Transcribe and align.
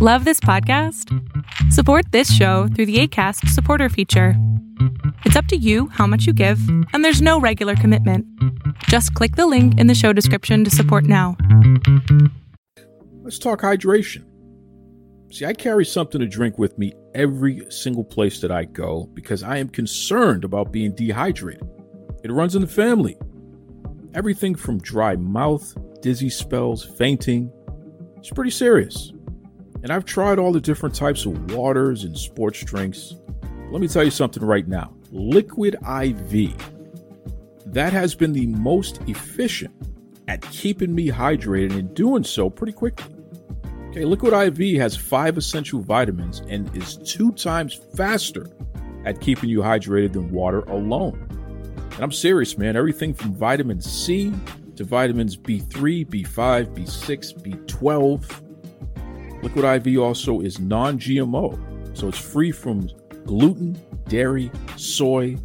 Love 0.00 0.24
this 0.24 0.38
podcast? 0.38 1.12
Support 1.72 2.12
this 2.12 2.32
show 2.32 2.68
through 2.68 2.86
the 2.86 3.00
ACAST 3.00 3.48
supporter 3.48 3.88
feature. 3.88 4.34
It's 5.24 5.34
up 5.34 5.46
to 5.46 5.56
you 5.56 5.88
how 5.88 6.06
much 6.06 6.24
you 6.24 6.32
give, 6.32 6.60
and 6.92 7.04
there's 7.04 7.20
no 7.20 7.40
regular 7.40 7.74
commitment. 7.74 8.24
Just 8.84 9.12
click 9.14 9.34
the 9.34 9.48
link 9.48 9.76
in 9.76 9.88
the 9.88 9.96
show 9.96 10.12
description 10.12 10.62
to 10.62 10.70
support 10.70 11.02
now. 11.02 11.36
Let's 13.24 13.40
talk 13.40 13.62
hydration. 13.62 14.24
See, 15.32 15.44
I 15.44 15.52
carry 15.52 15.84
something 15.84 16.20
to 16.20 16.28
drink 16.28 16.58
with 16.58 16.78
me 16.78 16.92
every 17.16 17.66
single 17.68 18.04
place 18.04 18.40
that 18.42 18.52
I 18.52 18.66
go 18.66 19.10
because 19.14 19.42
I 19.42 19.56
am 19.56 19.68
concerned 19.68 20.44
about 20.44 20.70
being 20.70 20.94
dehydrated. 20.94 21.68
It 22.22 22.30
runs 22.30 22.54
in 22.54 22.60
the 22.60 22.68
family. 22.68 23.16
Everything 24.14 24.54
from 24.54 24.78
dry 24.78 25.16
mouth, 25.16 25.76
dizzy 26.02 26.30
spells, 26.30 26.84
fainting. 26.84 27.50
It's 28.18 28.30
pretty 28.30 28.52
serious. 28.52 29.12
And 29.82 29.92
I've 29.92 30.04
tried 30.04 30.38
all 30.38 30.52
the 30.52 30.60
different 30.60 30.94
types 30.94 31.24
of 31.24 31.52
waters 31.52 32.04
and 32.04 32.16
sports 32.16 32.64
drinks. 32.64 33.14
Let 33.70 33.80
me 33.80 33.88
tell 33.88 34.04
you 34.04 34.10
something 34.10 34.42
right 34.42 34.66
now 34.66 34.94
Liquid 35.10 35.74
IV. 35.74 36.54
That 37.66 37.92
has 37.92 38.14
been 38.14 38.32
the 38.32 38.46
most 38.46 39.00
efficient 39.06 39.74
at 40.26 40.42
keeping 40.50 40.94
me 40.94 41.08
hydrated 41.08 41.78
and 41.78 41.94
doing 41.94 42.24
so 42.24 42.50
pretty 42.50 42.72
quickly. 42.72 43.14
Okay, 43.90 44.04
Liquid 44.04 44.32
IV 44.32 44.80
has 44.80 44.96
five 44.96 45.38
essential 45.38 45.80
vitamins 45.80 46.40
and 46.48 46.74
is 46.76 46.96
two 46.96 47.32
times 47.32 47.74
faster 47.94 48.46
at 49.04 49.20
keeping 49.20 49.48
you 49.48 49.60
hydrated 49.60 50.12
than 50.12 50.30
water 50.30 50.60
alone. 50.62 51.26
And 51.92 52.00
I'm 52.00 52.12
serious, 52.12 52.58
man. 52.58 52.76
Everything 52.76 53.14
from 53.14 53.34
vitamin 53.34 53.80
C 53.80 54.32
to 54.76 54.84
vitamins 54.84 55.36
B3, 55.36 56.06
B5, 56.06 56.74
B6, 56.74 57.66
B12 57.66 58.47
Liquid 59.42 59.86
IV 59.86 59.98
also 60.00 60.40
is 60.40 60.58
non 60.58 60.98
GMO, 60.98 61.96
so 61.96 62.08
it's 62.08 62.18
free 62.18 62.50
from 62.50 62.88
gluten, 63.24 63.80
dairy, 64.08 64.50
soy. 64.76 65.36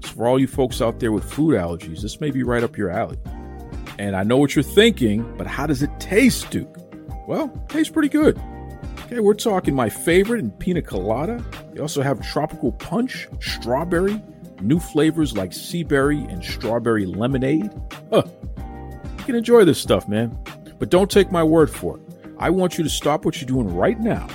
So 0.00 0.08
for 0.12 0.26
all 0.26 0.38
you 0.38 0.46
folks 0.46 0.80
out 0.80 1.00
there 1.00 1.12
with 1.12 1.24
food 1.24 1.54
allergies, 1.54 2.02
this 2.02 2.20
may 2.20 2.30
be 2.30 2.42
right 2.42 2.62
up 2.62 2.76
your 2.76 2.90
alley. 2.90 3.18
And 3.98 4.14
I 4.14 4.24
know 4.24 4.36
what 4.36 4.54
you're 4.54 4.62
thinking, 4.62 5.36
but 5.38 5.46
how 5.46 5.66
does 5.66 5.82
it 5.82 5.90
taste, 5.98 6.50
Duke? 6.50 6.76
Well, 7.26 7.52
it 7.54 7.68
tastes 7.70 7.92
pretty 7.92 8.08
good. 8.08 8.40
Okay, 9.06 9.20
we're 9.20 9.34
talking 9.34 9.74
my 9.74 9.88
favorite 9.88 10.40
in 10.40 10.50
pina 10.50 10.82
colada. 10.82 11.42
They 11.72 11.80
also 11.80 12.02
have 12.02 12.20
tropical 12.20 12.72
punch, 12.72 13.28
strawberry, 13.40 14.20
new 14.60 14.80
flavors 14.80 15.36
like 15.36 15.52
sea 15.52 15.84
berry 15.84 16.18
and 16.24 16.44
strawberry 16.44 17.06
lemonade. 17.06 17.70
Huh. 18.10 18.24
You 19.18 19.24
can 19.24 19.34
enjoy 19.34 19.64
this 19.64 19.78
stuff, 19.78 20.08
man. 20.08 20.36
But 20.78 20.90
don't 20.90 21.10
take 21.10 21.30
my 21.30 21.42
word 21.42 21.70
for 21.70 21.98
it. 21.98 22.05
I 22.38 22.50
want 22.50 22.76
you 22.76 22.84
to 22.84 22.90
stop 22.90 23.24
what 23.24 23.40
you're 23.40 23.48
doing 23.48 23.74
right 23.74 23.98
now 23.98 24.28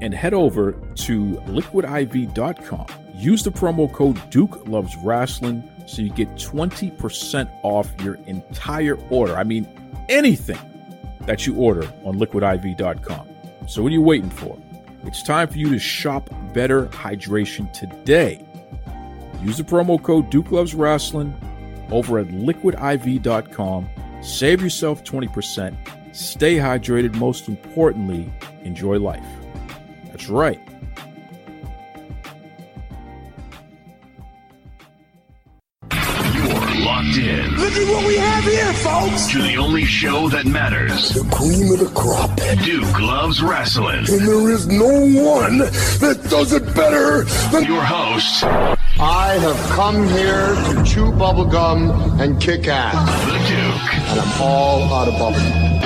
and 0.00 0.12
head 0.14 0.34
over 0.34 0.72
to 0.72 1.24
liquidiv.com. 1.46 2.86
Use 3.14 3.42
the 3.42 3.50
promo 3.50 3.92
code 3.92 4.20
Duke 4.30 4.66
Loves 4.66 4.96
Rasslin 4.96 5.68
so 5.88 6.02
you 6.02 6.10
get 6.10 6.28
20% 6.34 7.50
off 7.62 7.88
your 8.02 8.14
entire 8.26 8.96
order. 9.10 9.36
I 9.36 9.44
mean, 9.44 9.68
anything 10.08 10.58
that 11.26 11.46
you 11.46 11.54
order 11.56 11.84
on 12.04 12.18
liquidiv.com. 12.18 13.28
So, 13.68 13.82
what 13.82 13.90
are 13.90 13.92
you 13.92 14.02
waiting 14.02 14.30
for? 14.30 14.58
It's 15.04 15.22
time 15.22 15.48
for 15.48 15.58
you 15.58 15.68
to 15.70 15.78
shop 15.78 16.30
better 16.52 16.86
hydration 16.86 17.72
today. 17.72 18.44
Use 19.40 19.58
the 19.58 19.64
promo 19.64 20.02
code 20.02 20.30
Duke 20.30 20.50
Loves 20.50 20.74
Rasslin 20.74 21.32
over 21.92 22.18
at 22.18 22.28
liquidiv.com. 22.28 23.88
Save 24.20 24.62
yourself 24.62 25.04
20% 25.04 25.76
Stay 26.12 26.56
hydrated. 26.56 27.14
Most 27.14 27.48
importantly, 27.48 28.30
enjoy 28.64 28.98
life. 28.98 29.24
That's 30.06 30.28
right. 30.28 30.60
You're 35.90 36.84
locked 36.84 37.16
in. 37.16 37.56
Look 37.56 37.72
at 37.72 37.88
what 37.88 38.06
we 38.06 38.16
have 38.16 38.44
here, 38.44 38.72
folks. 38.74 39.26
To 39.32 39.42
the 39.42 39.56
only 39.56 39.84
show 39.84 40.28
that 40.28 40.44
matters. 40.44 41.10
The 41.10 41.24
cream 41.34 41.72
of 41.72 41.78
the 41.78 41.90
crop. 41.94 42.36
Duke 42.62 43.00
loves 43.00 43.40
Rasslin. 43.40 44.06
And 44.08 44.28
there 44.28 44.50
is 44.50 44.66
no 44.68 44.88
one 44.88 45.58
that 45.58 46.26
does 46.28 46.52
it 46.52 46.74
better 46.74 47.24
than 47.50 47.64
your 47.64 47.82
host. 47.82 48.44
I 48.98 49.38
have 49.40 49.56
come 49.70 50.06
here 50.08 50.54
to 50.54 50.84
chew 50.84 51.10
bubblegum 51.12 52.20
and 52.20 52.40
kick 52.40 52.68
ass. 52.68 52.94
The 53.26 53.38
Duke. 53.48 53.94
And 54.10 54.20
I'm 54.20 54.42
all 54.42 54.82
out 54.92 55.08
of 55.08 55.14
bubblegum. 55.14 55.82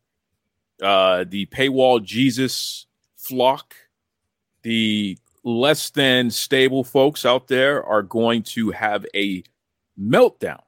uh, 0.82 1.26
the 1.28 1.46
paywall 1.48 2.04
Jesus 2.04 2.88
flock, 3.16 3.76
the 4.64 5.18
less 5.44 5.90
than 5.90 6.32
stable 6.32 6.84
folks 6.84 7.26
out 7.26 7.48
there 7.48 7.84
are 7.84 8.02
going 8.02 8.44
to 8.44 8.72
have 8.72 9.06
a 9.14 9.44
meltdown 10.00 10.62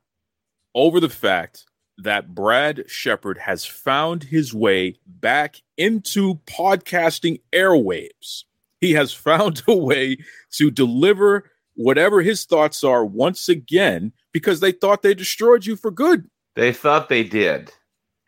over 0.76 1.00
the 1.00 1.10
fact 1.10 1.66
that 1.98 2.36
Brad 2.36 2.84
Shepard 2.88 3.38
has 3.40 3.66
found 3.66 4.24
his 4.24 4.54
way 4.54 5.00
back 5.08 5.62
into 5.78 6.36
podcasting 6.46 7.42
airwaves. 7.54 8.44
He 8.82 8.94
has 8.94 9.14
found 9.14 9.64
a 9.68 9.76
way 9.76 10.18
to 10.52 10.70
deliver 10.70 11.50
whatever 11.76 12.22
his 12.22 12.46
thoughts 12.46 12.84
are 12.84 13.06
once 13.06 13.50
again 13.50 14.12
because 14.32 14.60
they 14.60 14.72
thought 14.72 15.02
they 15.02 15.14
destroyed 15.14 15.66
you 15.66 15.76
for 15.76 15.92
good. 15.92 16.30
They 16.56 16.72
thought 16.72 17.10
they 17.10 17.24
did, 17.24 17.72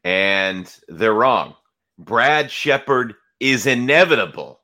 and 0.04 0.74
they're 0.90 1.14
wrong. 1.14 1.56
Brad 1.98 2.52
Shepard 2.52 3.16
is 3.40 3.66
inevitable. 3.66 4.57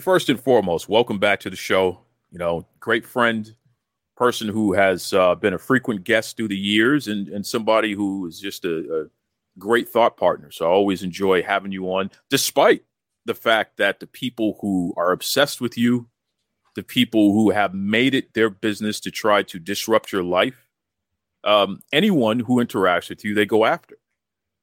First 0.00 0.30
and 0.30 0.40
foremost, 0.40 0.88
welcome 0.88 1.18
back 1.18 1.40
to 1.40 1.50
the 1.50 1.56
show. 1.56 2.00
You 2.30 2.38
know, 2.38 2.66
great 2.78 3.04
friend, 3.04 3.54
person 4.16 4.48
who 4.48 4.72
has 4.72 5.12
uh, 5.12 5.34
been 5.34 5.52
a 5.52 5.58
frequent 5.58 6.04
guest 6.04 6.36
through 6.36 6.48
the 6.48 6.56
years 6.56 7.06
and, 7.06 7.28
and 7.28 7.44
somebody 7.44 7.92
who 7.92 8.26
is 8.26 8.40
just 8.40 8.64
a, 8.64 9.02
a 9.02 9.06
great 9.58 9.88
thought 9.88 10.16
partner. 10.16 10.50
So 10.50 10.64
I 10.64 10.68
always 10.68 11.02
enjoy 11.02 11.42
having 11.42 11.70
you 11.70 11.92
on, 11.92 12.10
despite 12.30 12.82
the 13.26 13.34
fact 13.34 13.76
that 13.76 14.00
the 14.00 14.06
people 14.06 14.56
who 14.60 14.94
are 14.96 15.12
obsessed 15.12 15.60
with 15.60 15.76
you, 15.76 16.08
the 16.76 16.82
people 16.82 17.32
who 17.32 17.50
have 17.50 17.74
made 17.74 18.14
it 18.14 18.32
their 18.32 18.48
business 18.48 19.00
to 19.00 19.10
try 19.10 19.42
to 19.42 19.58
disrupt 19.58 20.12
your 20.12 20.22
life, 20.22 20.68
um, 21.44 21.80
anyone 21.92 22.40
who 22.40 22.56
interacts 22.56 23.10
with 23.10 23.22
you, 23.22 23.34
they 23.34 23.46
go 23.46 23.66
after. 23.66 23.96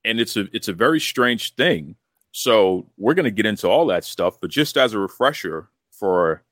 And 0.04 0.20
it's 0.20 0.36
a 0.36 0.48
it's 0.54 0.68
a 0.68 0.74
very 0.74 1.00
strange 1.00 1.54
thing. 1.56 1.96
So 2.38 2.86
we're 2.98 3.16
going 3.16 3.24
to 3.24 3.32
get 3.32 3.48
into 3.48 3.68
all 3.68 3.88
that 3.88 4.06
stuff, 4.06 4.40
but 4.40 4.52
just 4.52 4.78
as 4.78 4.94
a 4.94 5.00
refresher 5.00 5.70
for 5.90 6.44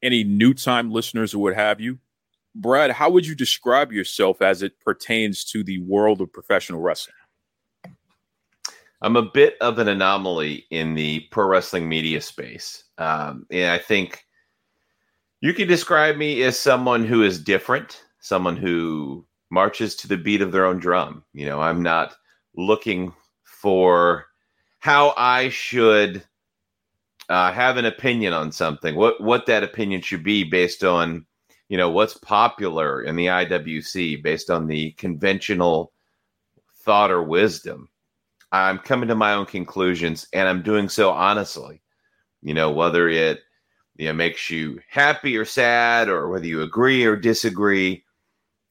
any 0.00 0.22
new 0.22 0.54
time 0.54 0.92
listeners 0.92 1.34
or 1.34 1.40
what 1.40 1.56
have 1.56 1.80
you, 1.80 1.98
Brad, 2.54 2.92
how 2.92 3.10
would 3.10 3.26
you 3.26 3.34
describe 3.34 3.90
yourself 3.90 4.40
as 4.40 4.62
it 4.62 4.78
pertains 4.78 5.42
to 5.46 5.64
the 5.64 5.80
world 5.80 6.20
of 6.20 6.32
professional 6.32 6.80
wrestling? 6.80 7.16
I'm 9.02 9.16
a 9.16 9.22
bit 9.22 9.56
of 9.60 9.80
an 9.80 9.88
anomaly 9.88 10.64
in 10.70 10.94
the 10.94 11.26
pro 11.32 11.48
wrestling 11.48 11.88
media 11.88 12.20
space. 12.20 12.84
Um, 12.98 13.48
and 13.50 13.72
I 13.72 13.78
think 13.78 14.24
you 15.40 15.52
could 15.52 15.66
describe 15.66 16.16
me 16.16 16.44
as 16.44 16.56
someone 16.56 17.04
who 17.04 17.24
is 17.24 17.42
different, 17.42 18.00
someone 18.20 18.56
who 18.56 19.26
marches 19.50 19.96
to 19.96 20.06
the 20.06 20.16
beat 20.16 20.40
of 20.40 20.52
their 20.52 20.66
own 20.66 20.78
drum. 20.78 21.24
You 21.32 21.46
know, 21.46 21.60
I'm 21.60 21.82
not 21.82 22.14
looking 22.54 23.12
for 23.42 24.26
how 24.86 25.12
I 25.16 25.48
should 25.48 26.22
uh, 27.28 27.50
have 27.50 27.76
an 27.76 27.86
opinion 27.86 28.32
on 28.32 28.52
something, 28.52 28.94
what 28.94 29.20
what 29.20 29.46
that 29.46 29.64
opinion 29.64 30.00
should 30.00 30.22
be 30.22 30.44
based 30.44 30.84
on, 30.84 31.26
you 31.68 31.76
know, 31.76 31.90
what's 31.90 32.16
popular 32.16 33.02
in 33.02 33.16
the 33.16 33.26
IWC, 33.26 34.22
based 34.22 34.48
on 34.48 34.68
the 34.68 34.92
conventional 34.92 35.92
thought 36.84 37.10
or 37.10 37.24
wisdom. 37.24 37.88
I'm 38.52 38.78
coming 38.78 39.08
to 39.08 39.16
my 39.16 39.32
own 39.32 39.46
conclusions, 39.46 40.28
and 40.32 40.48
I'm 40.48 40.62
doing 40.62 40.88
so 40.88 41.10
honestly. 41.10 41.82
You 42.42 42.54
know, 42.54 42.70
whether 42.70 43.08
it 43.08 43.40
you 43.96 44.06
know 44.06 44.12
makes 44.12 44.50
you 44.50 44.78
happy 44.88 45.36
or 45.36 45.44
sad, 45.44 46.08
or 46.08 46.28
whether 46.28 46.46
you 46.46 46.62
agree 46.62 47.04
or 47.04 47.16
disagree. 47.16 48.04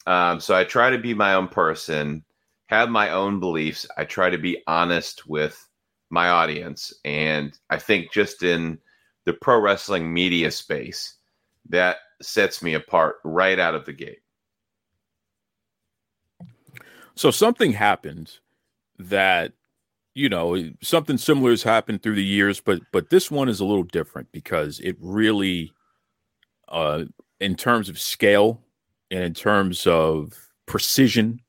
Um, 0.07 0.39
so 0.39 0.55
I 0.55 0.63
try 0.63 0.91
to 0.91 0.97
be 0.97 1.13
my 1.13 1.33
own 1.33 1.49
person, 1.49 2.23
have 2.67 2.87
my 2.87 3.09
own 3.09 3.41
beliefs. 3.41 3.85
I 3.97 4.05
try 4.05 4.29
to 4.29 4.37
be 4.37 4.63
honest 4.65 5.27
with 5.27 5.61
my 6.15 6.29
audience, 6.29 6.93
and 7.03 7.55
I 7.69 7.77
think 7.77 8.11
just 8.11 8.41
in 8.41 8.79
the 9.25 9.33
pro 9.33 9.59
wrestling 9.59 10.11
media 10.11 10.49
space, 10.49 11.15
that 11.69 11.97
sets 12.21 12.63
me 12.63 12.73
apart 12.73 13.17
right 13.25 13.59
out 13.59 13.75
of 13.75 13.85
the 13.85 13.93
gate. 13.93 14.21
So 17.15 17.31
something 17.31 17.73
happened 17.73 18.39
that 18.97 19.51
you 20.13 20.29
know 20.29 20.71
something 20.81 21.17
similar 21.17 21.49
has 21.51 21.63
happened 21.63 22.01
through 22.01 22.15
the 22.15 22.23
years 22.23 22.61
but 22.61 22.79
but 22.93 23.09
this 23.09 23.29
one 23.29 23.49
is 23.49 23.59
a 23.59 23.65
little 23.65 23.83
different 23.83 24.31
because 24.31 24.79
it 24.79 24.95
really 25.01 25.73
uh 26.69 27.03
in 27.41 27.55
terms 27.55 27.89
of 27.89 27.99
scale 27.99 28.61
and 29.11 29.21
in 29.21 29.33
terms 29.33 29.85
of 29.85 30.31
precision 30.65 31.41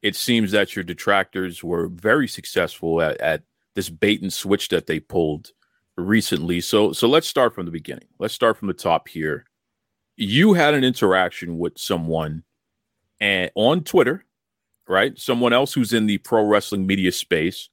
it 0.00 0.16
seems 0.16 0.52
that 0.52 0.74
your 0.74 0.84
detractors 0.84 1.62
were 1.62 1.88
very 1.88 2.26
successful 2.26 3.02
at, 3.02 3.20
at 3.20 3.42
this 3.74 3.90
bait 3.90 4.22
and 4.22 4.32
switch 4.32 4.68
that 4.68 4.86
they 4.86 5.00
pulled 5.00 5.50
recently 5.96 6.60
so 6.60 6.92
so 6.92 7.08
let's 7.08 7.28
start 7.28 7.54
from 7.54 7.66
the 7.66 7.72
beginning 7.72 8.08
let's 8.18 8.34
start 8.34 8.56
from 8.56 8.68
the 8.68 8.74
top 8.74 9.08
here 9.08 9.44
you 10.16 10.54
had 10.54 10.74
an 10.74 10.82
interaction 10.82 11.58
with 11.58 11.78
someone 11.78 12.42
and 13.20 13.50
on 13.54 13.82
twitter 13.82 14.24
right 14.88 15.18
someone 15.18 15.52
else 15.52 15.72
who's 15.72 15.92
in 15.92 16.06
the 16.06 16.18
pro 16.18 16.42
wrestling 16.42 16.86
media 16.86 17.12
space 17.12 17.68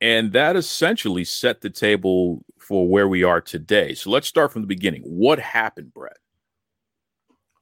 and 0.00 0.32
that 0.32 0.56
essentially 0.56 1.24
set 1.24 1.60
the 1.60 1.70
table 1.70 2.44
for 2.58 2.86
where 2.86 3.08
we 3.08 3.24
are 3.24 3.40
today. 3.40 3.94
So 3.94 4.10
let's 4.10 4.28
start 4.28 4.52
from 4.52 4.62
the 4.62 4.68
beginning. 4.68 5.02
What 5.02 5.38
happened, 5.38 5.92
Brett? 5.92 6.18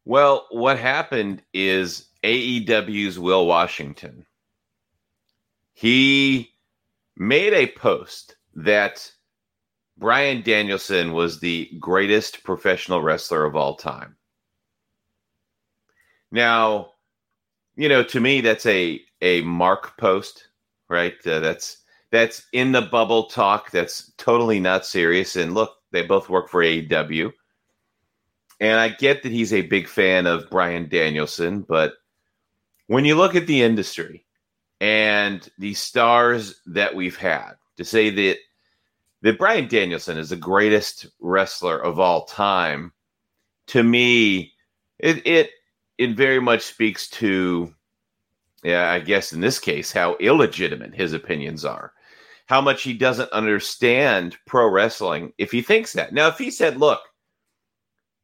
Well, 0.04 0.46
what 0.50 0.78
happened 0.78 1.42
is 1.52 2.08
AEW's 2.22 3.18
Will 3.18 3.46
Washington. 3.46 4.26
He 5.72 6.52
made 7.16 7.52
a 7.52 7.66
post 7.72 8.36
that 8.54 9.10
Bryan 9.98 10.42
Danielson 10.42 11.12
was 11.12 11.40
the 11.40 11.70
greatest 11.80 12.44
professional 12.44 13.02
wrestler 13.02 13.44
of 13.44 13.56
all 13.56 13.74
time. 13.74 14.16
Now, 16.30 16.92
you 17.76 17.88
know, 17.88 18.02
to 18.02 18.20
me, 18.20 18.40
that's 18.40 18.66
a 18.66 19.00
a 19.22 19.40
mark 19.42 19.96
post, 19.96 20.48
right? 20.88 21.14
Uh, 21.26 21.40
that's 21.40 21.78
that's 22.10 22.46
in 22.52 22.72
the 22.72 22.82
bubble 22.82 23.24
talk 23.24 23.70
that's 23.70 24.12
totally 24.18 24.60
not 24.60 24.84
serious. 24.84 25.36
And 25.36 25.54
look, 25.54 25.76
they 25.92 26.02
both 26.02 26.28
work 26.28 26.48
for 26.48 26.62
AEW. 26.62 27.32
And 28.60 28.80
I 28.80 28.88
get 28.88 29.22
that 29.22 29.32
he's 29.32 29.52
a 29.52 29.62
big 29.62 29.88
fan 29.88 30.26
of 30.26 30.48
Bryan 30.50 30.88
Danielson, 30.88 31.62
but 31.62 31.94
when 32.86 33.04
you 33.04 33.14
look 33.14 33.34
at 33.34 33.46
the 33.46 33.62
industry 33.62 34.25
and 34.80 35.48
the 35.58 35.74
stars 35.74 36.60
that 36.66 36.94
we've 36.94 37.16
had, 37.16 37.52
to 37.76 37.84
say 37.84 38.10
that 38.10 38.38
that 39.22 39.38
Bryan 39.38 39.68
Danielson 39.68 40.18
is 40.18 40.30
the 40.30 40.36
greatest 40.36 41.06
wrestler 41.20 41.78
of 41.78 41.98
all 41.98 42.26
time, 42.26 42.92
to 43.68 43.82
me, 43.82 44.52
it 44.98 45.26
it 45.26 45.50
it 45.98 46.16
very 46.16 46.40
much 46.40 46.62
speaks 46.62 47.08
to 47.10 47.74
yeah, 48.62 48.90
I 48.90 49.00
guess 49.00 49.32
in 49.32 49.40
this 49.40 49.58
case, 49.58 49.92
how 49.92 50.16
illegitimate 50.16 50.94
his 50.94 51.12
opinions 51.12 51.64
are 51.64 51.92
how 52.46 52.60
much 52.60 52.82
he 52.82 52.94
doesn't 52.94 53.30
understand 53.32 54.36
pro 54.46 54.68
wrestling 54.68 55.32
if 55.36 55.50
he 55.50 55.60
thinks 55.60 55.92
that. 55.92 56.14
Now, 56.14 56.28
if 56.28 56.38
he 56.38 56.50
said, 56.50 56.78
look, 56.78 57.00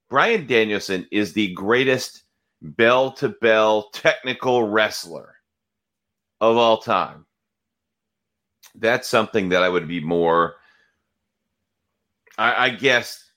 Bryan 0.08 0.46
Danielson 0.46 1.06
is 1.10 1.32
the 1.32 1.52
greatest 1.54 2.22
bell 2.60 3.12
to 3.14 3.30
bell 3.40 3.90
technical 3.90 4.68
wrestler 4.68 5.34
of 6.42 6.56
all 6.56 6.78
time, 6.78 7.24
that's 8.74 9.08
something 9.08 9.50
that 9.50 9.62
I 9.62 9.68
would 9.68 9.86
be 9.86 10.00
more, 10.00 10.56
I, 12.36 12.66
I 12.66 12.70
guess, 12.70 13.30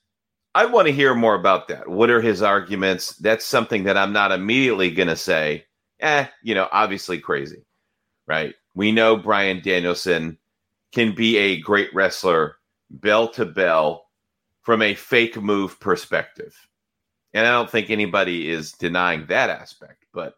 I 0.54 0.66
want 0.66 0.88
to 0.88 0.92
hear 0.92 1.14
more 1.14 1.34
about 1.34 1.68
that. 1.68 1.88
What 1.88 2.10
are 2.10 2.20
his 2.20 2.42
arguments? 2.42 3.14
That's 3.16 3.44
something 3.44 3.84
that 3.84 3.96
I'm 3.96 4.12
not 4.12 4.32
immediately 4.32 4.90
going 4.90 5.08
to 5.08 5.16
say, 5.16 5.66
eh, 6.00 6.26
you 6.42 6.54
know, 6.54 6.68
obviously 6.72 7.18
crazy, 7.18 7.64
right? 8.26 8.54
We 8.74 8.90
know 8.90 9.16
Bryan 9.16 9.60
Danielson 9.62 10.38
can 10.92 11.14
be 11.14 11.36
a 11.36 11.60
great 11.60 11.94
wrestler 11.94 12.56
bell 12.90 13.28
to 13.28 13.44
bell 13.44 14.06
from 14.62 14.82
a 14.82 14.94
fake 14.94 15.40
move 15.40 15.78
perspective. 15.78 16.54
And 17.34 17.46
I 17.46 17.52
don't 17.52 17.70
think 17.70 17.90
anybody 17.90 18.50
is 18.50 18.72
denying 18.72 19.26
that 19.26 19.50
aspect. 19.50 20.06
But 20.12 20.34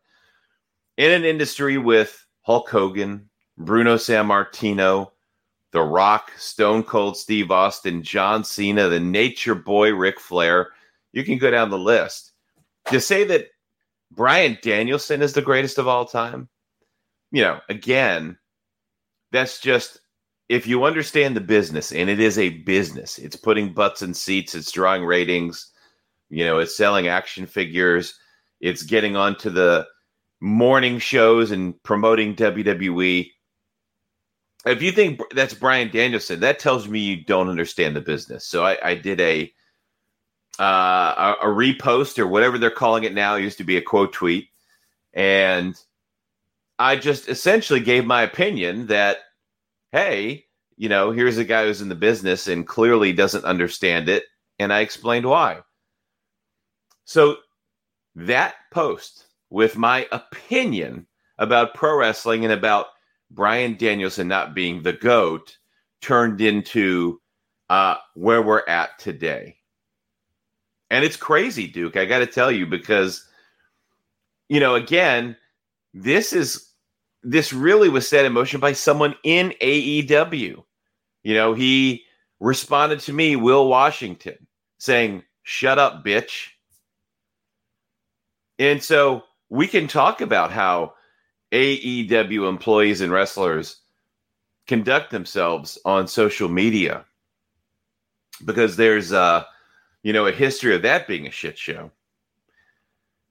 in 0.97 1.13
an 1.13 1.25
industry 1.25 1.79
with 1.79 2.27
Hulk 2.49 2.71
Hogan, 2.71 3.29
Bruno 3.59 3.97
Sammartino, 3.97 5.11
The 5.73 5.83
Rock, 5.83 6.33
Stone 6.39 6.85
Cold 6.85 7.19
Steve 7.19 7.51
Austin, 7.51 8.03
John 8.03 8.43
Cena, 8.43 8.89
the 8.89 8.99
Nature 8.99 9.55
Boy 9.55 9.95
Ric 9.95 10.19
Flair, 10.19 10.71
you 11.13 11.25
can 11.25 11.37
go 11.37 11.51
down 11.51 11.69
the 11.69 11.77
list. 11.79 12.33
To 12.87 13.03
say 13.03 13.25
that 13.25 13.49
Bryan 14.11 14.57
Danielson 14.63 15.21
is 15.21 15.35
the 15.35 15.43
greatest 15.43 15.77
of 15.77 15.89
all 15.89 16.07
time, 16.07 16.49
you 17.33 17.43
know, 17.43 17.61
again, 17.69 18.39
that's 19.31 19.61
just 19.61 20.01
if 20.49 20.67
you 20.67 20.85
understand 20.85 21.37
the 21.37 21.43
business, 21.43 21.93
and 21.93 22.09
it 22.09 22.19
is 22.19 22.39
a 22.39 22.49
business, 22.61 23.19
it's 23.19 23.37
putting 23.37 23.75
butts 23.75 24.01
in 24.01 24.15
seats, 24.15 24.55
it's 24.55 24.73
drawing 24.73 25.05
ratings, 25.05 25.71
you 26.31 26.47
know, 26.47 26.61
it's 26.61 26.79
selling 26.79 27.09
action 27.09 27.45
figures, 27.45 28.19
it's 28.63 28.83
getting 28.85 29.17
onto 29.17 29.51
the 29.51 29.87
morning 30.41 30.99
shows 30.99 31.51
and 31.51 31.81
promoting 31.83 32.35
WWE. 32.35 33.31
If 34.67 34.83
you 34.83 34.93
think 34.93 35.21
that's 35.35 35.55
Bryan 35.55 35.91
Danielson, 35.91 36.41
that 36.41 36.59
tells 36.59 36.89
me 36.89 37.01
you 37.01 37.25
don't 37.25 37.49
understand 37.49 37.97
the 37.97 38.01
business. 38.01 38.47
So 38.47 38.65
I, 38.65 38.79
I 38.83 38.95
did 38.95 39.21
a, 39.21 39.53
uh, 40.59 41.35
a 41.43 41.49
a 41.49 41.55
repost 41.55 42.19
or 42.19 42.27
whatever 42.27 42.59
they're 42.59 42.71
calling 42.71 43.05
it 43.05 43.15
now. 43.15 43.37
It 43.37 43.43
used 43.43 43.59
to 43.59 43.65
be 43.65 43.77
a 43.77 43.83
quote 43.83 44.13
tweet, 44.13 44.49
and 45.15 45.81
I 46.79 46.97
just 46.97 47.29
essentially 47.29 47.81
gave 47.81 48.05
my 48.05 48.23
opinion 48.23 48.89
that 48.89 49.19
hey, 49.93 50.47
you 50.77 50.89
know, 50.89 51.11
here's 51.11 51.39
a 51.39 51.45
guy 51.45 51.65
who's 51.65 51.81
in 51.81 51.89
the 51.89 51.95
business 51.95 52.47
and 52.47 52.67
clearly 52.67 53.13
doesn't 53.13 53.45
understand 53.45 54.09
it. 54.09 54.25
And 54.59 54.73
I 54.73 54.81
explained 54.81 55.27
why. 55.27 55.61
So 57.05 57.37
that 58.17 58.55
post 58.71 59.25
with 59.51 59.77
my 59.77 60.07
opinion 60.13 61.07
about 61.39 61.75
pro 61.75 61.97
wrestling 61.97 62.45
and 62.45 62.53
about 62.53 62.87
Bryan 63.31 63.77
Danielson 63.77 64.29
not 64.29 64.55
being 64.55 64.83
the 64.83 64.93
GOAT 64.93 65.57
turned 66.01 66.41
into 66.41 67.21
uh, 67.71 67.97
where 68.15 68.43
we're 68.43 68.67
at 68.67 68.99
today. 68.99 69.57
And 70.91 71.05
it's 71.05 71.17
crazy, 71.17 71.67
Duke. 71.67 71.97
I 71.97 72.07
got 72.07 72.21
to 72.21 72.27
tell 72.27 72.51
you, 72.51 72.67
because 72.67 73.29
you 74.49 74.61
know, 74.61 74.75
again, 74.75 75.37
this 75.93 76.33
is 76.33 76.73
this 77.23 77.53
really 77.53 77.89
was 77.89 78.09
set 78.09 78.25
in 78.25 78.33
motion 78.33 78.61
by 78.61 78.73
someone 78.73 79.15
in 79.25 79.53
AEW. 79.61 80.63
You 81.23 81.35
know, 81.35 81.53
he 81.53 82.05
responded 82.41 83.01
to 83.01 83.13
me, 83.13 83.37
Will 83.37 83.69
Washington, 83.69 84.47
saying, 84.79 85.25
Shut 85.43 85.79
up, 85.79 86.05
bitch. 86.05 86.49
And 88.59 88.83
so 88.83 89.23
we 89.51 89.67
can 89.67 89.89
talk 89.89 90.21
about 90.21 90.53
how 90.53 90.95
AEW 91.53 92.49
employees 92.49 93.01
and 93.01 93.13
wrestlers 93.13 93.81
conduct 94.67 95.11
themselves 95.11 95.79
on 95.85 96.07
social 96.07 96.49
media 96.49 97.05
because 98.45 98.77
there's 98.77 99.13
uh 99.13 99.43
you 100.03 100.13
know 100.13 100.27
a 100.27 100.33
history 100.33 100.75
of 100.75 100.83
that 100.83 101.07
being 101.07 101.27
a 101.27 101.31
shit 101.31 101.59
show. 101.59 101.91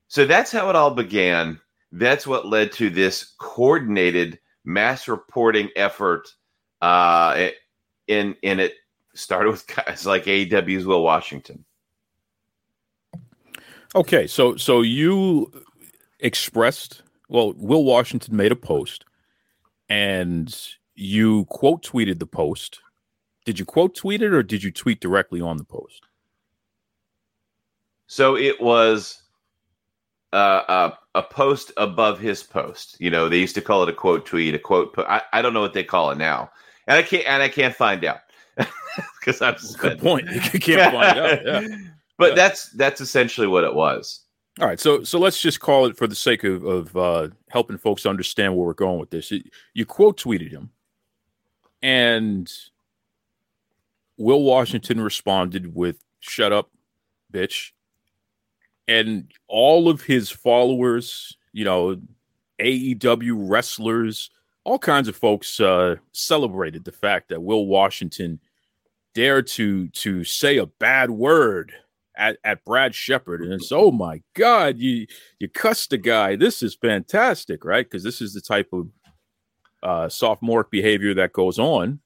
So 0.07 0.25
that's 0.25 0.51
how 0.51 0.69
it 0.69 0.75
all 0.75 0.91
began. 0.91 1.59
That's 1.91 2.25
what 2.25 2.47
led 2.47 2.71
to 2.73 2.89
this 2.89 3.35
coordinated 3.37 4.39
mass 4.65 5.07
reporting 5.07 5.69
effort 5.75 6.27
uh 6.81 7.49
in 8.07 8.35
in 8.41 8.59
it 8.59 8.73
started 9.13 9.51
with 9.51 9.67
guys 9.67 10.05
like 10.05 10.25
AEW's 10.25 10.85
Will 10.85 11.03
Washington. 11.03 11.63
Okay, 13.95 14.27
so 14.27 14.55
so 14.57 14.81
you 14.81 15.51
expressed 16.19 17.03
well, 17.29 17.53
Will 17.57 17.83
Washington 17.83 18.35
made 18.35 18.51
a 18.51 18.55
post 18.55 19.05
and 19.89 20.55
you 20.95 21.45
quote 21.45 21.83
tweeted 21.83 22.19
the 22.19 22.25
post. 22.25 22.79
Did 23.45 23.59
you 23.59 23.65
quote 23.65 23.95
tweet 23.95 24.21
it 24.21 24.33
or 24.33 24.43
did 24.43 24.63
you 24.63 24.71
tweet 24.71 24.99
directly 24.99 25.41
on 25.41 25.57
the 25.57 25.63
post? 25.63 26.07
So 28.07 28.37
it 28.37 28.59
was 28.61 29.21
uh, 30.33 30.91
a, 31.15 31.19
a 31.19 31.23
post 31.23 31.71
above 31.77 32.19
his 32.19 32.43
post. 32.43 32.97
You 32.99 33.09
know, 33.09 33.29
they 33.29 33.37
used 33.37 33.55
to 33.55 33.61
call 33.61 33.83
it 33.83 33.89
a 33.89 33.93
quote 33.93 34.25
tweet, 34.25 34.55
a 34.55 34.59
quote. 34.59 34.93
Po- 34.93 35.03
I, 35.03 35.21
I 35.33 35.41
don't 35.41 35.53
know 35.53 35.61
what 35.61 35.73
they 35.73 35.83
call 35.83 36.11
it 36.11 36.17
now, 36.17 36.49
and 36.87 36.97
I 36.97 37.03
can't 37.03 37.27
and 37.27 37.43
I 37.43 37.49
can't 37.49 37.75
find 37.75 38.03
out 38.05 38.19
because 39.19 39.41
I'm 39.41 39.55
good 39.77 39.99
point. 39.99 40.29
You 40.53 40.59
can't 40.59 40.93
find 40.93 41.19
out. 41.19 41.45
Yeah. 41.45 41.67
But 42.19 42.29
yeah. 42.29 42.35
that's 42.35 42.69
that's 42.71 42.99
essentially 42.99 43.45
what 43.45 43.63
it 43.63 43.75
was. 43.75 44.21
All 44.59 44.67
right, 44.67 44.79
so 44.79 45.03
so 45.03 45.19
let's 45.19 45.39
just 45.39 45.59
call 45.59 45.85
it 45.85 45.95
for 45.95 46.07
the 46.07 46.15
sake 46.15 46.43
of, 46.43 46.63
of 46.63 46.97
uh, 46.97 47.27
helping 47.49 47.77
folks 47.77 48.07
understand 48.07 48.55
where 48.55 48.65
we're 48.65 48.73
going 48.73 48.99
with 48.99 49.11
this. 49.11 49.31
You 49.73 49.85
quote 49.85 50.19
tweeted 50.19 50.49
him, 50.49 50.71
and 51.83 52.51
Will 54.17 54.41
Washington 54.41 54.99
responded 54.99 55.75
with 55.75 56.03
"Shut 56.21 56.51
up, 56.51 56.71
bitch," 57.31 57.71
and 58.87 59.31
all 59.47 59.89
of 59.89 60.01
his 60.01 60.31
followers, 60.31 61.37
you 61.53 61.63
know, 61.63 62.01
AEW 62.59 63.35
wrestlers, 63.37 64.31
all 64.63 64.79
kinds 64.79 65.07
of 65.07 65.15
folks 65.15 65.59
uh, 65.59 65.97
celebrated 66.13 66.83
the 66.83 66.91
fact 66.91 67.29
that 67.29 67.43
Will 67.43 67.67
Washington 67.67 68.39
dared 69.13 69.45
to 69.47 69.89
to 69.89 70.23
say 70.23 70.57
a 70.57 70.65
bad 70.65 71.11
word 71.11 71.73
at, 72.17 72.37
at 72.43 72.65
Brad 72.65 72.95
Shepard, 72.95 73.41
and 73.41 73.53
it's 73.53 73.71
oh 73.71 73.91
my 73.91 74.21
god, 74.33 74.77
you 74.77 75.07
you 75.39 75.47
cussed 75.47 75.91
the 75.91 75.97
guy. 75.97 76.35
This 76.35 76.61
is 76.63 76.75
fantastic, 76.75 77.63
right? 77.63 77.85
Because 77.85 78.03
this 78.03 78.21
is 78.21 78.33
the 78.33 78.41
type 78.41 78.69
of 78.73 78.89
uh, 79.83 80.09
sophomore 80.09 80.67
behavior 80.69 81.13
that 81.13 81.33
goes 81.33 81.59
on, 81.59 81.99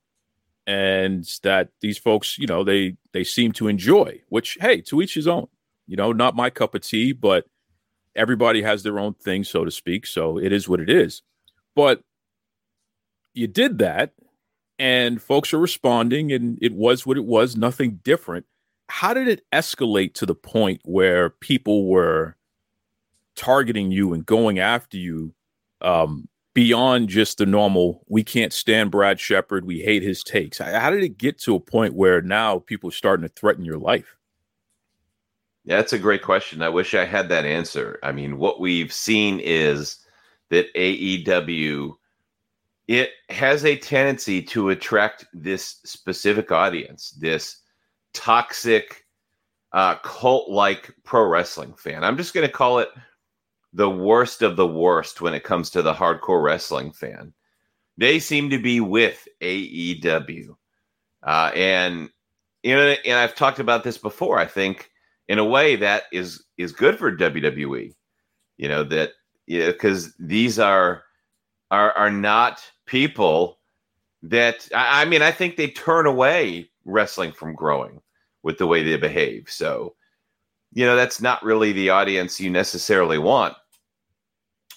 and 0.68 1.28
that 1.44 1.70
these 1.82 1.98
folks, 1.98 2.38
you 2.38 2.48
know, 2.48 2.64
they 2.64 2.98
they 3.14 3.24
seem 3.24 3.52
to 3.54 3.68
enjoy. 3.68 4.22
Which, 4.30 4.58
hey, 4.60 4.82
to 4.82 5.02
each 5.02 5.16
his 5.16 5.28
own. 5.28 5.48
You 5.88 5.98
know, 5.98 6.12
not 6.12 6.36
my 6.36 6.50
cup 6.50 6.76
of 6.76 6.82
tea, 6.82 7.12
but 7.12 7.46
everybody 8.16 8.62
has 8.62 8.84
their 8.84 9.00
own 9.00 9.14
thing, 9.16 9.44
so 9.44 9.66
to 9.66 9.72
speak. 9.72 10.06
So 10.06 10.38
it 10.38 10.52
is 10.52 10.70
what 10.70 10.80
it 10.80 10.90
is. 10.90 11.22
But 11.76 12.02
you 13.34 13.48
did 13.48 13.80
that, 13.80 14.12
and 14.78 15.22
folks 15.22 15.54
are 15.54 15.60
responding, 15.60 16.32
and 16.32 16.58
it 16.62 16.74
was 16.74 17.06
what 17.06 17.18
it 17.18 17.26
was. 17.26 17.56
Nothing 17.56 18.00
different 18.04 18.46
how 18.92 19.14
did 19.14 19.30
it 19.30 19.46
escalate 19.54 20.14
to 20.16 20.26
the 20.26 20.36
point 20.36 20.82
where 20.84 21.30
people 21.30 21.88
were 21.88 22.36
targeting 23.36 23.90
you 23.90 24.14
and 24.14 24.26
going 24.26 24.60
after 24.60 24.98
you 24.98 25.34
um, 25.80 26.28
beyond 26.54 27.08
just 27.08 27.38
the 27.38 27.46
normal 27.46 28.04
we 28.10 28.22
can't 28.22 28.52
stand 28.52 28.92
brad 28.92 29.18
shepard 29.18 29.66
we 29.66 29.80
hate 29.80 30.04
his 30.04 30.22
takes. 30.24 30.58
How 30.58 30.90
did 30.90 31.04
it 31.04 31.18
get 31.18 31.40
to 31.40 31.56
a 31.56 31.60
point 31.60 31.94
where 31.94 32.22
now 32.22 32.60
people 32.60 32.90
are 32.90 32.94
starting 32.94 33.26
to 33.26 33.34
threaten 33.34 33.64
your 33.64 33.78
life? 33.78 34.18
That's 35.64 35.94
a 35.94 36.00
great 36.00 36.22
question. 36.22 36.62
I 36.62 36.68
wish 36.70 36.94
i 36.94 37.06
had 37.06 37.30
that 37.30 37.46
answer. 37.46 37.98
I 38.04 38.12
mean 38.12 38.38
what 38.38 38.60
we've 38.60 38.92
seen 38.92 39.40
is 39.40 40.06
that 40.50 40.68
aew 40.76 41.96
it 42.90 43.12
has 43.30 43.64
a 43.64 43.78
tendency 43.78 44.42
to 44.42 44.70
attract 44.70 45.26
this 45.34 45.80
specific 45.86 46.52
audience 46.52 47.12
this 47.12 47.61
toxic, 48.14 49.06
uh, 49.74 49.96
cult 49.96 50.50
like 50.50 50.94
pro 51.04 51.26
wrestling 51.26 51.74
fan. 51.74 52.04
I'm 52.04 52.18
just 52.18 52.34
going 52.34 52.46
to 52.46 52.54
call 52.54 52.80
it 52.80 52.90
the 53.74 53.90
worst 53.90 54.42
of 54.42 54.56
the 54.56 54.68
worst 54.68 55.22
when 55.22 55.34
it 55.34 55.44
comes 55.44 55.70
to 55.72 55.82
the 55.82 55.94
hardcore 55.94 56.44
wrestling 56.44 56.92
fan. 56.92 57.34
They 57.98 58.20
seem 58.20 58.50
to 58.50 58.60
be 58.60 58.80
with 58.80 59.28
AEW. 59.42 60.56
Uh, 61.24 61.52
and 61.56 62.10
you 62.64 62.76
know, 62.76 62.96
and 63.06 63.18
I've 63.18 63.36
talked 63.36 63.60
about 63.60 63.84
this 63.84 63.98
before. 63.98 64.40
I 64.40 64.46
think 64.46 64.90
in 65.28 65.40
a 65.40 65.46
way 65.46 65.76
that 65.78 66.04
is 66.12 66.44
is 66.58 66.72
good 66.72 66.98
for 66.98 67.16
WWE. 67.16 67.94
You 68.58 68.68
know 68.68 68.84
that 68.84 69.12
because 69.48 70.14
these 70.18 70.60
are 70.60 71.04
are 71.70 71.92
are 71.94 72.12
not 72.12 72.62
people 72.86 73.60
that 74.24 74.68
I, 74.76 75.02
I 75.02 75.06
mean 75.06 75.22
I 75.22 75.32
think 75.32 75.56
they 75.56 75.68
turn 75.68 76.06
away 76.06 76.71
wrestling 76.92 77.32
from 77.32 77.56
growing 77.56 78.02
with 78.44 78.58
the 78.58 78.68
way 78.68 78.84
they 78.84 78.98
behave. 78.98 79.50
So, 79.50 79.96
you 80.74 80.86
know, 80.86 80.96
that's 80.96 81.22
not 81.22 81.44
really 81.44 81.72
the 81.72 81.90
audience 81.90 82.40
you 82.40 82.50
necessarily 82.50 83.18
want. 83.18 83.56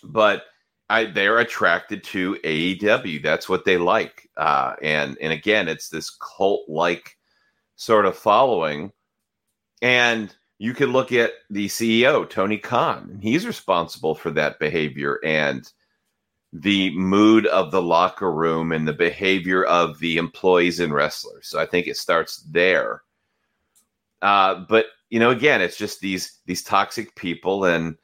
But 0.03 0.45
I, 0.91 1.07
they're 1.07 1.39
attracted 1.39 2.05
to 2.05 2.35
AEW. 2.45 3.23
That's 3.23 3.49
what 3.49 3.65
they 3.65 3.79
like. 3.79 4.29
Uh, 4.37 4.75
and 4.83 5.17
and 5.21 5.33
again, 5.33 5.69
it's 5.69 5.89
this 5.89 6.11
cult 6.11 6.69
like 6.69 7.17
sort 7.77 8.07
of 8.07 8.17
following. 8.17 8.93
And 9.81 10.35
you 10.59 10.75
could 10.75 10.91
look 10.91 11.13
at 11.13 11.33
the 11.51 11.67
CEO, 11.67 12.29
Tony 12.29 12.59
Khan. 12.59 13.19
He's 13.21 13.47
responsible 13.47 14.15
for 14.15 14.31
that 14.33 14.59
behavior 14.59 15.21
and 15.25 15.71
the 16.55 16.97
mood 16.97 17.47
of 17.47 17.73
the 17.73 17.83
locker 17.83 18.33
room 18.33 18.71
and 18.71 18.87
the 18.87 18.93
behavior 18.93 19.65
of 19.65 19.99
the 19.99 20.17
employees 20.17 20.79
and 20.79 20.95
wrestlers. 20.95 21.49
So 21.49 21.59
I 21.59 21.67
think 21.67 21.89
it 21.89 21.97
starts 21.97 22.47
there. 22.49 23.03
Uh, 24.23 24.65
but 24.69 24.87
you 25.11 25.19
know, 25.19 25.31
again, 25.31 25.61
it's 25.61 25.77
just 25.77 26.01
these 26.01 26.39
these 26.47 26.63
toxic 26.63 27.15
people 27.17 27.65
and 27.65 27.97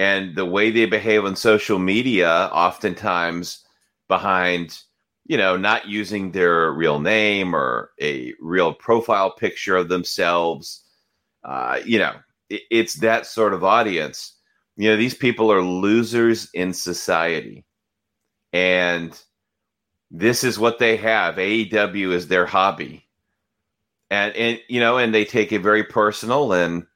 and 0.00 0.34
the 0.34 0.44
way 0.44 0.72
they 0.72 0.86
behave 0.86 1.24
on 1.24 1.36
social 1.36 1.78
media, 1.78 2.50
oftentimes 2.52 3.64
behind 4.08 4.80
you 5.24 5.36
know 5.36 5.56
not 5.56 5.86
using 5.86 6.32
their 6.32 6.72
real 6.72 6.98
name 6.98 7.54
or 7.54 7.92
a 8.02 8.34
real 8.40 8.74
profile 8.74 9.30
picture 9.30 9.76
of 9.76 9.88
themselves. 9.88 10.82
Uh, 11.44 11.78
you 11.86 12.00
know, 12.00 12.16
it, 12.50 12.62
it's 12.70 12.94
that 12.94 13.26
sort 13.26 13.54
of 13.54 13.62
audience. 13.62 14.33
You 14.76 14.90
know, 14.90 14.96
these 14.96 15.14
people 15.14 15.52
are 15.52 15.62
losers 15.62 16.48
in 16.52 16.72
society, 16.72 17.64
and 18.52 19.18
this 20.10 20.44
is 20.44 20.58
what 20.58 20.78
they 20.78 20.96
have. 20.96 21.36
AEW 21.36 22.12
is 22.12 22.28
their 22.28 22.46
hobby 22.46 23.04
and 24.14 24.34
and 24.36 24.60
you 24.68 24.80
know, 24.80 24.98
and 24.98 25.14
they 25.14 25.24
take 25.24 25.52
it 25.52 25.62
very 25.62 25.84
personal 25.84 26.52
and 26.52 26.86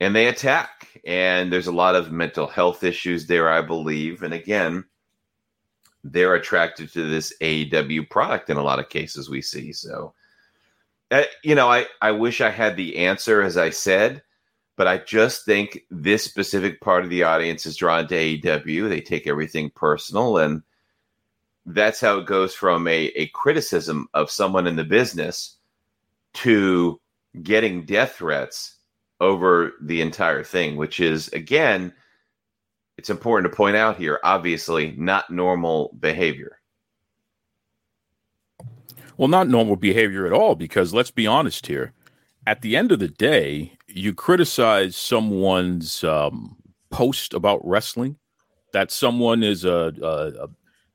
and 0.00 0.14
they 0.14 0.26
attack. 0.26 1.00
And 1.06 1.52
there's 1.52 1.66
a 1.66 1.72
lot 1.72 1.94
of 1.94 2.12
mental 2.12 2.46
health 2.46 2.82
issues 2.82 3.26
there, 3.26 3.50
I 3.50 3.62
believe. 3.62 4.22
And 4.22 4.34
again, 4.34 4.84
they're 6.04 6.34
attracted 6.34 6.92
to 6.92 7.08
this 7.08 7.32
AEW 7.40 8.10
product 8.10 8.50
in 8.50 8.56
a 8.56 8.62
lot 8.62 8.78
of 8.78 8.88
cases 8.88 9.30
we 9.30 9.40
see. 9.40 9.72
So, 9.72 10.14
uh, 11.10 11.22
you 11.44 11.54
know, 11.54 11.70
I, 11.70 11.86
I 12.02 12.10
wish 12.10 12.40
I 12.40 12.50
had 12.50 12.76
the 12.76 12.96
answer, 12.96 13.40
as 13.42 13.56
I 13.56 13.70
said, 13.70 14.22
but 14.76 14.86
I 14.86 14.98
just 14.98 15.44
think 15.44 15.84
this 15.90 16.22
specific 16.22 16.80
part 16.80 17.02
of 17.02 17.10
the 17.10 17.22
audience 17.22 17.64
is 17.64 17.76
drawn 17.76 18.06
to 18.08 18.14
AEW. 18.14 18.88
They 18.88 19.00
take 19.00 19.26
everything 19.26 19.70
personal. 19.70 20.36
And 20.36 20.62
that's 21.64 22.00
how 22.00 22.18
it 22.18 22.26
goes 22.26 22.54
from 22.54 22.86
a, 22.86 23.06
a 23.16 23.26
criticism 23.28 24.08
of 24.12 24.30
someone 24.30 24.66
in 24.66 24.76
the 24.76 24.84
business 24.84 25.56
to 26.34 27.00
getting 27.42 27.86
death 27.86 28.16
threats 28.16 28.76
over 29.18 29.72
the 29.80 30.02
entire 30.02 30.44
thing, 30.44 30.76
which 30.76 31.00
is, 31.00 31.28
again, 31.28 31.92
it's 32.98 33.10
important 33.10 33.50
to 33.50 33.56
point 33.56 33.76
out 33.76 33.96
here, 33.96 34.20
obviously, 34.22 34.94
not 34.98 35.30
normal 35.30 35.96
behavior. 35.98 36.60
Well, 39.16 39.28
not 39.28 39.48
normal 39.48 39.76
behavior 39.76 40.26
at 40.26 40.34
all, 40.34 40.54
because 40.54 40.92
let's 40.92 41.10
be 41.10 41.26
honest 41.26 41.66
here. 41.66 41.94
At 42.46 42.60
the 42.60 42.76
end 42.76 42.92
of 42.92 42.98
the 42.98 43.08
day, 43.08 43.75
you 43.88 44.14
criticize 44.14 44.96
someone's 44.96 46.02
um, 46.04 46.56
post 46.90 47.34
about 47.34 47.66
wrestling 47.66 48.16
that 48.72 48.90
someone 48.90 49.42
is 49.42 49.64
a, 49.64 49.92
a, 50.02 50.44
a 50.44 50.48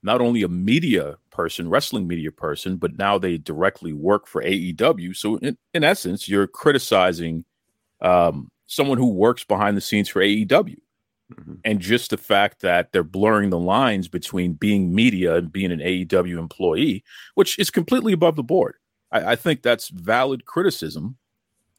not 0.03 0.21
only 0.21 0.43
a 0.43 0.47
media 0.47 1.17
person, 1.31 1.69
wrestling 1.69 2.07
media 2.07 2.31
person, 2.31 2.77
but 2.77 2.97
now 2.97 3.17
they 3.17 3.37
directly 3.37 3.93
work 3.93 4.27
for 4.27 4.43
AEW. 4.43 5.15
So 5.15 5.37
in, 5.37 5.57
in 5.73 5.83
essence, 5.83 6.27
you're 6.27 6.47
criticizing 6.47 7.45
um, 8.01 8.49
someone 8.67 8.97
who 8.97 9.11
works 9.11 9.43
behind 9.43 9.77
the 9.77 9.81
scenes 9.81 10.09
for 10.09 10.21
AEW. 10.21 10.77
Mm-hmm. 11.33 11.53
And 11.63 11.79
just 11.79 12.09
the 12.09 12.17
fact 12.17 12.61
that 12.61 12.91
they're 12.91 13.03
blurring 13.03 13.51
the 13.51 13.59
lines 13.59 14.07
between 14.07 14.53
being 14.53 14.93
media 14.93 15.35
and 15.35 15.51
being 15.51 15.71
an 15.71 15.79
AEW 15.79 16.37
employee, 16.37 17.03
which 17.35 17.57
is 17.57 17.69
completely 17.69 18.11
above 18.11 18.35
the 18.35 18.43
board. 18.43 18.75
I, 19.11 19.31
I 19.31 19.35
think 19.35 19.61
that's 19.61 19.89
valid 19.89 20.45
criticism. 20.45 21.17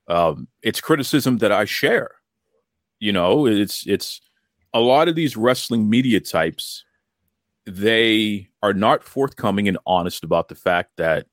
Um, 0.09 0.49
it's 0.62 0.80
criticism 0.80 1.38
that 1.38 1.52
I 1.52 1.64
share. 1.64 2.11
You 2.99 3.12
know, 3.12 3.47
it's 3.47 3.87
it's 3.87 4.21
a 4.75 4.80
lot 4.80 5.09
of 5.09 5.14
these 5.14 5.37
wrestling 5.37 5.88
media 5.88 6.21
types 6.21 6.85
they 7.66 8.49
are 8.62 8.75
not 8.75 9.04
forthcoming 9.04 9.68
and 9.68 9.78
honest 9.87 10.25
about 10.25 10.49
the 10.49 10.54
fact 10.54 10.90
that 10.97 11.26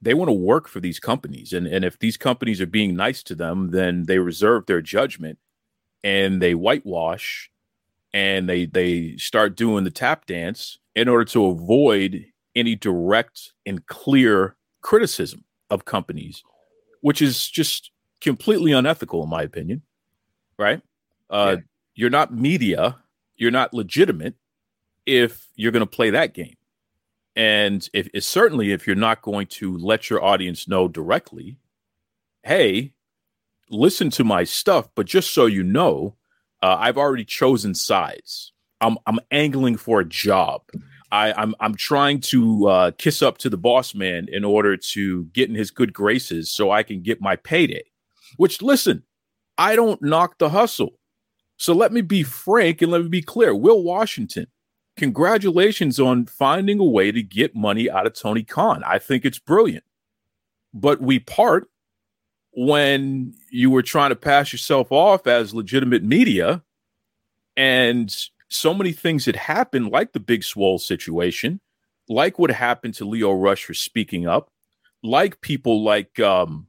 they 0.00 0.14
want 0.14 0.28
to 0.28 0.32
work 0.32 0.68
for 0.68 0.80
these 0.80 1.00
companies 1.00 1.52
and 1.52 1.66
and 1.66 1.84
if 1.84 1.98
these 1.98 2.16
companies 2.16 2.60
are 2.60 2.66
being 2.66 2.94
nice 2.94 3.22
to 3.22 3.34
them 3.34 3.70
then 3.70 4.04
they 4.04 4.18
reserve 4.18 4.66
their 4.66 4.80
judgment 4.80 5.38
and 6.04 6.40
they 6.40 6.54
whitewash 6.54 7.50
and 8.14 8.48
they 8.48 8.66
they 8.66 9.16
start 9.16 9.56
doing 9.56 9.82
the 9.82 9.90
tap 9.90 10.26
dance 10.26 10.78
in 10.94 11.08
order 11.08 11.24
to 11.24 11.46
avoid 11.46 12.24
any 12.54 12.76
direct 12.76 13.52
and 13.66 13.84
clear 13.86 14.56
criticism 14.80 15.44
of 15.70 15.84
companies 15.84 16.42
which 17.00 17.22
is 17.22 17.48
just 17.48 17.90
completely 18.20 18.72
unethical 18.72 19.22
in 19.22 19.30
my 19.30 19.42
opinion 19.42 19.82
right 20.58 20.82
uh 21.30 21.56
yeah. 21.56 21.62
you're 21.94 22.10
not 22.10 22.34
media 22.34 22.96
you're 23.38 23.50
not 23.50 23.72
legitimate 23.72 24.34
if 25.06 25.48
you're 25.54 25.72
going 25.72 25.80
to 25.80 25.86
play 25.86 26.10
that 26.10 26.34
game. 26.34 26.56
And 27.34 27.88
if 27.94 28.08
it's 28.12 28.26
certainly 28.26 28.72
if 28.72 28.86
you're 28.86 28.96
not 28.96 29.22
going 29.22 29.46
to 29.46 29.78
let 29.78 30.10
your 30.10 30.22
audience 30.22 30.68
know 30.68 30.86
directly, 30.86 31.56
hey, 32.42 32.92
listen 33.70 34.10
to 34.10 34.24
my 34.24 34.44
stuff, 34.44 34.88
but 34.94 35.06
just 35.06 35.32
so 35.32 35.46
you 35.46 35.62
know, 35.62 36.16
uh, 36.62 36.76
I've 36.78 36.98
already 36.98 37.24
chosen 37.24 37.74
sides. 37.74 38.52
I'm 38.80 38.98
I'm 39.06 39.20
angling 39.30 39.76
for 39.76 40.00
a 40.00 40.04
job. 40.04 40.62
I, 41.10 41.32
I'm 41.32 41.54
I'm 41.60 41.74
trying 41.74 42.20
to 42.20 42.68
uh, 42.68 42.90
kiss 42.98 43.22
up 43.22 43.38
to 43.38 43.50
the 43.50 43.56
boss 43.56 43.94
man 43.94 44.26
in 44.30 44.44
order 44.44 44.76
to 44.76 45.24
get 45.26 45.48
in 45.48 45.54
his 45.54 45.70
good 45.70 45.92
graces 45.92 46.50
so 46.50 46.70
I 46.70 46.82
can 46.82 47.02
get 47.02 47.20
my 47.20 47.36
payday. 47.36 47.84
Which 48.36 48.60
listen, 48.60 49.04
I 49.56 49.74
don't 49.74 50.02
knock 50.02 50.38
the 50.38 50.50
hustle. 50.50 50.98
So 51.56 51.72
let 51.72 51.92
me 51.92 52.02
be 52.02 52.22
frank 52.22 52.82
and 52.82 52.92
let 52.92 53.02
me 53.02 53.08
be 53.08 53.22
clear. 53.22 53.54
Will 53.54 53.82
Washington, 53.82 54.46
congratulations 54.96 55.98
on 55.98 56.26
finding 56.26 56.78
a 56.78 56.84
way 56.84 57.10
to 57.10 57.22
get 57.22 57.56
money 57.56 57.90
out 57.90 58.06
of 58.06 58.14
Tony 58.14 58.44
Khan. 58.44 58.82
I 58.84 58.98
think 58.98 59.24
it's 59.24 59.38
brilliant. 59.38 59.84
But 60.72 61.00
we 61.00 61.18
part 61.18 61.68
when 62.52 63.34
you 63.50 63.70
were 63.70 63.82
trying 63.82 64.10
to 64.10 64.16
pass 64.16 64.52
yourself 64.52 64.92
off 64.92 65.26
as 65.26 65.54
legitimate 65.54 66.04
media 66.04 66.62
and 67.56 68.14
so 68.48 68.72
many 68.72 68.92
things 68.92 69.26
had 69.26 69.36
happened 69.36 69.90
like 69.90 70.12
the 70.12 70.20
big 70.20 70.42
swole 70.42 70.78
situation 70.78 71.60
like 72.08 72.38
what 72.38 72.50
happened 72.50 72.94
to 72.94 73.04
leo 73.04 73.32
rush 73.32 73.64
for 73.64 73.74
speaking 73.74 74.26
up 74.26 74.50
like 75.02 75.40
people 75.40 75.84
like 75.84 76.18
um, 76.20 76.66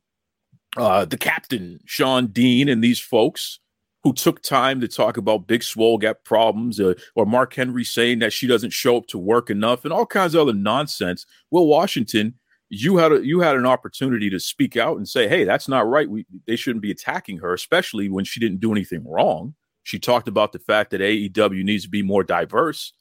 uh, 0.77 1.05
the 1.05 1.17
captain 1.17 1.79
Shawn 1.85 2.27
Dean 2.27 2.69
and 2.69 2.83
these 2.83 2.99
folks 2.99 3.59
who 4.03 4.13
took 4.13 4.41
time 4.41 4.79
to 4.79 4.87
talk 4.87 5.17
about 5.17 5.47
Big 5.47 5.63
Swole 5.63 5.97
got 5.97 6.23
problems, 6.23 6.79
uh, 6.79 6.93
or 7.15 7.25
Mark 7.25 7.53
Henry 7.53 7.83
saying 7.83 8.19
that 8.19 8.31
she 8.31 8.47
doesn't 8.47 8.71
show 8.71 8.97
up 8.97 9.07
to 9.07 9.17
work 9.17 9.49
enough, 9.49 9.83
and 9.83 9.91
all 9.91 10.05
kinds 10.05 10.35
of 10.35 10.41
other 10.41 10.53
nonsense. 10.53 11.25
Will 11.51 11.67
Washington, 11.67 12.35
you 12.69 12.97
had 12.97 13.11
a, 13.11 13.25
you 13.25 13.41
had 13.41 13.55
an 13.55 13.65
opportunity 13.65 14.29
to 14.29 14.39
speak 14.39 14.77
out 14.77 14.97
and 14.97 15.07
say, 15.07 15.27
"Hey, 15.27 15.43
that's 15.43 15.67
not 15.67 15.87
right. 15.87 16.09
We 16.09 16.25
they 16.47 16.55
shouldn't 16.55 16.81
be 16.81 16.91
attacking 16.91 17.39
her, 17.39 17.53
especially 17.53 18.09
when 18.09 18.25
she 18.25 18.39
didn't 18.39 18.61
do 18.61 18.71
anything 18.71 19.05
wrong." 19.05 19.55
She 19.89 19.97
talked 19.97 20.27
about 20.27 20.51
the 20.51 20.59
fact 20.59 20.91
that 20.91 21.01
AEW 21.01 21.63
needs 21.63 21.83
to 21.83 21.89
be 21.89 22.03
more 22.03 22.23
diverse, 22.23 22.93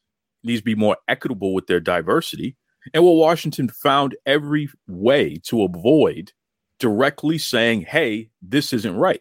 needs 0.42 0.62
to 0.62 0.64
be 0.64 0.74
more 0.74 0.96
equitable 1.06 1.52
with 1.52 1.66
their 1.66 1.80
diversity, 1.80 2.56
and 2.94 3.04
Will 3.04 3.18
Washington 3.18 3.68
found 3.68 4.16
every 4.24 4.70
way 4.86 5.36
to 5.44 5.64
avoid 5.64 6.32
directly 6.78 7.36
saying, 7.36 7.82
"Hey, 7.82 8.30
this 8.40 8.72
isn't 8.72 8.96
right." 8.96 9.20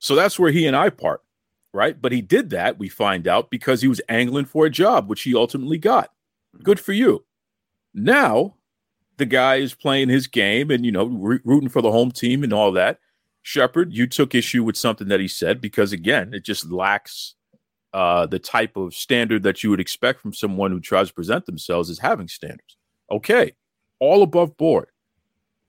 So 0.00 0.16
that's 0.16 0.36
where 0.36 0.50
he 0.50 0.66
and 0.66 0.74
I 0.74 0.90
part, 0.90 1.20
right? 1.72 2.02
But 2.02 2.10
he 2.10 2.20
did 2.22 2.50
that, 2.50 2.76
we 2.76 2.88
find 2.88 3.28
out, 3.28 3.50
because 3.50 3.80
he 3.80 3.86
was 3.86 4.00
angling 4.08 4.46
for 4.46 4.66
a 4.66 4.70
job, 4.70 5.08
which 5.08 5.22
he 5.22 5.36
ultimately 5.36 5.78
got. 5.78 6.06
Mm-hmm. 6.56 6.64
Good 6.64 6.80
for 6.80 6.92
you. 6.92 7.24
Now, 7.94 8.56
the 9.18 9.26
guy 9.26 9.56
is 9.56 9.74
playing 9.74 10.08
his 10.08 10.26
game 10.26 10.72
and, 10.72 10.84
you 10.84 10.90
know, 10.90 11.06
rooting 11.06 11.68
for 11.68 11.82
the 11.82 11.92
home 11.92 12.10
team 12.10 12.42
and 12.42 12.52
all 12.52 12.72
that. 12.72 12.98
Shepard, 13.48 13.94
you 13.94 14.06
took 14.06 14.34
issue 14.34 14.62
with 14.62 14.76
something 14.76 15.08
that 15.08 15.20
he 15.20 15.26
said 15.26 15.62
because, 15.62 15.92
again, 15.92 16.34
it 16.34 16.44
just 16.44 16.70
lacks 16.70 17.34
uh, 17.94 18.26
the 18.26 18.38
type 18.38 18.76
of 18.76 18.92
standard 18.92 19.42
that 19.44 19.62
you 19.62 19.70
would 19.70 19.80
expect 19.80 20.20
from 20.20 20.34
someone 20.34 20.70
who 20.70 20.80
tries 20.80 21.08
to 21.08 21.14
present 21.14 21.46
themselves 21.46 21.88
as 21.88 21.98
having 21.98 22.28
standards. 22.28 22.76
Okay, 23.10 23.52
all 24.00 24.22
above 24.22 24.54
board. 24.58 24.90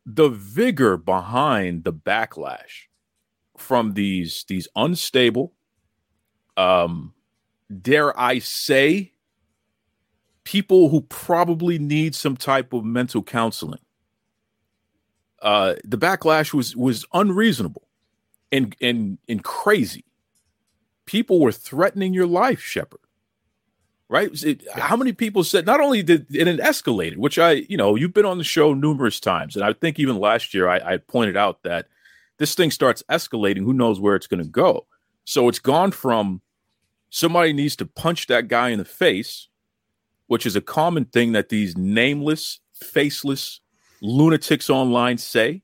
The 0.06 0.28
vigor 0.28 0.98
behind 0.98 1.86
the 1.86 1.94
backlash 1.94 2.88
from 3.58 3.94
these 3.94 4.44
these 4.50 4.68
unstable 4.76 5.54
um 6.56 7.14
dare 7.82 8.18
i 8.18 8.40
say 8.40 9.12
people 10.46 10.88
who 10.88 11.02
probably 11.02 11.78
need 11.78 12.16
some 12.16 12.38
type 12.38 12.72
of 12.72 12.86
mental 12.86 13.22
counseling 13.22 13.82
uh 15.42 15.76
the 15.84 15.98
backlash 15.98 16.54
was 16.54 16.76
was 16.76 17.06
unreasonable 17.14 17.88
and 18.52 18.76
and 18.82 19.18
and 19.28 19.44
crazy. 19.44 20.06
People 21.06 21.40
were 21.40 21.52
threatening 21.52 22.14
your 22.14 22.28
life 22.28 22.62
shepard 22.62 23.02
right? 24.12 24.44
It, 24.44 24.68
how 24.74 24.96
many 24.96 25.14
people 25.14 25.44
said 25.44 25.68
not 25.68 25.80
only 25.80 26.02
did 26.02 26.28
and 26.36 26.50
it 26.50 26.60
escalated 26.60 27.18
which 27.18 27.38
i 27.38 27.52
you 27.70 27.78
know 27.78 27.96
you've 27.96 28.14
been 28.14 28.26
on 28.26 28.40
the 28.40 28.44
show 28.44 28.74
numerous 28.74 29.20
times 29.20 29.56
and 29.56 29.64
i 29.64 29.72
think 29.72 30.00
even 30.00 30.18
last 30.18 30.52
year 30.52 30.68
i, 30.68 30.94
I 30.94 30.98
pointed 30.98 31.38
out 31.38 31.62
that 31.62 31.86
this 32.40 32.56
thing 32.56 32.72
starts 32.72 33.04
escalating, 33.10 33.64
who 33.64 33.74
knows 33.74 34.00
where 34.00 34.16
it's 34.16 34.26
going 34.26 34.42
to 34.42 34.50
go? 34.50 34.88
So 35.26 35.48
it's 35.48 35.60
gone 35.60 35.92
from 35.92 36.42
somebody 37.10 37.54
needs 37.54 37.76
to 37.76 37.86
punch 37.86 38.28
that 38.28 38.48
guy 38.48 38.70
in 38.70 38.80
the 38.80 38.86
face, 38.86 39.50
which 40.28 40.46
is 40.46 40.56
a 40.56 40.62
common 40.62 41.06
thing 41.06 41.34
that 41.34 41.50
these 41.50 41.78
nameless, 41.78 42.62
faceless 42.74 43.60
lunatics 44.02 44.70
online 44.70 45.18
say. 45.18 45.62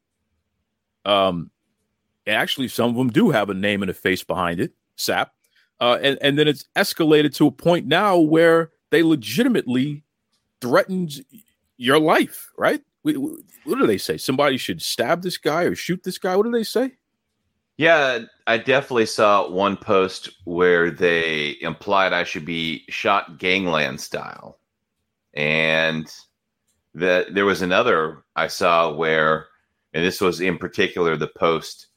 Um, 1.06 1.52
actually, 2.28 2.68
some 2.68 2.90
of 2.90 2.96
them 2.96 3.10
do 3.10 3.30
have 3.30 3.50
a 3.50 3.54
name 3.54 3.82
and 3.82 3.92
a 3.92 3.94
face 3.94 4.24
behind 4.24 4.60
it, 4.60 4.74
Sapp. 4.98 5.30
Uh, 5.80 5.98
and, 6.02 6.18
and 6.22 6.40
then 6.40 6.48
it's 6.48 6.66
escalated 6.76 7.36
to 7.36 7.48
a 7.48 7.52
point 7.52 7.86
now 7.86 8.18
where 8.18 8.72
they 8.92 9.04
legitimately 9.04 10.04
threatened 10.62 11.24
your 11.78 12.00
life, 12.00 12.52
right? 12.58 12.82
what 13.14 13.78
do 13.78 13.86
they 13.86 14.00
say? 14.00 14.18
Somebody 14.18 14.58
should 14.58 14.82
stab 14.82 15.22
this 15.22 15.38
guy 15.38 15.64
or 15.64 15.76
shoot 15.76 16.04
this 16.04 16.18
guy. 16.18 16.36
What 16.36 16.46
do 16.46 16.52
they 16.52 16.64
say? 16.64 16.94
Yeah, 17.78 18.22
I 18.48 18.58
definitely 18.58 19.06
saw 19.06 19.50
one 19.50 19.78
post 19.78 20.30
where 20.46 20.90
they 20.90 21.58
implied 21.62 22.14
I 22.14 22.24
should 22.24 22.46
be 22.46 22.86
shot 22.90 23.38
gangland 23.38 24.00
style. 24.02 24.60
And 25.34 26.12
that 26.96 27.34
there 27.34 27.46
was 27.46 27.62
another 27.62 28.24
I 28.36 28.48
saw 28.48 28.92
where, 28.92 29.48
and 29.94 30.04
this 30.04 30.22
was 30.22 30.42
in 30.42 30.58
particular 30.58 31.16
the 31.16 31.28
post 31.28 31.88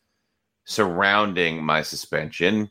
surrounding 0.64 1.62
my 1.64 1.82
suspension, 1.82 2.70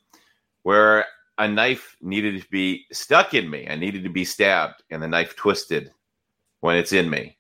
where 0.64 1.06
a 1.38 1.48
knife 1.48 1.96
needed 2.02 2.42
to 2.42 2.50
be 2.50 2.86
stuck 2.92 3.34
in 3.34 3.50
me. 3.50 3.68
I 3.70 3.76
needed 3.76 4.04
to 4.04 4.10
be 4.10 4.26
stabbed, 4.26 4.84
and 4.92 5.02
the 5.02 5.08
knife 5.08 5.36
twisted 5.36 5.92
when 6.60 6.76
it's 6.76 6.94
in 6.94 7.10
me. 7.10 7.38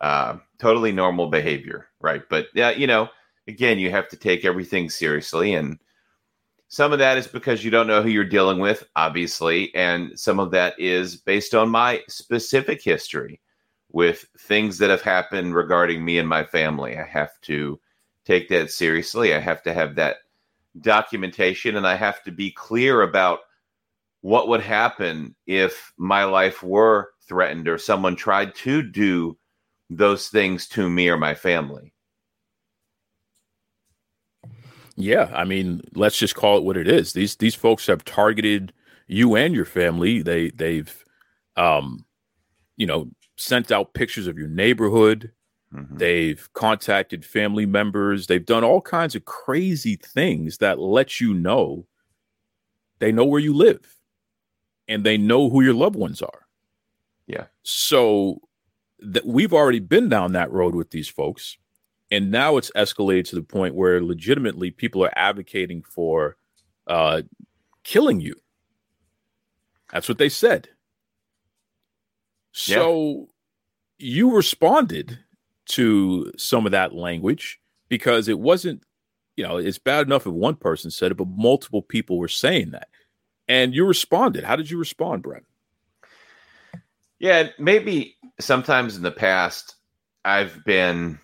Uh, 0.00 0.38
totally 0.58 0.92
normal 0.92 1.28
behavior, 1.28 1.86
right? 2.00 2.22
But 2.28 2.46
yeah, 2.54 2.70
you 2.70 2.86
know, 2.86 3.08
again, 3.46 3.78
you 3.78 3.90
have 3.90 4.08
to 4.08 4.16
take 4.16 4.44
everything 4.44 4.90
seriously, 4.90 5.54
and 5.54 5.78
some 6.66 6.92
of 6.92 6.98
that 6.98 7.18
is 7.18 7.28
because 7.28 7.64
you 7.64 7.70
don't 7.70 7.86
know 7.86 8.02
who 8.02 8.10
you're 8.10 8.24
dealing 8.24 8.58
with, 8.58 8.84
obviously, 8.96 9.72
and 9.76 10.18
some 10.18 10.40
of 10.40 10.50
that 10.50 10.78
is 10.78 11.16
based 11.16 11.54
on 11.54 11.70
my 11.70 12.02
specific 12.08 12.82
history 12.82 13.40
with 13.90 14.24
things 14.38 14.78
that 14.78 14.90
have 14.90 15.02
happened 15.02 15.54
regarding 15.54 16.04
me 16.04 16.18
and 16.18 16.28
my 16.28 16.44
family. 16.44 16.98
I 16.98 17.04
have 17.04 17.40
to 17.42 17.80
take 18.24 18.48
that 18.50 18.70
seriously. 18.70 19.34
I 19.34 19.38
have 19.38 19.62
to 19.62 19.72
have 19.72 19.94
that 19.94 20.16
documentation, 20.80 21.76
and 21.76 21.86
I 21.86 21.94
have 21.94 22.22
to 22.24 22.30
be 22.30 22.50
clear 22.50 23.02
about 23.02 23.40
what 24.20 24.48
would 24.48 24.60
happen 24.60 25.34
if 25.46 25.92
my 25.96 26.24
life 26.24 26.62
were 26.62 27.12
threatened 27.26 27.68
or 27.68 27.78
someone 27.78 28.16
tried 28.16 28.54
to 28.56 28.82
do 28.82 29.38
those 29.90 30.28
things 30.28 30.66
to 30.68 30.88
me 30.88 31.08
or 31.08 31.16
my 31.16 31.34
family. 31.34 31.92
Yeah, 34.96 35.30
I 35.32 35.44
mean, 35.44 35.82
let's 35.94 36.18
just 36.18 36.34
call 36.34 36.58
it 36.58 36.64
what 36.64 36.76
it 36.76 36.88
is. 36.88 37.12
These 37.12 37.36
these 37.36 37.54
folks 37.54 37.86
have 37.86 38.04
targeted 38.04 38.72
you 39.06 39.36
and 39.36 39.54
your 39.54 39.64
family. 39.64 40.22
They 40.22 40.50
they've 40.50 41.04
um 41.56 42.04
you 42.76 42.86
know, 42.86 43.08
sent 43.38 43.72
out 43.72 43.94
pictures 43.94 44.26
of 44.26 44.36
your 44.36 44.48
neighborhood. 44.48 45.32
Mm-hmm. 45.72 45.96
They've 45.96 46.48
contacted 46.52 47.24
family 47.24 47.66
members. 47.66 48.26
They've 48.26 48.44
done 48.44 48.64
all 48.64 48.80
kinds 48.80 49.14
of 49.14 49.24
crazy 49.24 49.96
things 49.96 50.58
that 50.58 50.78
let 50.78 51.20
you 51.20 51.32
know 51.34 51.86
they 52.98 53.12
know 53.12 53.24
where 53.24 53.40
you 53.40 53.54
live 53.54 53.96
and 54.88 55.04
they 55.04 55.16
know 55.16 55.48
who 55.48 55.62
your 55.62 55.74
loved 55.74 55.94
ones 55.94 56.20
are. 56.20 56.46
Yeah. 57.28 57.44
So 57.62 58.40
that 58.98 59.24
we've 59.24 59.52
already 59.52 59.78
been 59.78 60.08
down 60.08 60.32
that 60.32 60.50
road 60.50 60.74
with 60.74 60.90
these 60.90 61.08
folks 61.08 61.58
and 62.10 62.30
now 62.30 62.56
it's 62.56 62.70
escalated 62.74 63.28
to 63.28 63.36
the 63.36 63.42
point 63.42 63.74
where 63.74 64.02
legitimately 64.02 64.70
people 64.70 65.04
are 65.04 65.12
advocating 65.16 65.82
for 65.82 66.36
uh, 66.86 67.22
killing 67.84 68.20
you. 68.20 68.34
That's 69.92 70.08
what 70.08 70.18
they 70.18 70.28
said. 70.28 70.70
So 72.58 73.28
yeah. 73.98 74.06
you 74.08 74.34
responded 74.34 75.20
to 75.66 76.32
some 76.36 76.66
of 76.66 76.72
that 76.72 76.92
language 76.92 77.60
because 77.88 78.26
it 78.26 78.40
wasn't, 78.40 78.82
you 79.36 79.46
know, 79.46 79.58
it's 79.58 79.78
bad 79.78 80.06
enough 80.06 80.26
if 80.26 80.32
one 80.32 80.56
person 80.56 80.90
said 80.90 81.12
it, 81.12 81.16
but 81.16 81.28
multiple 81.28 81.82
people 81.82 82.18
were 82.18 82.26
saying 82.26 82.72
that. 82.72 82.88
And 83.46 83.74
you 83.74 83.86
responded. 83.86 84.42
How 84.42 84.56
did 84.56 84.72
you 84.72 84.76
respond, 84.76 85.22
Brent? 85.22 85.44
Yeah, 87.20 87.50
maybe 87.60 88.16
sometimes 88.40 88.96
in 88.96 89.02
the 89.02 89.12
past 89.12 89.76
I've 90.24 90.64
been 90.64 91.20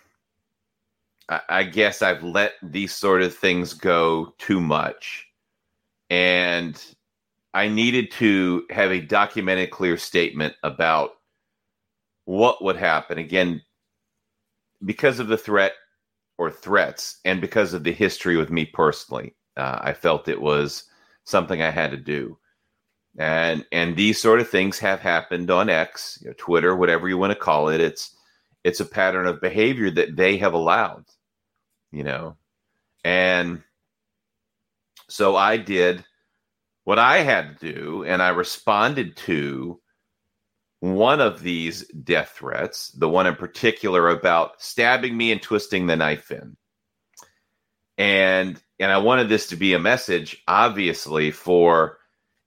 I 1.49 1.63
guess 1.63 2.01
I've 2.01 2.23
let 2.23 2.53
these 2.63 2.93
sort 2.93 3.23
of 3.23 3.35
things 3.35 3.73
go 3.73 4.33
too 4.37 4.61
much. 4.61 5.27
And 6.09 6.81
I 7.53 7.67
needed 7.67 8.11
to 8.11 8.65
have 8.69 8.91
a 8.91 9.01
documented, 9.01 9.71
clear 9.71 9.97
statement 9.97 10.53
about 10.63 11.14
what 12.25 12.63
would 12.63 12.75
happen. 12.77 13.17
Again, 13.17 13.61
because 14.83 15.19
of 15.19 15.27
the 15.27 15.37
threat 15.37 15.73
or 16.37 16.51
threats, 16.51 17.19
and 17.25 17.39
because 17.41 17.73
of 17.73 17.83
the 17.83 17.93
history 17.93 18.37
with 18.37 18.51
me 18.51 18.65
personally, 18.65 19.35
uh, 19.57 19.79
I 19.81 19.93
felt 19.93 20.27
it 20.27 20.41
was 20.41 20.83
something 21.23 21.61
I 21.61 21.71
had 21.71 21.91
to 21.91 21.97
do. 21.97 22.37
And 23.17 23.65
and 23.71 23.95
these 23.95 24.21
sort 24.21 24.41
of 24.41 24.49
things 24.49 24.77
have 24.79 24.99
happened 24.99 25.49
on 25.49 25.69
X, 25.69 26.19
you 26.21 26.27
know, 26.27 26.35
Twitter, 26.37 26.75
whatever 26.75 27.07
you 27.07 27.17
want 27.17 27.31
to 27.31 27.39
call 27.39 27.69
it. 27.69 27.79
It's 27.79 28.15
it's 28.65 28.81
a 28.81 28.85
pattern 28.85 29.27
of 29.27 29.39
behavior 29.39 29.89
that 29.91 30.17
they 30.17 30.37
have 30.37 30.53
allowed 30.53 31.05
you 31.95 32.03
know. 32.03 32.35
And 33.05 33.63
so 35.07 35.35
I 35.35 35.57
did 35.57 36.03
what 36.83 36.99
I 36.99 37.19
had 37.19 37.59
to 37.59 37.73
do, 37.73 38.03
and 38.03 38.21
I 38.21 38.29
responded 38.29 39.15
to 39.17 39.79
one 40.79 41.21
of 41.21 41.41
these 41.41 41.87
death 41.87 42.35
threats, 42.37 42.89
the 42.89 43.09
one 43.09 43.27
in 43.27 43.35
particular 43.35 44.09
about 44.09 44.61
stabbing 44.61 45.15
me 45.15 45.31
and 45.31 45.41
twisting 45.41 45.87
the 45.87 45.95
knife 45.95 46.31
in. 46.31 46.57
And 47.97 48.61
and 48.79 48.91
I 48.91 48.97
wanted 48.97 49.29
this 49.29 49.47
to 49.47 49.55
be 49.55 49.73
a 49.73 49.79
message, 49.79 50.43
obviously, 50.47 51.31
for 51.31 51.97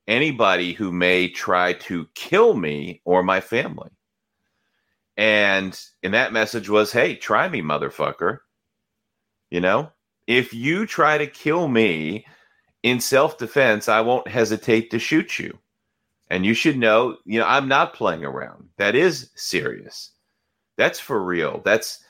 anybody 0.06 0.72
who 0.72 0.92
may 0.92 1.28
try 1.28 1.72
to 1.74 2.06
kill 2.14 2.54
me 2.54 3.00
or 3.04 3.22
my 3.22 3.40
family. 3.40 3.90
And 5.16 5.78
and 6.02 6.14
that 6.14 6.32
message 6.32 6.68
was, 6.68 6.92
hey, 6.92 7.16
try 7.16 7.48
me, 7.48 7.62
motherfucker. 7.62 8.38
You 9.50 9.60
know, 9.60 9.90
if 10.26 10.52
you 10.52 10.86
try 10.86 11.18
to 11.18 11.26
kill 11.26 11.66
me 11.68 12.26
in 12.82 13.00
self 13.00 13.38
defense, 13.38 13.88
I 13.88 14.02
won't 14.02 14.28
hesitate 14.28 14.90
to 14.90 14.98
shoot 14.98 15.38
you. 15.38 15.58
And 16.30 16.44
you 16.44 16.54
should 16.54 16.76
know, 16.76 17.16
you 17.24 17.38
know, 17.38 17.46
I'm 17.46 17.68
not 17.68 17.94
playing 17.94 18.24
around. 18.24 18.68
That 18.76 18.94
is 18.94 19.30
serious. 19.34 20.12
That's 20.76 21.00
for 21.00 21.22
real. 21.22 21.62
That's 21.64 22.04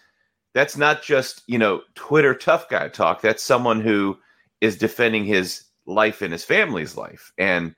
that's 0.54 0.76
not 0.76 1.02
just, 1.02 1.42
you 1.46 1.58
know, 1.58 1.82
Twitter 1.94 2.34
tough 2.34 2.68
guy 2.68 2.88
talk. 2.88 3.20
That's 3.20 3.42
someone 3.42 3.80
who 3.80 4.18
is 4.60 4.76
defending 4.76 5.24
his 5.24 5.64
life 5.86 6.20
and 6.22 6.32
his 6.32 6.44
family's 6.44 6.96
life. 6.96 7.32
And 7.38 7.74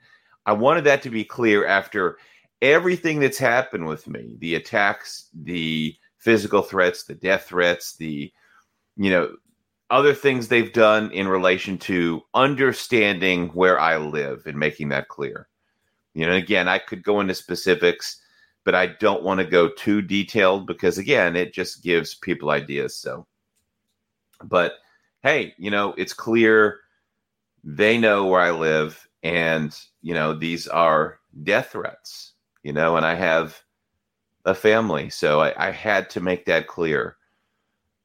I 0.47 0.53
wanted 0.53 0.85
that 0.85 1.03
to 1.03 1.11
be 1.11 1.25
clear 1.25 1.67
after 1.67 2.17
everything 2.63 3.21
that's 3.21 3.39
happened 3.39 3.87
with 3.87 4.09
me, 4.09 4.37
the 4.41 4.55
attacks, 4.55 5.29
the 5.35 5.95
physical 6.19 6.63
threats, 6.63 7.05
the 7.05 7.15
death 7.15 7.45
threats, 7.45 7.97
the 7.97 8.33
you 8.97 9.11
know, 9.11 9.35
other 9.91 10.15
things 10.15 10.49
they've 10.49 10.73
done 10.73 11.11
in 11.11 11.27
relation 11.27 11.79
to 11.79 12.23
understanding 12.35 13.49
where 13.49 13.79
I 13.79 13.97
live 13.97 14.47
and 14.47 14.59
making 14.59 14.91
that 14.91 15.09
clear. 15.09 15.49
You 16.15 16.27
know, 16.27 16.33
again, 16.33 16.69
I 16.69 16.79
could 16.79 17.03
go 17.03 17.21
into 17.21 17.35
specifics, 17.35 18.21
but 18.65 18.75
I 18.75 18.87
don't 18.87 19.23
want 19.23 19.41
to 19.41 19.47
go 19.47 19.69
too 19.69 20.03
detailed 20.03 20.67
because, 20.67 20.99
again, 20.99 21.37
it 21.37 21.55
just 21.55 21.83
gives 21.83 22.15
people 22.15 22.51
ideas. 22.51 22.97
So, 22.97 23.27
but 24.43 24.75
hey, 25.23 25.55
you 25.59 25.71
know, 25.71 25.95
it's 25.97 26.13
clear 26.13 26.81
they 27.63 27.99
know 27.99 28.27
where 28.27 28.41
I 28.41 28.51
live, 28.51 29.07
and, 29.23 29.79
you 30.03 30.15
know, 30.15 30.33
these 30.33 30.67
are 30.67 31.21
death 31.43 31.73
threats, 31.73 32.33
you 32.63 32.73
know, 32.73 32.97
and 32.97 33.05
I 33.05 33.15
have 33.15 33.61
a 34.47 34.55
family. 34.55 35.11
So 35.11 35.41
I, 35.41 35.69
I 35.69 35.71
had 35.71 36.09
to 36.11 36.21
make 36.21 36.47
that 36.47 36.67
clear. 36.67 37.17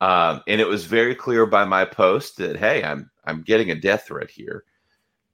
Um, 0.02 0.42
and 0.48 0.60
it 0.60 0.68
was 0.68 0.86
very 0.86 1.16
clear 1.16 1.46
by 1.46 1.64
my 1.64 1.86
post 1.86 2.38
that 2.38 2.58
hey, 2.58 2.84
I'm 2.84 3.10
I'm 3.24 3.42
getting 3.42 3.72
a 3.72 3.76
death 3.76 4.08
threat 4.08 4.30
here, 4.30 4.66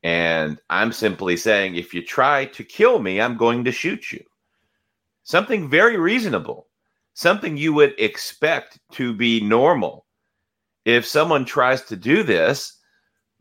and 0.03 0.59
I'm 0.69 0.91
simply 0.91 1.37
saying 1.37 1.75
if 1.75 1.93
you 1.93 2.03
try 2.03 2.45
to 2.45 2.63
kill 2.63 2.99
me, 2.99 3.21
I'm 3.21 3.37
going 3.37 3.63
to 3.65 3.71
shoot 3.71 4.11
you. 4.11 4.23
Something 5.23 5.69
very 5.69 5.97
reasonable, 5.97 6.67
something 7.13 7.55
you 7.55 7.73
would 7.73 7.93
expect 7.99 8.79
to 8.93 9.13
be 9.13 9.41
normal. 9.41 10.05
If 10.85 11.05
someone 11.05 11.45
tries 11.45 11.83
to 11.83 11.95
do 11.95 12.23
this, 12.23 12.77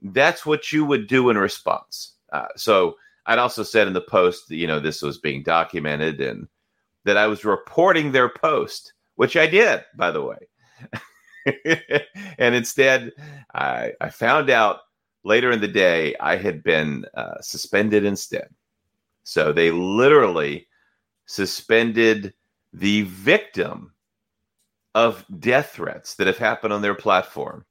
that's 0.03 0.45
what 0.45 0.73
you 0.73 0.85
would 0.85 1.07
do 1.07 1.31
in 1.31 1.39
response. 1.39 2.15
Uh, 2.33 2.49
so 2.57 2.97
I'd 3.27 3.39
also 3.39 3.63
said 3.63 3.87
in 3.87 3.95
the 3.95 4.01
post 4.01 4.51
you 4.51 4.67
know 4.67 4.81
this 4.81 5.03
was 5.03 5.19
being 5.19 5.43
documented 5.43 6.21
and 6.21 6.49
that 7.05 7.17
I 7.17 7.27
was 7.27 7.45
reporting 7.45 8.13
their 8.13 8.29
post, 8.29 8.93
which 9.15 9.37
I 9.37 9.47
did, 9.47 9.85
by 9.97 10.11
the 10.11 10.23
way. 10.23 10.39
and 12.39 12.55
instead, 12.55 13.13
I, 13.55 13.93
I 14.01 14.11
found 14.11 14.51
out 14.51 14.81
later 15.25 15.51
in 15.51 15.61
the 15.61 15.69
day 15.69 16.15
I 16.21 16.37
had 16.37 16.63
been 16.63 17.05
uh, 17.15 17.41
suspended 17.41 18.05
instead. 18.05 18.49
So 19.25 19.53
they 19.53 19.71
literally 19.71 20.67
suspended 21.27 22.35
the 22.73 23.03
victim 23.03 23.93
of 24.95 25.25
death 25.39 25.71
threats 25.71 26.15
that 26.17 26.27
have 26.27 26.39
happened 26.39 26.73
on 26.73 26.83
their 26.83 26.95
platform. 26.95 27.65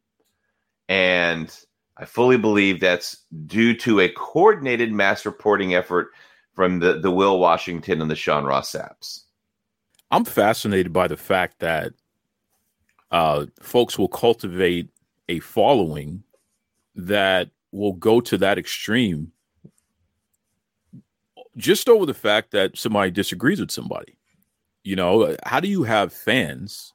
And 0.87 1.53
I 1.97 2.05
fully 2.05 2.37
believe 2.37 2.79
that's 2.79 3.25
due 3.45 3.75
to 3.77 3.99
a 3.99 4.09
coordinated 4.09 4.91
mass 4.91 5.25
reporting 5.25 5.75
effort 5.75 6.11
from 6.53 6.79
the, 6.79 6.99
the 6.99 7.11
Will 7.11 7.39
Washington 7.39 8.01
and 8.01 8.09
the 8.09 8.15
Sean 8.15 8.45
Ross 8.45 8.71
Sapps. 8.71 9.25
I'm 10.11 10.25
fascinated 10.25 10.93
by 10.93 11.07
the 11.07 11.17
fact 11.17 11.59
that 11.59 11.93
uh, 13.11 13.45
folks 13.61 13.99
will 13.99 14.07
cultivate 14.07 14.89
a 15.27 15.39
following 15.39 16.23
that 16.95 17.49
will 17.71 17.93
go 17.93 18.21
to 18.21 18.37
that 18.37 18.57
extreme 18.57 19.31
just 21.57 21.89
over 21.89 22.05
the 22.05 22.13
fact 22.13 22.51
that 22.51 22.77
somebody 22.77 23.11
disagrees 23.11 23.59
with 23.59 23.71
somebody. 23.71 24.17
You 24.83 24.95
know, 24.95 25.35
how 25.43 25.59
do 25.59 25.67
you 25.67 25.83
have 25.83 26.13
fans, 26.13 26.93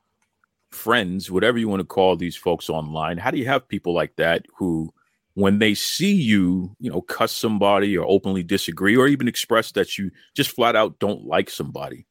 friends, 0.70 1.30
whatever 1.30 1.59
you 1.59 1.68
want 1.68 1.80
to 1.80 1.87
call 1.87 2.16
these 2.16 2.37
folks 2.37 2.70
online? 2.70 3.18
How 3.18 3.30
do 3.30 3.38
you 3.38 3.46
have 3.46 3.68
people 3.68 3.94
like 3.94 4.16
that 4.16 4.46
who, 4.57 4.92
when 5.35 5.59
they 5.59 5.74
see 5.74 6.12
you, 6.12 6.74
you 6.80 6.90
know, 6.90 7.02
cuss 7.02 7.33
somebody 7.33 7.96
or 7.96 8.07
openly 8.09 8.42
disagree 8.42 8.96
or 8.96 9.07
even 9.07 9.28
express 9.28 9.72
that 9.72 9.98
you 9.98 10.11
just 10.35 10.50
flat 10.50 10.76
out 10.76 10.98
don't 10.98 11.26
like 11.26 11.50
somebody, 11.50 12.07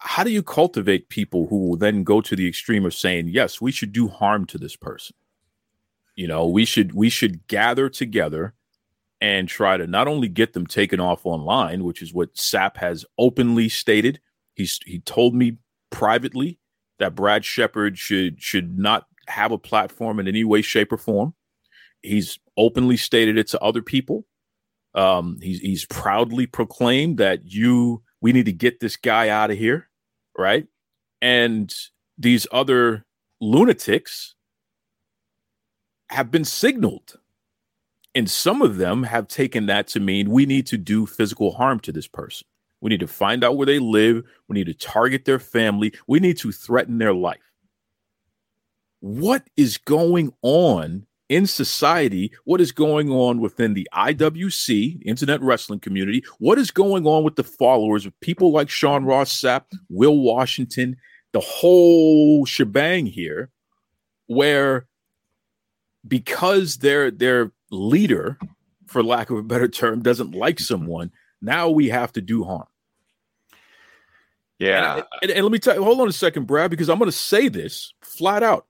how 0.00 0.22
do 0.22 0.30
you 0.30 0.42
cultivate 0.42 1.08
people 1.08 1.46
who 1.48 1.68
will 1.68 1.76
then 1.76 2.04
go 2.04 2.20
to 2.20 2.36
the 2.36 2.46
extreme 2.46 2.84
of 2.86 2.94
saying 2.94 3.28
yes 3.28 3.60
we 3.60 3.72
should 3.72 3.92
do 3.92 4.08
harm 4.08 4.46
to 4.46 4.58
this 4.58 4.76
person 4.76 5.14
you 6.18 6.26
know 6.26 6.48
we 6.48 6.64
should 6.64 6.92
we 6.94 7.08
should 7.08 7.46
gather 7.46 7.88
together 7.88 8.52
and 9.20 9.48
try 9.48 9.76
to 9.76 9.86
not 9.86 10.08
only 10.08 10.26
get 10.26 10.52
them 10.52 10.66
taken 10.66 10.98
off 10.98 11.24
online 11.24 11.84
which 11.84 12.02
is 12.02 12.12
what 12.12 12.34
Sapp 12.34 12.76
has 12.76 13.06
openly 13.18 13.68
stated. 13.68 14.20
He's 14.54 14.80
he 14.84 14.98
told 14.98 15.34
me 15.34 15.58
privately 15.90 16.58
that 16.98 17.14
brad 17.14 17.44
shepard 17.44 17.98
should 17.98 18.42
should 18.42 18.76
not 18.76 19.06
have 19.28 19.52
a 19.52 19.58
platform 19.58 20.18
in 20.18 20.26
any 20.26 20.42
way 20.42 20.60
shape 20.60 20.92
or 20.92 20.98
form. 20.98 21.34
He's 22.02 22.40
openly 22.56 22.96
stated 22.96 23.38
it 23.38 23.46
to 23.48 23.60
other 23.62 23.80
people. 23.82 24.26
Um 24.96 25.38
he's 25.40 25.60
he's 25.60 25.84
proudly 25.84 26.46
proclaimed 26.46 27.18
that 27.18 27.44
you 27.44 28.02
we 28.20 28.32
need 28.32 28.46
to 28.46 28.52
get 28.52 28.80
this 28.80 28.96
guy 28.96 29.28
out 29.28 29.52
of 29.52 29.58
here 29.58 29.88
right? 30.36 30.66
And 31.20 31.72
these 32.16 32.46
other 32.50 33.04
lunatics 33.40 34.34
have 36.10 36.30
been 36.30 36.44
signaled. 36.44 37.18
And 38.14 38.28
some 38.30 38.62
of 38.62 38.78
them 38.78 39.04
have 39.04 39.28
taken 39.28 39.66
that 39.66 39.86
to 39.88 40.00
mean 40.00 40.30
we 40.30 40.46
need 40.46 40.66
to 40.68 40.78
do 40.78 41.06
physical 41.06 41.52
harm 41.52 41.80
to 41.80 41.92
this 41.92 42.08
person. 42.08 42.46
We 42.80 42.90
need 42.90 43.00
to 43.00 43.06
find 43.06 43.44
out 43.44 43.56
where 43.56 43.66
they 43.66 43.78
live. 43.78 44.24
We 44.48 44.54
need 44.54 44.66
to 44.66 44.74
target 44.74 45.24
their 45.24 45.38
family. 45.38 45.92
We 46.06 46.20
need 46.20 46.38
to 46.38 46.52
threaten 46.52 46.98
their 46.98 47.14
life. 47.14 47.38
What 49.00 49.44
is 49.56 49.78
going 49.78 50.32
on 50.42 51.06
in 51.28 51.46
society? 51.46 52.32
What 52.44 52.60
is 52.60 52.72
going 52.72 53.10
on 53.10 53.40
within 53.40 53.74
the 53.74 53.88
IWC, 53.94 55.02
Internet 55.04 55.42
Wrestling 55.42 55.80
Community? 55.80 56.24
What 56.38 56.58
is 56.58 56.70
going 56.70 57.06
on 57.06 57.24
with 57.24 57.36
the 57.36 57.44
followers 57.44 58.06
of 58.06 58.18
people 58.20 58.52
like 58.52 58.70
Sean 58.70 59.04
Ross 59.04 59.30
Sapp, 59.30 59.64
Will 59.88 60.18
Washington, 60.18 60.96
the 61.32 61.40
whole 61.40 62.44
shebang 62.46 63.06
here, 63.06 63.50
where 64.26 64.86
because 66.08 66.78
their 66.78 67.10
their 67.10 67.52
leader, 67.70 68.38
for 68.86 69.02
lack 69.02 69.30
of 69.30 69.38
a 69.38 69.42
better 69.42 69.68
term, 69.68 70.02
doesn't 70.02 70.34
like 70.34 70.58
someone, 70.58 71.12
now 71.40 71.68
we 71.68 71.88
have 71.88 72.12
to 72.12 72.20
do 72.20 72.44
harm. 72.44 72.66
Yeah. 74.58 74.94
And, 74.94 75.04
and, 75.22 75.30
and 75.32 75.42
let 75.44 75.52
me 75.52 75.58
tell 75.58 75.76
you, 75.76 75.84
hold 75.84 76.00
on 76.00 76.08
a 76.08 76.12
second, 76.12 76.46
Brad, 76.46 76.70
because 76.70 76.88
I'm 76.88 76.98
going 76.98 77.10
to 77.10 77.16
say 77.16 77.48
this 77.48 77.92
flat 78.00 78.42
out. 78.42 78.66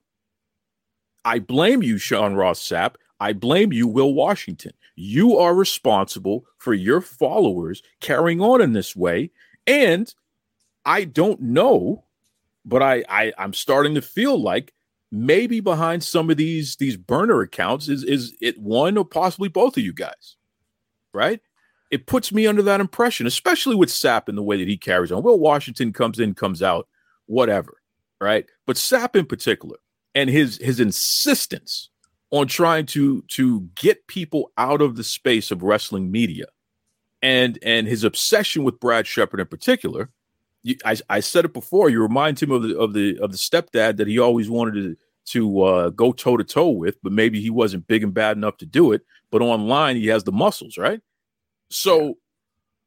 I 1.24 1.38
blame 1.38 1.82
you, 1.82 1.98
Sean 1.98 2.34
Ross 2.34 2.60
Sapp. 2.60 2.94
I 3.20 3.32
blame 3.32 3.72
you, 3.72 3.88
Will 3.88 4.14
Washington. 4.14 4.72
You 4.94 5.36
are 5.38 5.54
responsible 5.54 6.44
for 6.58 6.74
your 6.74 7.00
followers 7.00 7.82
carrying 8.00 8.40
on 8.40 8.60
in 8.60 8.72
this 8.72 8.94
way. 8.94 9.30
And 9.66 10.12
I 10.84 11.04
don't 11.04 11.40
know, 11.40 12.04
but 12.64 12.82
I, 12.82 13.04
I 13.08 13.32
I'm 13.38 13.52
starting 13.52 13.94
to 13.94 14.02
feel 14.02 14.40
like 14.40 14.72
maybe 15.10 15.60
behind 15.60 16.04
some 16.04 16.30
of 16.30 16.36
these 16.36 16.76
these 16.76 16.96
burner 16.96 17.40
accounts 17.40 17.88
is 17.88 18.04
is 18.04 18.34
it 18.40 18.58
one 18.58 18.96
or 18.96 19.04
possibly 19.04 19.48
both 19.48 19.76
of 19.76 19.82
you 19.82 19.92
guys, 19.92 20.36
right? 21.14 21.40
It 21.90 22.06
puts 22.06 22.32
me 22.32 22.46
under 22.46 22.62
that 22.62 22.80
impression, 22.80 23.26
especially 23.26 23.74
with 23.74 23.88
Sapp 23.88 24.28
and 24.28 24.36
the 24.36 24.42
way 24.42 24.58
that 24.58 24.68
he 24.68 24.76
carries 24.76 25.10
on. 25.10 25.22
Will 25.22 25.38
Washington 25.38 25.92
comes 25.92 26.18
in, 26.18 26.34
comes 26.34 26.62
out, 26.62 26.86
whatever, 27.26 27.78
right? 28.20 28.44
But 28.66 28.76
Sapp 28.76 29.16
in 29.16 29.24
particular, 29.24 29.78
and 30.14 30.28
his 30.28 30.58
his 30.58 30.80
insistence 30.80 31.88
on 32.30 32.46
trying 32.46 32.86
to 32.86 33.22
to 33.28 33.68
get 33.74 34.06
people 34.06 34.52
out 34.58 34.82
of 34.82 34.96
the 34.96 35.04
space 35.04 35.50
of 35.50 35.62
wrestling 35.62 36.10
media, 36.10 36.46
and 37.22 37.58
and 37.62 37.86
his 37.86 38.04
obsession 38.04 38.64
with 38.64 38.80
Brad 38.80 39.06
Shepard 39.06 39.40
in 39.40 39.46
particular. 39.46 40.10
You, 40.62 40.76
I, 40.84 40.96
I 41.08 41.20
said 41.20 41.44
it 41.44 41.52
before. 41.52 41.88
You 41.88 42.02
remind 42.02 42.40
him 42.40 42.50
of 42.50 42.62
the 42.62 42.78
of 42.78 42.92
the 42.92 43.18
of 43.20 43.32
the 43.32 43.38
stepdad 43.38 43.96
that 43.96 44.08
he 44.08 44.18
always 44.18 44.50
wanted 44.50 44.74
to 44.74 44.96
to 45.32 45.62
uh, 45.62 45.90
go 45.90 46.12
toe 46.12 46.36
to 46.36 46.44
toe 46.44 46.70
with, 46.70 46.96
but 47.02 47.12
maybe 47.12 47.40
he 47.40 47.50
wasn't 47.50 47.86
big 47.86 48.02
and 48.02 48.14
bad 48.14 48.36
enough 48.36 48.56
to 48.58 48.66
do 48.66 48.92
it. 48.92 49.02
But 49.30 49.42
online, 49.42 49.96
he 49.96 50.06
has 50.06 50.24
the 50.24 50.32
muscles, 50.32 50.78
right? 50.78 51.00
So 51.70 52.14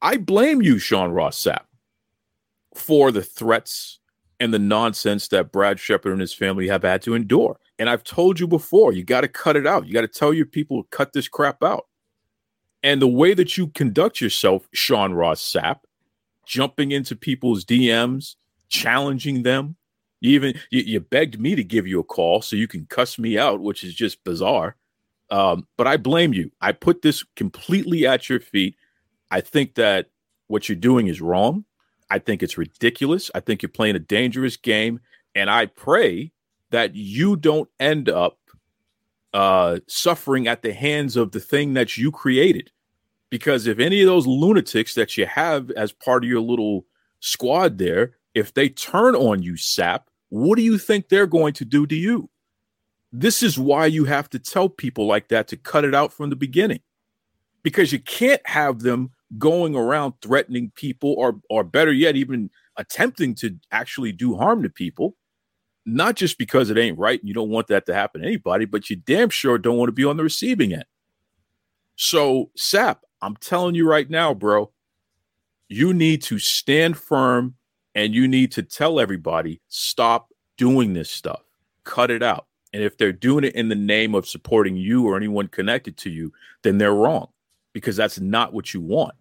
I 0.02 0.18
blame 0.18 0.62
you, 0.62 0.80
Sean 0.80 1.12
Ross 1.12 1.42
Sapp, 1.42 1.66
for 2.76 3.12
the 3.12 3.22
threats 3.22 4.00
and 4.40 4.52
the 4.52 4.60
nonsense 4.60 5.28
that 5.28 5.52
Brad 5.52 5.80
Shepard 5.80 6.14
and 6.14 6.22
his 6.22 6.34
family 6.34 6.68
have 6.68 6.82
had 6.82 7.04
to 7.04 7.14
endure. 7.14 7.60
And 7.78 7.90
I've 7.90 8.04
told 8.04 8.40
you 8.40 8.48
before, 8.48 8.92
you 8.92 9.04
got 9.04 9.22
to 9.22 9.28
cut 9.28 9.56
it 9.56 9.68
out. 9.68 9.86
You 9.86 9.94
got 9.94 10.02
to 10.02 10.08
tell 10.08 10.34
your 10.34 10.48
people 10.48 10.82
to 10.82 10.90
cut 10.90 11.14
this 11.14 11.28
crap 11.28 11.64
out. 11.64 11.86
And 12.82 13.00
the 13.00 13.08
way 13.08 13.36
that 13.36 13.56
you 13.56 13.68
conduct 13.68 14.20
yourself, 14.20 14.68
Sean 14.74 15.14
Ross 15.14 15.42
Sapp, 15.42 15.82
jumping 16.46 16.92
into 16.92 17.16
people's 17.16 17.66
DMs, 17.66 18.36
challenging 18.70 19.44
them. 19.44 19.76
You 20.20 20.32
even 20.32 20.54
you, 20.70 20.82
you, 20.82 21.00
begged 21.00 21.40
me 21.40 21.56
to 21.56 21.64
give 21.64 21.88
you 21.88 22.00
a 22.00 22.04
call 22.04 22.42
so 22.42 22.56
you 22.56 22.68
can 22.68 22.86
cuss 22.86 23.18
me 23.18 23.38
out, 23.38 23.62
which 23.62 23.84
is 23.84 23.94
just 23.94 24.24
bizarre. 24.24 24.76
Um, 25.32 25.68
but 25.78 25.88
I 25.88 25.98
blame 25.98 26.34
you. 26.34 26.52
I 26.62 26.74
put 26.74 27.02
this 27.02 27.24
completely 27.36 28.06
at 28.06 28.30
your 28.30 28.40
feet. 28.40 28.76
I 29.32 29.42
think 29.42 29.76
that 29.76 30.10
what 30.48 30.68
you're 30.68 30.76
doing 30.76 31.08
is 31.08 31.22
wrong. 31.22 31.66
I 32.10 32.20
think 32.20 32.44
it's 32.44 32.58
ridiculous. 32.58 33.32
I 33.34 33.40
think 33.40 33.62
you're 33.62 33.70
playing 33.70 33.96
a 33.96 34.00
dangerous 34.00 34.58
game. 34.58 35.00
And 35.34 35.50
I 35.50 35.68
pray 35.68 36.34
that 36.72 36.94
you 36.96 37.38
don't 37.38 37.70
end 37.80 38.10
up 38.10 38.38
uh, 39.34 39.80
suffering 39.88 40.48
at 40.48 40.62
the 40.62 40.74
hands 40.74 41.16
of 41.16 41.32
the 41.32 41.40
thing 41.40 41.74
that 41.76 41.98
you 41.98 42.12
created. 42.12 42.72
Because 43.32 43.66
if 43.66 43.80
any 43.80 44.02
of 44.02 44.08
those 44.08 44.28
lunatics 44.28 44.94
that 44.94 45.18
you 45.18 45.26
have 45.26 45.72
as 45.72 45.92
part 45.92 46.24
of 46.24 46.30
your 46.30 46.42
little 46.42 46.86
squad 47.22 47.80
there, 47.80 48.12
if 48.36 48.54
they 48.54 48.70
turn 48.70 49.16
on 49.16 49.42
you, 49.42 49.54
Sapp, 49.54 50.02
what 50.30 50.58
do 50.58 50.62
you 50.62 50.78
think 50.78 51.10
they're 51.10 51.26
going 51.26 51.54
to 51.54 51.66
do 51.66 51.88
to 51.88 51.96
you? 51.96 52.30
This 53.12 53.42
is 53.42 53.58
why 53.58 53.88
you 53.88 54.06
have 54.06 54.30
to 54.30 54.40
tell 54.40 54.70
people 54.70 55.08
like 55.08 55.30
that 55.30 55.48
to 55.48 55.58
cut 55.58 55.86
it 55.86 55.96
out 55.96 56.14
from 56.14 56.30
the 56.30 56.36
beginning. 56.36 56.82
Because 57.64 57.92
you 57.92 58.00
can't 58.00 58.42
have 58.46 58.82
them 58.82 59.12
going 59.38 59.76
around 59.76 60.14
threatening 60.22 60.72
people 60.76 61.14
or 61.18 61.40
or 61.50 61.64
better 61.64 61.94
yet 61.94 62.16
even 62.16 62.50
attempting 62.78 63.34
to 63.36 63.58
actually 63.72 64.12
do 64.12 64.36
harm 64.36 64.62
to 64.62 64.70
people 64.70 65.16
not 65.86 66.16
just 66.16 66.38
because 66.38 66.70
it 66.70 66.78
ain't 66.78 67.00
right 67.00 67.20
and 67.22 67.28
you 67.28 67.34
don't 67.34 67.50
want 67.50 67.68
that 67.68 67.86
to 67.86 67.94
happen 67.94 68.22
to 68.22 68.28
anybody 68.28 68.66
but 68.66 68.90
you 68.90 68.96
damn 68.96 69.30
sure 69.30 69.58
don't 69.58 69.78
want 69.78 69.88
to 69.88 69.94
be 69.94 70.04
on 70.04 70.18
the 70.18 70.24
receiving 70.24 70.74
end 70.74 70.86
so 71.96 72.50
Sapp 72.58 72.98
i'm 73.22 73.36
telling 73.38 73.76
you 73.76 73.88
right 73.88 74.10
now 74.10 74.34
bro 74.34 74.72
you 75.72 75.94
need 75.94 76.22
to 76.22 76.38
stand 76.38 76.98
firm 76.98 77.56
and 77.96 78.14
you 78.14 78.28
need 78.28 78.52
to 78.52 78.62
tell 78.62 79.00
everybody 79.00 79.62
stop 79.70 80.30
doing 80.58 80.94
this 80.94 81.10
stuff. 81.10 81.42
Cut 81.86 82.12
it 82.12 82.22
out. 82.22 82.48
And 82.74 82.84
if 82.84 82.98
they're 82.98 83.14
doing 83.14 83.46
it 83.46 83.56
in 83.56 83.70
the 83.70 83.76
name 83.76 84.14
of 84.14 84.28
supporting 84.28 84.76
you 84.76 85.08
or 85.08 85.16
anyone 85.16 85.48
connected 85.48 85.98
to 85.98 86.10
you 86.10 86.32
then 86.64 86.78
they're 86.78 86.94
wrong 86.94 87.30
because 87.74 87.96
that's 87.96 88.20
not 88.20 88.54
what 88.54 88.74
you 88.74 88.82
want. 88.82 89.16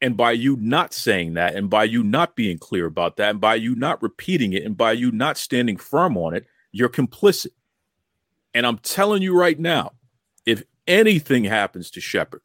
And 0.00 0.16
by 0.16 0.32
you 0.32 0.56
not 0.60 0.94
saying 0.94 1.34
that, 1.34 1.54
and 1.54 1.68
by 1.68 1.84
you 1.84 2.02
not 2.02 2.34
being 2.34 2.58
clear 2.58 2.86
about 2.86 3.16
that, 3.16 3.30
and 3.30 3.40
by 3.40 3.56
you 3.56 3.74
not 3.76 4.02
repeating 4.02 4.52
it, 4.52 4.64
and 4.64 4.76
by 4.76 4.92
you 4.92 5.12
not 5.12 5.36
standing 5.36 5.76
firm 5.76 6.16
on 6.16 6.34
it, 6.34 6.46
you're 6.72 6.88
complicit. 6.88 7.52
And 8.52 8.66
I'm 8.66 8.78
telling 8.78 9.22
you 9.22 9.38
right 9.38 9.58
now, 9.58 9.92
if 10.44 10.62
anything 10.88 11.44
happens 11.44 11.88
to 11.92 12.00
Shepard, 12.00 12.42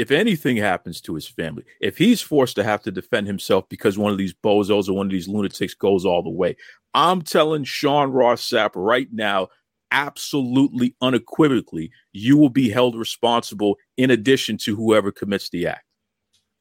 if 0.00 0.10
anything 0.10 0.56
happens 0.56 0.98
to 1.02 1.14
his 1.14 1.28
family, 1.28 1.62
if 1.78 1.98
he's 1.98 2.22
forced 2.22 2.56
to 2.56 2.64
have 2.64 2.82
to 2.82 2.90
defend 2.90 3.26
himself 3.26 3.68
because 3.68 3.98
one 3.98 4.10
of 4.10 4.16
these 4.16 4.32
bozos 4.32 4.88
or 4.88 4.94
one 4.94 5.04
of 5.04 5.12
these 5.12 5.28
lunatics 5.28 5.74
goes 5.74 6.06
all 6.06 6.22
the 6.22 6.30
way, 6.30 6.56
I'm 6.94 7.20
telling 7.20 7.64
Sean 7.64 8.10
Ross 8.10 8.40
Sapp 8.40 8.70
right 8.74 9.08
now, 9.12 9.48
absolutely 9.90 10.96
unequivocally, 11.02 11.90
you 12.12 12.38
will 12.38 12.48
be 12.48 12.70
held 12.70 12.96
responsible 12.96 13.76
in 13.98 14.10
addition 14.10 14.56
to 14.62 14.74
whoever 14.74 15.12
commits 15.12 15.50
the 15.50 15.66
act 15.66 15.84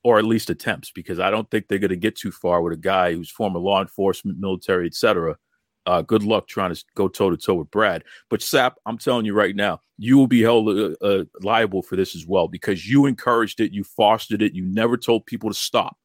or 0.03 0.19
at 0.19 0.25
least 0.25 0.49
attempts, 0.49 0.91
because 0.91 1.21
I 1.21 1.31
don't 1.31 1.49
think 1.49 1.69
they're 1.69 1.79
going 1.79 1.91
to 1.91 1.95
get 1.95 2.17
too 2.17 2.31
far 2.31 2.61
with 2.61 2.73
a 2.73 2.77
guy 2.77 3.13
who's 3.13 3.31
former 3.31 3.59
law 3.59 3.79
enforcement, 3.79 4.37
military, 4.37 4.87
etc. 4.87 5.37
Uh, 5.89 6.03
good 6.03 6.21
luck 6.21 6.47
trying 6.47 6.71
to 6.71 6.85
go 6.93 7.07
toe 7.07 7.31
to 7.31 7.37
toe 7.37 7.55
with 7.55 7.71
Brad. 7.71 8.03
But 8.29 8.41
Sapp, 8.41 8.73
I'm 8.85 8.99
telling 8.99 9.25
you 9.25 9.33
right 9.33 9.55
now, 9.55 9.81
you 9.97 10.19
will 10.19 10.27
be 10.27 10.43
held 10.43 10.69
uh, 10.69 10.93
uh, 11.03 11.23
liable 11.41 11.81
for 11.81 11.95
this 11.95 12.15
as 12.15 12.27
well 12.27 12.47
because 12.47 12.87
you 12.87 13.07
encouraged 13.07 13.59
it, 13.59 13.71
you 13.71 13.83
fostered 13.83 14.43
it, 14.43 14.53
you 14.53 14.63
never 14.63 14.97
told 14.97 15.25
people 15.25 15.49
to 15.49 15.55
stop. 15.55 15.97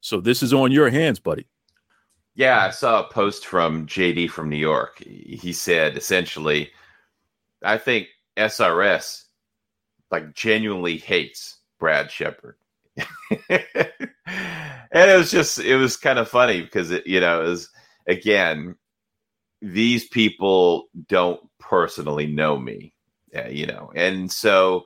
So 0.00 0.22
this 0.22 0.42
is 0.42 0.54
on 0.54 0.72
your 0.72 0.88
hands, 0.88 1.20
buddy. 1.20 1.46
Yeah, 2.34 2.64
I 2.64 2.70
saw 2.70 3.00
a 3.00 3.12
post 3.12 3.44
from 3.44 3.86
JD 3.86 4.30
from 4.30 4.48
New 4.48 4.56
York. 4.56 5.00
He 5.00 5.52
said 5.52 5.98
essentially, 5.98 6.70
I 7.62 7.76
think 7.76 8.08
SRS 8.38 9.24
like 10.10 10.32
genuinely 10.32 10.96
hates 10.96 11.58
Brad 11.78 12.10
Shepard. 12.10 12.56
and 13.50 13.60
it 14.94 15.18
was 15.18 15.30
just 15.30 15.58
it 15.58 15.76
was 15.76 15.98
kind 15.98 16.18
of 16.18 16.26
funny 16.26 16.62
because 16.62 16.90
it 16.90 17.06
you 17.06 17.20
know 17.20 17.42
it 17.42 17.48
was 17.48 17.68
again 18.06 18.76
these 19.72 20.06
people 20.08 20.88
don't 21.08 21.40
personally 21.58 22.26
know 22.26 22.58
me 22.58 22.92
uh, 23.36 23.48
you 23.48 23.66
know? 23.66 23.90
And 23.96 24.30
so 24.30 24.84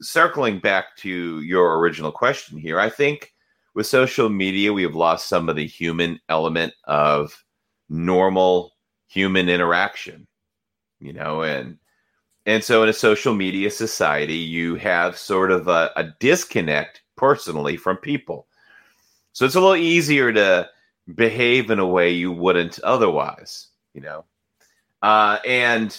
circling 0.00 0.58
back 0.58 0.96
to 0.96 1.42
your 1.42 1.78
original 1.78 2.10
question 2.10 2.56
here 2.56 2.80
i 2.80 2.88
think 2.88 3.34
with 3.74 3.86
social 3.86 4.30
media 4.30 4.72
we 4.72 4.82
have 4.82 4.94
lost 4.94 5.28
some 5.28 5.50
of 5.50 5.56
the 5.56 5.66
human 5.66 6.18
element 6.30 6.72
of 6.84 7.44
normal 7.90 8.72
human 9.06 9.50
interaction 9.50 10.26
you 11.00 11.12
know? 11.12 11.42
And 11.42 11.78
and 12.46 12.62
so 12.62 12.82
in 12.82 12.88
a 12.88 12.94
social 12.94 13.34
media 13.34 13.70
society 13.70 14.36
you 14.36 14.76
have 14.76 15.18
sort 15.18 15.50
of 15.50 15.68
a, 15.68 15.90
a 15.96 16.04
disconnect 16.20 17.02
personally 17.16 17.76
from 17.76 17.96
people. 17.96 18.46
So 19.32 19.44
it's 19.44 19.56
a 19.56 19.60
little 19.60 19.76
easier 19.76 20.32
to 20.32 20.68
behave 21.14 21.70
in 21.70 21.78
a 21.78 21.86
way 21.86 22.10
you 22.10 22.32
wouldn't 22.32 22.78
otherwise, 22.80 23.68
you 23.96 24.02
know. 24.02 24.24
Uh, 25.02 25.38
and 25.44 25.98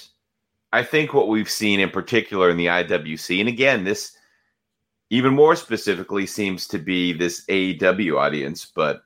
I 0.71 0.83
think 0.83 1.13
what 1.13 1.27
we've 1.27 1.49
seen 1.49 1.79
in 1.79 1.89
particular 1.89 2.49
in 2.49 2.57
the 2.57 2.67
IWC, 2.67 3.39
and 3.39 3.49
again, 3.49 3.83
this 3.83 4.15
even 5.09 5.33
more 5.33 5.55
specifically 5.55 6.25
seems 6.25 6.67
to 6.67 6.77
be 6.77 7.11
this 7.11 7.43
AEW 7.45 8.17
audience, 8.17 8.71
but 8.73 9.01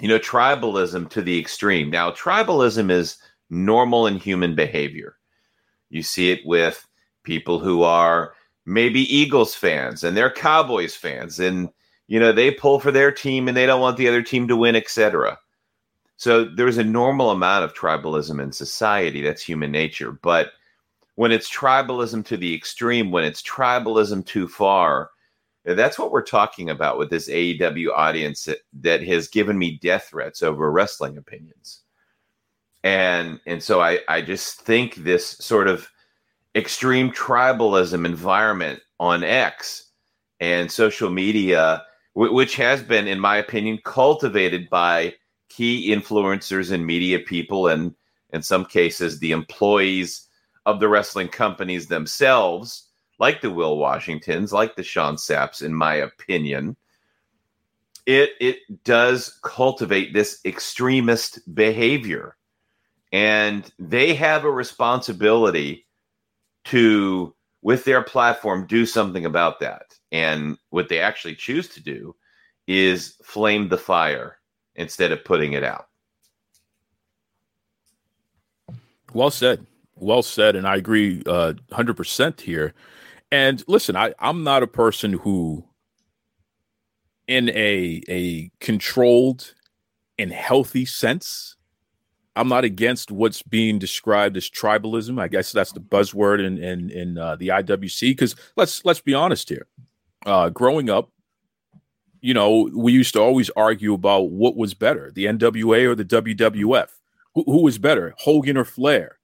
you 0.00 0.08
know, 0.08 0.18
tribalism 0.18 1.08
to 1.10 1.22
the 1.22 1.38
extreme. 1.38 1.90
Now, 1.90 2.10
tribalism 2.10 2.90
is 2.90 3.18
normal 3.50 4.06
in 4.06 4.16
human 4.16 4.54
behavior. 4.54 5.16
You 5.90 6.02
see 6.02 6.30
it 6.30 6.40
with 6.46 6.86
people 7.22 7.58
who 7.58 7.82
are 7.82 8.32
maybe 8.64 9.14
Eagles 9.14 9.54
fans 9.54 10.04
and 10.04 10.16
they're 10.16 10.30
Cowboys 10.30 10.94
fans 10.96 11.38
and 11.38 11.68
you 12.08 12.18
know 12.18 12.32
they 12.32 12.50
pull 12.50 12.80
for 12.80 12.90
their 12.90 13.12
team 13.12 13.46
and 13.46 13.56
they 13.56 13.66
don't 13.66 13.80
want 13.80 13.96
the 13.96 14.08
other 14.08 14.22
team 14.22 14.48
to 14.48 14.56
win, 14.56 14.74
etc. 14.74 15.38
So 16.20 16.44
there's 16.44 16.76
a 16.76 16.84
normal 16.84 17.30
amount 17.30 17.64
of 17.64 17.72
tribalism 17.72 18.42
in 18.42 18.52
society. 18.52 19.22
That's 19.22 19.40
human 19.40 19.72
nature. 19.72 20.12
But 20.12 20.52
when 21.14 21.32
it's 21.32 21.50
tribalism 21.50 22.26
to 22.26 22.36
the 22.36 22.54
extreme, 22.54 23.10
when 23.10 23.24
it's 23.24 23.40
tribalism 23.40 24.26
too 24.26 24.46
far, 24.46 25.12
that's 25.64 25.98
what 25.98 26.10
we're 26.12 26.20
talking 26.20 26.68
about 26.68 26.98
with 26.98 27.08
this 27.08 27.30
AEW 27.30 27.88
audience 27.96 28.44
that, 28.44 28.58
that 28.82 29.02
has 29.02 29.28
given 29.28 29.56
me 29.56 29.78
death 29.80 30.08
threats 30.10 30.42
over 30.42 30.70
wrestling 30.70 31.16
opinions. 31.16 31.80
And 32.84 33.40
and 33.46 33.62
so 33.62 33.80
I, 33.80 34.00
I 34.06 34.20
just 34.20 34.60
think 34.60 34.96
this 34.96 35.26
sort 35.26 35.68
of 35.68 35.88
extreme 36.54 37.12
tribalism 37.12 38.04
environment 38.04 38.80
on 38.98 39.24
X 39.24 39.86
and 40.38 40.70
social 40.70 41.08
media, 41.08 41.82
which 42.12 42.56
has 42.56 42.82
been, 42.82 43.08
in 43.08 43.18
my 43.18 43.38
opinion, 43.38 43.78
cultivated 43.82 44.68
by 44.68 45.14
key 45.50 45.94
influencers 45.94 46.72
and 46.72 46.86
media 46.86 47.18
people, 47.18 47.68
and 47.68 47.94
in 48.32 48.42
some 48.42 48.64
cases, 48.64 49.18
the 49.18 49.32
employees 49.32 50.28
of 50.64 50.80
the 50.80 50.88
wrestling 50.88 51.28
companies 51.28 51.88
themselves, 51.88 52.88
like 53.18 53.42
the 53.42 53.50
Will 53.50 53.76
Washingtons, 53.76 54.52
like 54.52 54.76
the 54.76 54.82
Sean 54.82 55.16
Sapps, 55.16 55.60
in 55.60 55.74
my 55.74 55.96
opinion. 55.96 56.76
It, 58.06 58.30
it 58.40 58.84
does 58.84 59.38
cultivate 59.42 60.14
this 60.14 60.40
extremist 60.44 61.54
behavior. 61.54 62.36
And 63.12 63.70
they 63.78 64.14
have 64.14 64.44
a 64.44 64.50
responsibility 64.50 65.86
to, 66.66 67.34
with 67.62 67.84
their 67.84 68.02
platform, 68.02 68.66
do 68.66 68.86
something 68.86 69.26
about 69.26 69.60
that. 69.60 69.98
And 70.12 70.56
what 70.70 70.88
they 70.88 71.00
actually 71.00 71.34
choose 71.34 71.68
to 71.70 71.82
do 71.82 72.14
is 72.66 73.16
flame 73.24 73.68
the 73.68 73.78
fire 73.78 74.39
instead 74.74 75.12
of 75.12 75.24
putting 75.24 75.52
it 75.52 75.64
out. 75.64 75.86
Well 79.12 79.30
said. 79.30 79.66
Well 79.96 80.22
said. 80.22 80.56
And 80.56 80.66
I 80.66 80.76
agree 80.76 81.22
uh, 81.26 81.54
100% 81.72 82.40
here. 82.40 82.74
And 83.32 83.62
listen, 83.66 83.96
I, 83.96 84.14
I'm 84.18 84.42
not 84.42 84.62
a 84.62 84.66
person 84.66 85.12
who, 85.12 85.64
in 87.26 87.48
a, 87.50 88.02
a 88.08 88.50
controlled 88.60 89.54
and 90.18 90.32
healthy 90.32 90.84
sense, 90.84 91.56
I'm 92.36 92.48
not 92.48 92.64
against 92.64 93.10
what's 93.10 93.42
being 93.42 93.78
described 93.78 94.36
as 94.36 94.48
tribalism. 94.48 95.20
I 95.20 95.28
guess 95.28 95.52
that's 95.52 95.72
the 95.72 95.80
buzzword 95.80 96.44
in 96.44 96.58
in, 96.58 96.90
in 96.90 97.18
uh, 97.18 97.36
the 97.36 97.48
IWC. 97.48 98.12
Because 98.12 98.36
let's 98.56 98.84
let's 98.84 99.00
be 99.00 99.14
honest 99.14 99.48
here. 99.48 99.66
Uh, 100.24 100.48
growing 100.48 100.90
up, 100.90 101.10
you 102.20 102.34
know, 102.34 102.70
we 102.74 102.92
used 102.92 103.14
to 103.14 103.20
always 103.20 103.50
argue 103.50 103.94
about 103.94 104.30
what 104.30 104.56
was 104.56 104.74
better, 104.74 105.10
the 105.10 105.24
NWA 105.26 105.86
or 105.86 105.94
the 105.94 106.04
WWF. 106.04 106.88
Who, 107.34 107.44
who 107.44 107.62
was 107.62 107.78
better, 107.78 108.14
Hogan 108.18 108.56
or 108.56 108.64
Flair? 108.64 109.18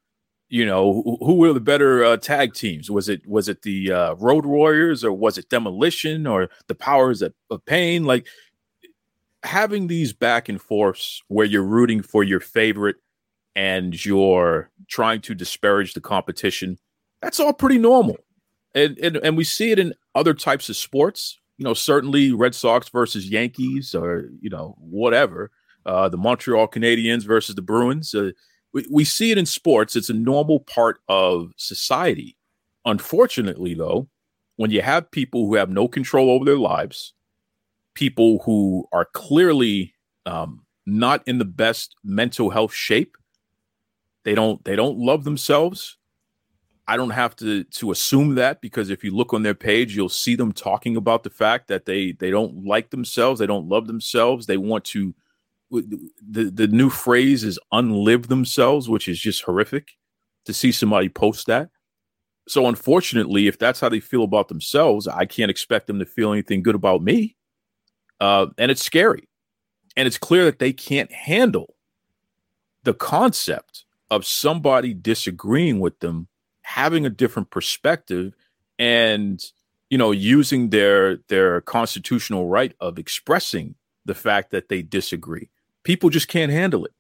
You 0.48 0.64
know, 0.64 1.02
who, 1.02 1.18
who 1.20 1.35
were 1.35 1.52
the 1.52 1.61
better 1.61 2.04
uh, 2.04 2.16
tag 2.16 2.54
teams? 2.54 2.90
Was 2.90 3.09
it 3.09 3.26
was 3.26 3.48
it 3.48 3.62
the 3.62 3.92
uh, 3.92 4.14
Road 4.14 4.46
Warriors 4.46 5.02
or 5.04 5.12
was 5.12 5.38
it 5.38 5.48
Demolition 5.48 6.26
or 6.26 6.48
the 6.68 6.74
Powers 6.74 7.20
of, 7.20 7.35
of 7.50 7.64
Pain? 7.66 8.04
Like 8.04 8.26
having 9.42 9.88
these 9.88 10.12
back 10.12 10.48
and 10.48 10.61
forths 10.61 11.22
where 11.28 11.46
you're 11.46 11.62
rooting 11.62 12.02
for 12.02 12.22
your 12.22 12.40
favorite 12.40 12.96
and 13.56 14.04
you're 14.04 14.70
trying 14.88 15.20
to 15.22 15.35
disparage 15.35 15.94
the 15.94 16.00
competition. 16.00 16.78
That's 17.22 17.40
all 17.40 17.52
pretty 17.52 17.78
normal. 17.78 18.16
And, 18.74 18.98
and, 18.98 19.16
and 19.16 19.37
we 19.37 19.44
see 19.44 19.70
it 19.70 19.78
in 19.78 19.94
other 20.14 20.35
types 20.35 20.68
of 20.68 20.76
sports 20.76 21.38
you 21.59 21.64
know, 21.64 21.75
certainly 21.75 22.33
Red 22.33 22.55
Sox 22.55 22.88
versus 22.88 23.29
Yankees 23.29 23.95
or, 23.95 24.31
you 24.40 24.51
know, 24.51 24.77
whatever, 24.79 25.51
uh, 25.87 26.09
the 26.09 26.16
Montreal 26.16 26.69
Canadiens 26.69 27.25
versus 27.25 27.55
the 27.55 27.62
Bruins. 27.62 28.14
Uh, 28.14 28.33
we, 28.73 28.87
we 28.90 29.05
see 29.05 29.31
it 29.31 29.38
in 29.38 29.47
sports. 29.47 29.97
It's 29.97 30.11
a 30.11 30.14
normal 30.14 30.61
part 30.61 31.01
of 31.09 31.53
society. 31.57 32.37
Unfortunately, 32.85 33.75
though, 33.75 34.09
when 34.57 34.71
you 34.71 34.83
have 34.83 35.11
people 35.11 35.47
who 35.47 35.55
have 35.55 35.71
no 35.71 35.88
control 35.88 36.31
over 36.31 36.45
their 36.45 36.59
lives, 36.59 37.14
people 37.95 38.40
who 38.45 38.87
are 38.92 39.07
clearly 39.07 39.95
um, 40.27 40.64
not 40.85 41.23
in 41.27 41.38
the 41.38 41.45
best 41.45 41.97
mental 42.05 42.51
health 42.51 42.75
shape, 42.75 43.16
they 44.25 44.35
don't 44.35 44.64
they 44.64 44.77
don't 44.77 44.99
love 44.99 45.25
themselves 45.25 45.99
I 46.88 46.96
don't 46.96 47.11
have 47.11 47.35
to 47.37 47.64
to 47.64 47.90
assume 47.90 48.37
that 48.37 48.61
because 48.61 48.90
if 48.90 49.03
you 49.03 49.14
look 49.14 49.35
on 49.35 49.42
their 49.42 49.55
page, 49.55 49.96
you'll 49.96 50.09
see 50.09 50.37
them 50.37 50.53
talking 50.53 50.96
about 50.96 51.25
the 51.25 51.31
fact 51.31 51.68
that 51.68 51.85
they 51.85 52.12
they 52.12 52.31
don't 52.31 52.64
like 52.64 52.90
themselves, 52.90 53.40
they 53.40 53.46
don't 53.46 53.68
love 53.68 53.87
themselves, 53.87 54.46
they 54.46 54.57
want 54.57 54.85
to. 54.87 55.14
The 55.70 56.51
the 56.53 56.68
new 56.68 56.90
phrase 56.90 57.42
is 57.42 57.59
unlive 57.72 58.29
themselves, 58.29 58.88
which 58.88 59.09
is 59.09 59.18
just 59.18 59.42
horrific 59.42 59.90
to 60.44 60.55
see 60.55 60.70
somebody 60.70 61.09
post 61.09 61.49
that. 61.49 61.70
So 62.46 62.68
unfortunately, 62.68 63.49
if 63.49 63.59
that's 63.59 63.81
how 63.81 63.88
they 63.88 63.99
feel 63.99 64.22
about 64.22 64.46
themselves, 64.46 65.09
I 65.09 65.27
can't 65.27 65.51
expect 65.51 65.88
them 65.88 65.99
to 65.99 66.07
feel 66.07 66.33
anything 66.33 66.62
good 66.62 66.77
about 66.77 67.03
me. 67.03 67.35
Uh, 68.20 68.46
and 68.59 68.70
it's 68.70 68.85
scary, 68.85 69.29
and 69.96 70.07
it's 70.07 70.18
clear 70.18 70.44
that 70.44 70.61
they 70.61 70.72
can't 70.72 71.11
handle 71.11 71.75
the 72.85 72.94
concept 72.94 73.85
of 74.09 74.25
somebody 74.25 74.94
disagreeing 74.94 75.81
with 75.81 75.99
them 75.99 76.29
having 76.66 77.07
a 77.07 77.11
different 77.11 77.48
perspective 77.48 78.35
and 78.76 79.52
you 79.88 79.96
know 79.96 80.11
using 80.11 80.70
their 80.70 81.18
their 81.29 81.61
constitutional 81.61 82.48
right 82.48 82.74
of 82.81 82.98
expressing 82.98 83.76
the 84.05 84.16
fact 84.16 84.50
that 84.50 84.68
they 84.68 84.83
disagree. 84.83 85.48
People 85.85 86.11
just 86.11 86.26
can't 86.26 86.50
handle 86.50 86.85
it. 86.85 86.92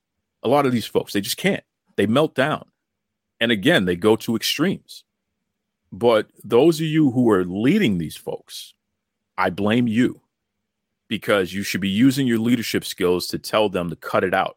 A 0.44 0.48
lot 0.48 0.66
of 0.66 0.72
these 0.72 0.86
folks 0.86 1.12
they 1.12 1.20
just 1.20 1.36
can't. 1.36 1.64
They 1.96 2.06
melt 2.06 2.36
down. 2.36 2.66
And 3.40 3.50
again 3.50 3.86
they 3.86 3.96
go 3.96 4.14
to 4.14 4.36
extremes. 4.36 5.02
But 5.90 6.28
those 6.44 6.78
of 6.78 6.86
you 6.86 7.10
who 7.10 7.28
are 7.30 7.44
leading 7.44 7.98
these 7.98 8.16
folks 8.16 8.74
i 9.38 9.50
blame 9.50 9.86
you 9.86 10.20
because 11.08 11.52
you 11.52 11.62
should 11.62 11.80
be 11.80 11.88
using 11.88 12.26
your 12.26 12.38
leadership 12.38 12.84
skills 12.84 13.26
to 13.26 13.38
tell 13.38 13.68
them 13.68 13.90
to 13.90 13.96
cut 13.96 14.24
it 14.24 14.32
out 14.32 14.56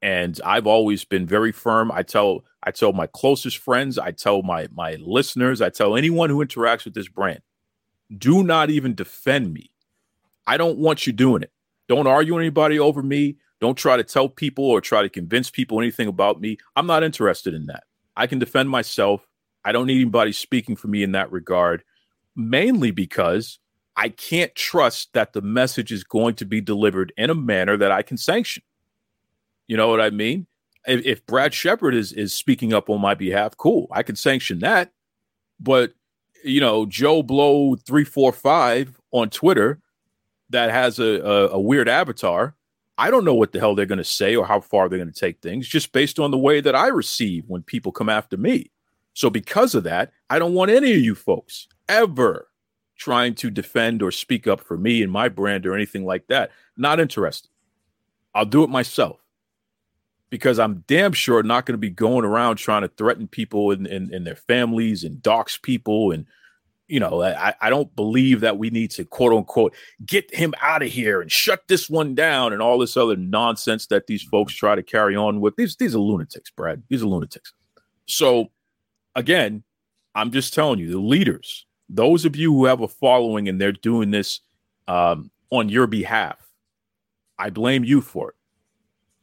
and 0.00 0.40
I've 0.44 0.66
always 0.66 1.04
been 1.04 1.26
very 1.26 1.52
firm. 1.52 1.90
I 1.92 2.02
tell 2.02 2.44
I 2.62 2.70
tell 2.70 2.92
my 2.92 3.06
closest 3.06 3.58
friends, 3.58 3.98
I 3.98 4.12
tell 4.12 4.42
my 4.42 4.68
my 4.72 4.96
listeners, 5.00 5.60
I 5.60 5.70
tell 5.70 5.96
anyone 5.96 6.30
who 6.30 6.44
interacts 6.44 6.84
with 6.84 6.94
this 6.94 7.08
brand, 7.08 7.40
do 8.16 8.42
not 8.42 8.70
even 8.70 8.94
defend 8.94 9.52
me. 9.52 9.70
I 10.46 10.56
don't 10.56 10.78
want 10.78 11.06
you 11.06 11.12
doing 11.12 11.42
it. 11.42 11.52
Don't 11.88 12.06
argue 12.06 12.38
anybody 12.38 12.78
over 12.78 13.02
me. 13.02 13.36
Don't 13.60 13.76
try 13.76 13.96
to 13.96 14.04
tell 14.04 14.28
people 14.28 14.64
or 14.64 14.80
try 14.80 15.02
to 15.02 15.08
convince 15.08 15.50
people 15.50 15.80
anything 15.80 16.08
about 16.08 16.40
me. 16.40 16.58
I'm 16.76 16.86
not 16.86 17.02
interested 17.02 17.54
in 17.54 17.66
that. 17.66 17.84
I 18.16 18.26
can 18.26 18.38
defend 18.38 18.70
myself. 18.70 19.26
I 19.64 19.72
don't 19.72 19.86
need 19.86 20.00
anybody 20.00 20.32
speaking 20.32 20.76
for 20.76 20.88
me 20.88 21.02
in 21.02 21.12
that 21.12 21.32
regard, 21.32 21.82
mainly 22.36 22.90
because 22.90 23.58
I 23.96 24.10
can't 24.10 24.54
trust 24.54 25.12
that 25.14 25.32
the 25.32 25.42
message 25.42 25.90
is 25.90 26.04
going 26.04 26.36
to 26.36 26.44
be 26.44 26.60
delivered 26.60 27.12
in 27.16 27.30
a 27.30 27.34
manner 27.34 27.76
that 27.76 27.90
I 27.90 28.02
can 28.02 28.16
sanction. 28.16 28.62
You 29.68 29.76
know 29.76 29.88
what 29.88 30.00
I 30.00 30.10
mean? 30.10 30.46
If, 30.86 31.06
if 31.06 31.26
Brad 31.26 31.54
Shepard 31.54 31.94
is 31.94 32.12
is 32.12 32.34
speaking 32.34 32.72
up 32.72 32.90
on 32.90 33.00
my 33.00 33.14
behalf, 33.14 33.56
cool. 33.56 33.86
I 33.92 34.02
can 34.02 34.16
sanction 34.16 34.58
that. 34.60 34.90
But 35.60 35.92
you 36.42 36.60
know, 36.60 36.86
Joe 36.86 37.22
Blow 37.22 37.76
three 37.76 38.04
four 38.04 38.32
five 38.32 38.98
on 39.12 39.30
Twitter 39.30 39.80
that 40.50 40.70
has 40.70 40.98
a, 40.98 41.20
a, 41.20 41.48
a 41.50 41.60
weird 41.60 41.88
avatar. 41.88 42.54
I 42.96 43.10
don't 43.10 43.24
know 43.24 43.34
what 43.34 43.52
the 43.52 43.60
hell 43.60 43.76
they're 43.76 43.86
going 43.86 43.98
to 43.98 44.04
say 44.04 44.34
or 44.34 44.44
how 44.44 44.60
far 44.60 44.88
they're 44.88 44.98
going 44.98 45.12
to 45.12 45.20
take 45.20 45.40
things, 45.40 45.68
just 45.68 45.92
based 45.92 46.18
on 46.18 46.32
the 46.32 46.38
way 46.38 46.60
that 46.60 46.74
I 46.74 46.88
receive 46.88 47.44
when 47.46 47.62
people 47.62 47.92
come 47.92 48.08
after 48.08 48.36
me. 48.36 48.72
So 49.14 49.30
because 49.30 49.74
of 49.76 49.84
that, 49.84 50.10
I 50.30 50.40
don't 50.40 50.54
want 50.54 50.70
any 50.72 50.92
of 50.92 51.00
you 51.00 51.14
folks 51.14 51.68
ever 51.88 52.48
trying 52.96 53.34
to 53.36 53.50
defend 53.50 54.02
or 54.02 54.10
speak 54.10 54.48
up 54.48 54.60
for 54.60 54.76
me 54.76 55.02
and 55.02 55.12
my 55.12 55.28
brand 55.28 55.64
or 55.64 55.74
anything 55.74 56.04
like 56.04 56.26
that. 56.26 56.50
Not 56.76 56.98
interested. 56.98 57.48
I'll 58.34 58.44
do 58.44 58.64
it 58.64 58.70
myself 58.70 59.20
because 60.30 60.58
I'm 60.58 60.84
damn 60.86 61.12
sure 61.12 61.42
not 61.42 61.66
going 61.66 61.74
to 61.74 61.78
be 61.78 61.90
going 61.90 62.24
around 62.24 62.56
trying 62.56 62.82
to 62.82 62.88
threaten 62.88 63.26
people 63.28 63.70
and, 63.70 63.86
and, 63.86 64.12
and, 64.12 64.26
their 64.26 64.36
families 64.36 65.04
and 65.04 65.22
dox 65.22 65.56
people. 65.56 66.12
And, 66.12 66.26
you 66.86 67.00
know, 67.00 67.22
I, 67.22 67.54
I 67.60 67.70
don't 67.70 67.94
believe 67.96 68.40
that 68.40 68.58
we 68.58 68.70
need 68.70 68.90
to 68.92 69.04
quote 69.04 69.32
unquote 69.32 69.74
get 70.04 70.32
him 70.34 70.54
out 70.60 70.82
of 70.82 70.88
here 70.88 71.20
and 71.20 71.32
shut 71.32 71.62
this 71.68 71.88
one 71.88 72.14
down 72.14 72.52
and 72.52 72.60
all 72.60 72.78
this 72.78 72.96
other 72.96 73.16
nonsense 73.16 73.86
that 73.86 74.06
these 74.06 74.22
folks 74.22 74.54
try 74.54 74.74
to 74.74 74.82
carry 74.82 75.16
on 75.16 75.40
with. 75.40 75.56
These, 75.56 75.76
these 75.76 75.94
are 75.94 76.00
lunatics, 76.00 76.50
Brad. 76.50 76.82
These 76.88 77.02
are 77.02 77.06
lunatics. 77.06 77.52
So, 78.06 78.50
again, 79.14 79.62
I'm 80.14 80.30
just 80.30 80.52
telling 80.52 80.78
you, 80.78 80.90
the 80.90 80.98
leaders, 80.98 81.66
those 81.88 82.24
of 82.24 82.36
you 82.36 82.52
who 82.52 82.64
have 82.66 82.80
a 82.80 82.88
following 82.88 83.48
and 83.48 83.60
they're 83.60 83.72
doing 83.72 84.10
this 84.10 84.40
um, 84.88 85.30
on 85.50 85.68
your 85.68 85.86
behalf, 85.86 86.36
I 87.38 87.50
blame 87.50 87.84
you 87.84 88.00
for 88.00 88.30
it 88.30 88.34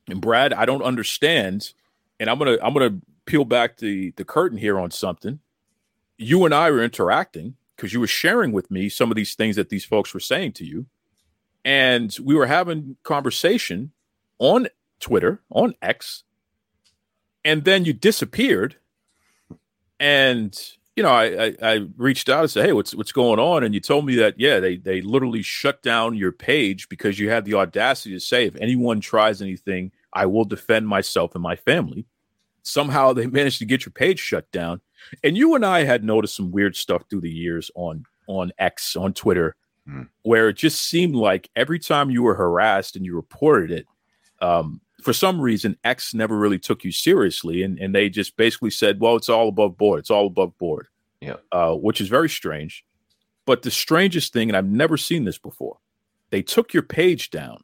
and 0.07 0.21
Brad, 0.21 0.53
I 0.53 0.65
don't 0.65 0.83
understand 0.83 1.73
and 2.19 2.29
I'm 2.29 2.37
gonna 2.37 2.57
I'm 2.61 2.73
gonna 2.73 2.99
peel 3.25 3.45
back 3.45 3.77
the 3.77 4.11
the 4.11 4.25
curtain 4.25 4.57
here 4.57 4.79
on 4.79 4.91
something. 4.91 5.39
You 6.17 6.45
and 6.45 6.53
I 6.53 6.71
were 6.71 6.83
interacting 6.83 7.55
because 7.75 7.93
you 7.93 7.99
were 7.99 8.07
sharing 8.07 8.51
with 8.51 8.71
me 8.71 8.89
some 8.89 9.11
of 9.11 9.15
these 9.17 9.35
things 9.35 9.55
that 9.57 9.69
these 9.69 9.85
folks 9.85 10.13
were 10.13 10.19
saying 10.19 10.53
to 10.53 10.65
you, 10.65 10.85
and 11.63 12.15
we 12.23 12.35
were 12.35 12.45
having 12.45 12.97
conversation 13.03 13.91
on 14.39 14.67
Twitter 14.99 15.41
on 15.49 15.75
X, 15.81 16.23
and 17.43 17.65
then 17.65 17.85
you 17.85 17.93
disappeared, 17.93 18.77
and 19.99 20.57
you 20.95 21.03
know 21.03 21.11
I, 21.11 21.47
I 21.47 21.55
I 21.61 21.87
reached 21.97 22.29
out 22.29 22.41
and 22.41 22.51
said, 22.51 22.65
hey, 22.65 22.73
what's 22.73 22.95
what's 22.95 23.11
going 23.11 23.39
on? 23.39 23.63
And 23.63 23.73
you 23.73 23.81
told 23.81 24.05
me 24.05 24.15
that 24.15 24.39
yeah, 24.39 24.61
they 24.61 24.77
they 24.77 25.01
literally 25.01 25.41
shut 25.41 25.83
down 25.83 26.15
your 26.15 26.31
page 26.31 26.87
because 26.87 27.19
you 27.19 27.29
had 27.29 27.43
the 27.43 27.55
audacity 27.55 28.15
to 28.15 28.21
say 28.21 28.45
if 28.45 28.55
anyone 28.55 29.01
tries 29.01 29.41
anything, 29.41 29.91
I 30.15 30.25
will 30.25 30.45
defend 30.45 30.87
myself 30.87 31.35
and 31.35 31.43
my 31.43 31.55
family 31.55 32.05
somehow 32.63 33.13
they 33.13 33.27
managed 33.27 33.59
to 33.59 33.65
get 33.65 33.85
your 33.85 33.93
page 33.93 34.17
shut 34.19 34.51
down. 34.51 34.81
And 35.23 35.37
you 35.37 35.53
and 35.53 35.63
I 35.63 35.83
had 35.83 36.03
noticed 36.03 36.35
some 36.35 36.49
weird 36.51 36.75
stuff 36.75 37.03
through 37.09 37.21
the 37.21 37.29
years 37.31 37.69
on 37.75 38.05
on 38.27 38.51
X 38.57 38.95
on 38.95 39.13
Twitter, 39.13 39.55
Mm. 39.87 40.09
where 40.23 40.49
it 40.49 40.53
just 40.57 40.81
seemed 40.81 41.13
like 41.15 41.47
every 41.55 41.77
time 41.77 42.09
you 42.09 42.23
were 42.23 42.33
harassed 42.33 42.95
and 42.95 43.05
you 43.05 43.15
reported 43.15 43.69
it, 43.69 43.85
um, 44.41 44.81
for 45.03 45.13
some 45.13 45.39
reason 45.39 45.77
X 45.83 46.15
never 46.15 46.35
really 46.39 46.57
took 46.57 46.83
you 46.83 46.91
seriously, 46.91 47.61
and 47.61 47.77
and 47.77 47.93
they 47.93 48.09
just 48.09 48.35
basically 48.35 48.71
said, 48.71 48.99
"Well, 48.99 49.15
it's 49.15 49.29
all 49.29 49.47
above 49.47 49.77
board. 49.77 49.99
It's 49.99 50.09
all 50.09 50.25
above 50.25 50.57
board." 50.57 50.87
Yeah. 51.21 51.35
uh, 51.51 51.75
which 51.75 52.01
is 52.01 52.07
very 52.07 52.29
strange. 52.29 52.83
But 53.45 53.61
the 53.61 53.69
strangest 53.71 54.33
thing, 54.33 54.49
and 54.49 54.57
I've 54.57 54.65
never 54.65 54.97
seen 54.97 55.23
this 55.25 55.37
before, 55.37 55.77
they 56.31 56.41
took 56.41 56.73
your 56.73 56.81
page 56.83 57.29
down 57.29 57.63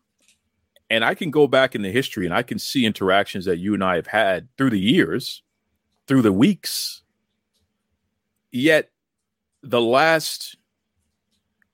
and 0.92 1.06
I 1.06 1.16
can 1.16 1.32
go 1.32 1.48
back 1.48 1.74
in 1.74 1.84
the 1.84 1.90
history 1.90 2.26
and 2.26 2.36
I 2.36 2.44
can 2.44 2.60
see 2.60 2.86
interactions 2.86 3.46
that 3.46 3.60
you 3.60 3.74
and 3.74 3.82
I 3.82 3.96
have 3.96 4.08
had 4.08 4.50
through 4.58 4.72
the 4.72 4.80
years, 4.80 5.42
through 6.06 6.22
the 6.22 6.34
weeks. 6.34 7.02
Yet 8.52 8.92
the 9.64 9.80
last 9.80 10.58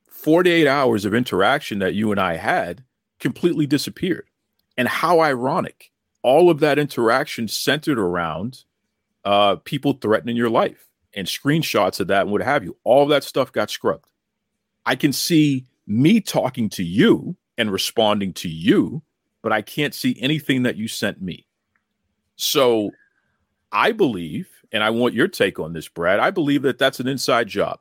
48 0.08 0.68
hours 0.68 1.04
of 1.04 1.14
interaction 1.14 1.80
that 1.80 1.94
you 1.94 2.12
and 2.12 2.20
I 2.20 2.36
had 2.36 2.84
completely 3.18 3.66
disappeared. 3.66 4.28
And 4.76 4.86
how 4.86 5.18
ironic. 5.18 5.90
All 6.22 6.48
of 6.48 6.60
that 6.60 6.78
interaction 6.78 7.48
centered 7.48 7.98
around 7.98 8.62
uh, 9.24 9.56
people 9.56 9.94
threatening 9.94 10.36
your 10.36 10.50
life 10.50 10.86
and 11.12 11.26
screenshots 11.26 11.98
of 11.98 12.06
that 12.06 12.22
and 12.22 12.30
what 12.30 12.42
have 12.42 12.62
you. 12.62 12.76
All 12.84 13.04
that 13.08 13.24
stuff 13.24 13.50
got 13.50 13.68
scrubbed. 13.68 14.12
I 14.86 14.94
can 14.94 15.12
see 15.12 15.66
me 15.88 16.20
talking 16.20 16.68
to 16.70 16.84
you 16.84 17.36
and 17.56 17.72
responding 17.72 18.32
to 18.34 18.48
you 18.48 19.02
but 19.48 19.54
I 19.54 19.62
can't 19.62 19.94
see 19.94 20.14
anything 20.20 20.64
that 20.64 20.76
you 20.76 20.88
sent 20.88 21.22
me. 21.22 21.46
So 22.36 22.90
I 23.72 23.92
believe, 23.92 24.46
and 24.70 24.84
I 24.84 24.90
want 24.90 25.14
your 25.14 25.26
take 25.26 25.58
on 25.58 25.72
this, 25.72 25.88
Brad. 25.88 26.20
I 26.20 26.30
believe 26.30 26.60
that 26.64 26.76
that's 26.76 27.00
an 27.00 27.08
inside 27.08 27.48
job. 27.48 27.80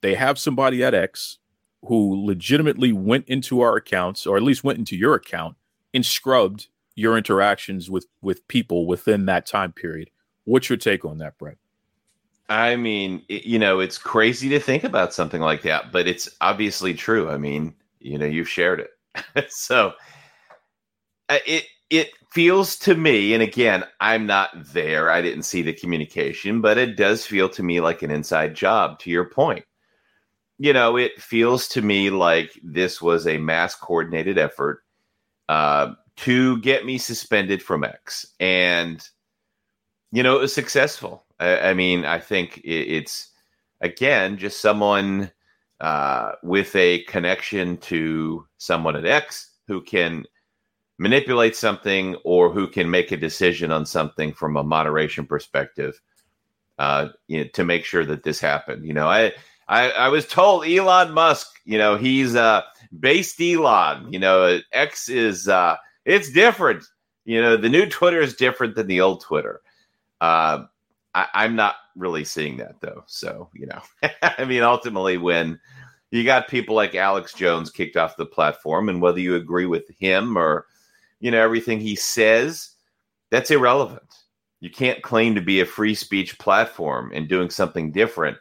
They 0.00 0.16
have 0.16 0.40
somebody 0.40 0.82
at 0.82 0.92
X 0.92 1.38
who 1.84 2.26
legitimately 2.26 2.92
went 2.92 3.28
into 3.28 3.60
our 3.60 3.76
accounts, 3.76 4.26
or 4.26 4.36
at 4.36 4.42
least 4.42 4.64
went 4.64 4.80
into 4.80 4.96
your 4.96 5.14
account 5.14 5.54
and 5.94 6.04
scrubbed 6.04 6.66
your 6.96 7.16
interactions 7.16 7.88
with 7.88 8.06
with 8.20 8.48
people 8.48 8.88
within 8.88 9.26
that 9.26 9.46
time 9.46 9.70
period. 9.70 10.10
What's 10.42 10.68
your 10.68 10.78
take 10.78 11.04
on 11.04 11.18
that, 11.18 11.38
Brad? 11.38 11.58
I 12.48 12.74
mean, 12.74 13.22
it, 13.28 13.44
you 13.44 13.60
know, 13.60 13.78
it's 13.78 13.98
crazy 13.98 14.48
to 14.48 14.58
think 14.58 14.82
about 14.82 15.14
something 15.14 15.40
like 15.40 15.62
that, 15.62 15.92
but 15.92 16.08
it's 16.08 16.28
obviously 16.40 16.92
true. 16.92 17.30
I 17.30 17.38
mean, 17.38 17.72
you 18.00 18.18
know, 18.18 18.26
you've 18.26 18.48
shared 18.48 18.80
it. 18.80 19.52
so 19.52 19.92
it 21.28 21.64
it 21.90 22.10
feels 22.32 22.76
to 22.76 22.94
me, 22.94 23.34
and 23.34 23.42
again, 23.42 23.84
I'm 24.00 24.26
not 24.26 24.50
there. 24.72 25.10
I 25.10 25.22
didn't 25.22 25.44
see 25.44 25.62
the 25.62 25.72
communication, 25.72 26.60
but 26.60 26.78
it 26.78 26.96
does 26.96 27.24
feel 27.24 27.48
to 27.50 27.62
me 27.62 27.80
like 27.80 28.02
an 28.02 28.10
inside 28.10 28.54
job. 28.54 28.98
To 29.00 29.10
your 29.10 29.26
point, 29.26 29.64
you 30.58 30.72
know, 30.72 30.96
it 30.96 31.20
feels 31.20 31.68
to 31.68 31.82
me 31.82 32.10
like 32.10 32.58
this 32.62 33.00
was 33.00 33.26
a 33.26 33.38
mass 33.38 33.74
coordinated 33.74 34.38
effort 34.38 34.82
uh, 35.48 35.94
to 36.16 36.60
get 36.60 36.84
me 36.84 36.98
suspended 36.98 37.62
from 37.62 37.84
X, 37.84 38.26
and 38.40 39.06
you 40.12 40.22
know, 40.22 40.36
it 40.36 40.42
was 40.42 40.54
successful. 40.54 41.24
I, 41.40 41.70
I 41.70 41.74
mean, 41.74 42.04
I 42.04 42.18
think 42.18 42.58
it, 42.58 42.68
it's 42.68 43.30
again 43.80 44.38
just 44.38 44.60
someone 44.60 45.30
uh, 45.80 46.32
with 46.42 46.74
a 46.76 47.00
connection 47.04 47.76
to 47.78 48.46
someone 48.58 48.96
at 48.96 49.06
X 49.06 49.50
who 49.66 49.82
can 49.82 50.24
manipulate 50.98 51.56
something 51.56 52.14
or 52.24 52.50
who 52.50 52.66
can 52.68 52.90
make 52.90 53.12
a 53.12 53.16
decision 53.16 53.70
on 53.72 53.84
something 53.84 54.32
from 54.32 54.56
a 54.56 54.62
moderation 54.62 55.26
perspective 55.26 56.00
uh, 56.78 57.08
you 57.28 57.44
know, 57.44 57.50
to 57.54 57.64
make 57.64 57.84
sure 57.84 58.04
that 58.04 58.22
this 58.22 58.40
happened. 58.40 58.84
You 58.84 58.94
know, 58.94 59.08
I, 59.08 59.32
I 59.68 59.90
I 59.90 60.08
was 60.08 60.26
told 60.26 60.66
Elon 60.66 61.12
Musk, 61.12 61.48
you 61.64 61.78
know, 61.78 61.96
he's 61.96 62.34
uh 62.34 62.62
based 62.98 63.40
Elon. 63.40 64.12
You 64.12 64.18
know, 64.18 64.60
X 64.72 65.08
is 65.08 65.48
uh 65.48 65.76
it's 66.04 66.32
different. 66.32 66.84
You 67.24 67.40
know, 67.40 67.56
the 67.56 67.68
new 67.68 67.86
Twitter 67.86 68.20
is 68.20 68.34
different 68.34 68.74
than 68.74 68.86
the 68.86 69.00
old 69.00 69.22
Twitter. 69.22 69.62
Uh, 70.20 70.64
I, 71.14 71.26
I'm 71.32 71.56
not 71.56 71.76
really 71.96 72.24
seeing 72.24 72.58
that 72.58 72.80
though. 72.80 73.04
So 73.06 73.48
you 73.54 73.66
know, 73.66 73.80
I 74.22 74.44
mean, 74.44 74.62
ultimately, 74.62 75.16
when 75.16 75.58
you 76.10 76.24
got 76.24 76.48
people 76.48 76.74
like 76.74 76.94
Alex 76.94 77.32
Jones 77.34 77.70
kicked 77.70 77.96
off 77.96 78.16
the 78.16 78.26
platform, 78.26 78.88
and 78.88 79.00
whether 79.00 79.20
you 79.20 79.36
agree 79.36 79.66
with 79.66 79.88
him 79.98 80.36
or 80.36 80.66
you 81.24 81.30
know 81.30 81.42
everything 81.42 81.80
he 81.80 81.96
says, 81.96 82.72
that's 83.30 83.50
irrelevant. 83.50 84.14
You 84.60 84.68
can't 84.68 85.02
claim 85.02 85.34
to 85.34 85.40
be 85.40 85.60
a 85.60 85.66
free 85.66 85.94
speech 85.94 86.38
platform 86.38 87.10
and 87.14 87.30
doing 87.30 87.48
something 87.48 87.92
different, 87.92 88.36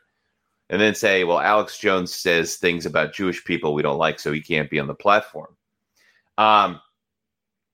and 0.69 0.81
then 0.81 0.93
say, 0.93 1.23
"Well, 1.23 1.39
Alex 1.39 1.79
Jones 1.79 2.13
says 2.13 2.57
things 2.57 2.85
about 2.85 3.13
Jewish 3.13 3.45
people 3.45 3.73
we 3.73 3.83
don't 3.83 3.97
like, 3.97 4.19
so 4.19 4.33
he 4.33 4.41
can't 4.41 4.69
be 4.69 4.81
on 4.81 4.87
the 4.87 4.93
platform." 4.93 5.55
Um, 6.37 6.81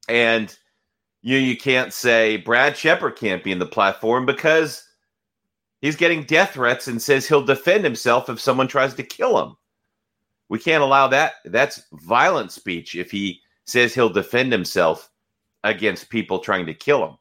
and 0.07 0.55
you 1.24 1.38
you 1.38 1.57
can't 1.57 1.91
say 1.91 2.38
Brad 2.38 2.78
Shepard 2.78 3.16
can't 3.16 3.43
be 3.43 3.51
in 3.51 3.57
the 3.57 3.66
platform 3.66 4.28
because 4.28 4.88
he's 5.82 5.95
getting 5.95 6.24
death 6.24 6.51
threats 6.51 6.88
and 6.88 7.01
says 7.01 7.28
he'll 7.28 7.43
defend 7.43 7.84
himself 7.84 8.30
if 8.30 8.39
someone 8.39 8.68
tries 8.68 8.93
to 8.93 9.01
kill 9.01 9.43
him. 9.43 9.55
We 10.49 10.60
can't 10.60 10.84
allow 10.84 11.07
that. 11.07 11.34
That's 11.45 11.82
violent 11.93 12.51
speech 12.51 12.93
if 12.95 13.10
he 13.10 13.41
says 13.70 13.93
he'll 13.93 14.09
defend 14.09 14.51
himself 14.51 15.09
against 15.63 16.09
people 16.09 16.39
trying 16.39 16.65
to 16.65 16.74
kill 16.74 17.05
him. 17.05 17.17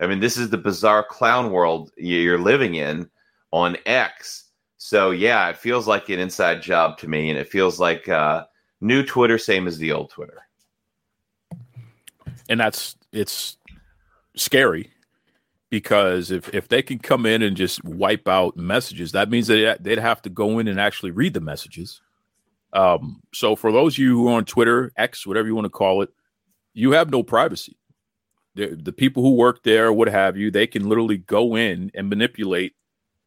I 0.00 0.06
mean, 0.06 0.20
this 0.20 0.36
is 0.36 0.50
the 0.50 0.58
bizarre 0.58 1.04
clown 1.04 1.50
world 1.50 1.90
you're 1.96 2.38
living 2.38 2.74
in 2.74 3.08
on 3.52 3.76
X. 3.86 4.50
So 4.76 5.12
yeah, 5.12 5.48
it 5.48 5.56
feels 5.56 5.86
like 5.86 6.08
an 6.08 6.18
inside 6.18 6.60
job 6.62 6.98
to 6.98 7.08
me, 7.08 7.30
and 7.30 7.38
it 7.38 7.48
feels 7.48 7.80
like 7.80 8.08
uh, 8.08 8.44
new 8.80 9.02
Twitter, 9.04 9.38
same 9.38 9.66
as 9.66 9.78
the 9.78 9.92
old 9.92 10.10
Twitter. 10.10 10.42
and 12.48 12.60
that's 12.60 12.96
it's 13.12 13.56
scary 14.36 14.90
because 15.70 16.30
if 16.30 16.52
if 16.54 16.68
they 16.68 16.82
can 16.82 16.98
come 16.98 17.26
in 17.26 17.42
and 17.42 17.56
just 17.56 17.82
wipe 17.84 18.28
out 18.28 18.56
messages, 18.56 19.12
that 19.12 19.30
means 19.30 19.46
that 19.46 19.82
they'd 19.82 19.98
have 19.98 20.22
to 20.22 20.30
go 20.30 20.58
in 20.58 20.68
and 20.68 20.80
actually 20.80 21.10
read 21.10 21.34
the 21.34 21.40
messages. 21.40 22.00
Um, 22.74 23.22
so 23.32 23.56
for 23.56 23.72
those 23.72 23.94
of 23.94 23.98
you 23.98 24.16
who 24.16 24.28
are 24.28 24.34
on 24.34 24.44
Twitter, 24.44 24.92
X, 24.96 25.26
whatever 25.26 25.46
you 25.48 25.54
want 25.54 25.66
to 25.66 25.70
call 25.70 26.02
it, 26.02 26.10
you 26.74 26.92
have 26.92 27.10
no 27.10 27.22
privacy. 27.22 27.76
The, 28.56 28.76
the 28.76 28.92
people 28.92 29.22
who 29.22 29.34
work 29.34 29.62
there, 29.62 29.92
what 29.92 30.08
have 30.08 30.36
you, 30.36 30.50
they 30.50 30.66
can 30.66 30.88
literally 30.88 31.18
go 31.18 31.56
in 31.56 31.90
and 31.94 32.08
manipulate 32.08 32.74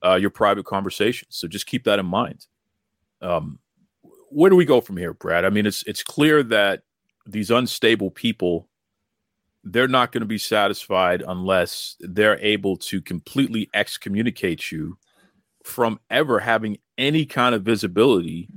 uh, 0.06 0.16
your 0.16 0.30
private 0.30 0.66
conversations. 0.66 1.38
So 1.38 1.48
just 1.48 1.66
keep 1.66 1.86
that 1.86 2.00
in 2.00 2.06
mind. 2.06 2.46
Um, 3.22 3.60
where 4.30 4.50
do 4.50 4.56
we 4.56 4.66
go 4.66 4.82
from 4.82 4.98
here, 4.98 5.14
Brad? 5.14 5.46
I 5.46 5.50
mean, 5.50 5.66
it's 5.66 5.84
it's 5.84 6.04
clear 6.04 6.44
that 6.44 6.84
these 7.26 7.50
unstable 7.50 8.12
people 8.12 8.68
they're 9.64 9.88
not 9.88 10.12
going 10.14 10.22
to 10.22 10.28
be 10.28 10.38
satisfied 10.38 11.24
unless 11.28 11.98
they're 12.00 12.40
able 12.40 12.78
to 12.78 13.02
completely 13.02 13.70
excommunicate 13.74 14.72
you 14.72 14.98
from 15.64 16.00
ever 16.10 16.40
having 16.40 16.78
any 16.98 17.26
kind 17.26 17.54
of 17.54 17.64
visibility 17.64 18.48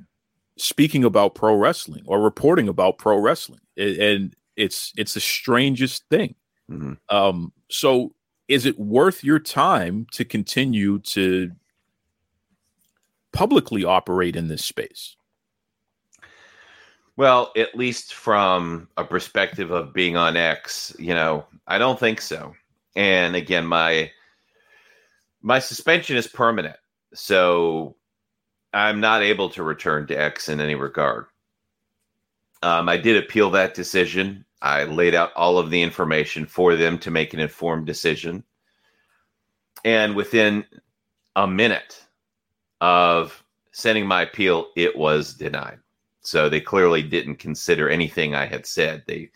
speaking 0.62 1.04
about 1.04 1.34
pro 1.34 1.54
wrestling 1.54 2.02
or 2.06 2.20
reporting 2.20 2.68
about 2.68 2.98
pro 2.98 3.18
wrestling 3.18 3.60
and 3.76 4.34
it's 4.56 4.92
it's 4.96 5.14
the 5.14 5.20
strangest 5.20 6.04
thing 6.08 6.34
Mhm. 6.70 6.98
um 7.08 7.52
so 7.70 8.14
is 8.48 8.66
it 8.66 8.78
worth 8.78 9.22
your 9.24 9.38
time 9.38 10.06
to 10.12 10.24
continue 10.24 10.98
to 11.00 11.50
publicly 13.32 13.84
operate 13.84 14.36
in 14.36 14.48
this 14.48 14.64
space 14.64 15.16
Well, 17.16 17.52
at 17.54 17.74
least 17.74 18.14
from 18.14 18.88
a 18.96 19.04
perspective 19.04 19.70
of 19.70 19.92
being 19.92 20.16
on 20.16 20.38
X, 20.38 20.96
you 20.98 21.12
know, 21.12 21.44
I 21.66 21.76
don't 21.76 22.00
think 22.00 22.18
so. 22.18 22.54
And 22.96 23.36
again, 23.36 23.66
my 23.66 24.10
my 25.42 25.58
suspension 25.58 26.16
is 26.16 26.26
permanent. 26.26 26.76
So 27.12 27.96
I'm 28.72 29.00
not 29.00 29.22
able 29.22 29.50
to 29.50 29.62
return 29.62 30.06
to 30.08 30.14
X 30.14 30.48
in 30.48 30.60
any 30.60 30.74
regard. 30.74 31.26
Um, 32.62 32.88
I 32.88 32.96
did 32.96 33.16
appeal 33.16 33.50
that 33.50 33.74
decision 33.74 34.44
I 34.62 34.84
laid 34.84 35.14
out 35.14 35.32
all 35.34 35.58
of 35.58 35.70
the 35.70 35.80
information 35.80 36.44
for 36.46 36.76
them 36.76 36.98
to 36.98 37.10
make 37.10 37.32
an 37.32 37.40
informed 37.40 37.86
decision. 37.86 38.44
And 39.84 40.14
within 40.14 40.64
a 41.36 41.46
minute 41.46 42.04
of 42.80 43.42
sending 43.72 44.06
my 44.06 44.22
appeal, 44.22 44.68
it 44.76 44.96
was 44.96 45.34
denied. 45.34 45.78
So 46.20 46.48
they 46.48 46.60
clearly 46.60 47.02
didn't 47.02 47.36
consider 47.36 47.88
anything 47.88 48.34
I 48.34 48.44
had 48.44 48.66
said. 48.66 49.04
They 49.06 49.30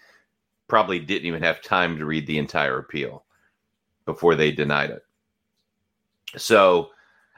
probably 0.69 0.99
didn't 0.99 1.27
even 1.27 1.43
have 1.43 1.63
time 1.63 1.97
to 1.97 2.05
read 2.05 2.27
the 2.27 2.39
entire 2.39 2.79
appeal 2.79 3.25
before 4.05 4.35
they 4.35 4.53
denied 4.53 4.91
it. 4.91 5.03
So, 6.37 6.91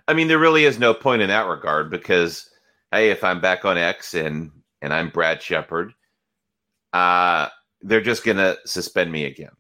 I 0.09 0.15
mean, 0.15 0.29
there 0.29 0.39
really 0.39 0.65
is 0.65 0.79
no 0.79 0.95
point 0.95 1.23
in 1.23 1.29
that 1.29 1.49
regard 1.49 1.91
because, 1.91 2.49
hey, 2.93 3.11
if 3.11 3.25
I'm 3.25 3.41
back 3.41 3.65
on 3.65 3.77
X 3.79 4.15
and 4.15 4.51
and 4.83 4.93
I'm 4.93 5.11
Brad 5.11 5.43
Shepard, 5.43 5.93
uh, 6.93 7.49
they're 7.83 8.01
just 8.01 8.25
gonna 8.25 8.57
suspend 8.65 9.11
me 9.11 9.25
again, 9.25 9.51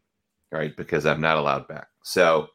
right? 0.52 0.76
Because 0.76 1.06
I'm 1.06 1.20
not 1.20 1.38
allowed 1.38 1.66
back. 1.68 1.88
So, 2.02 2.48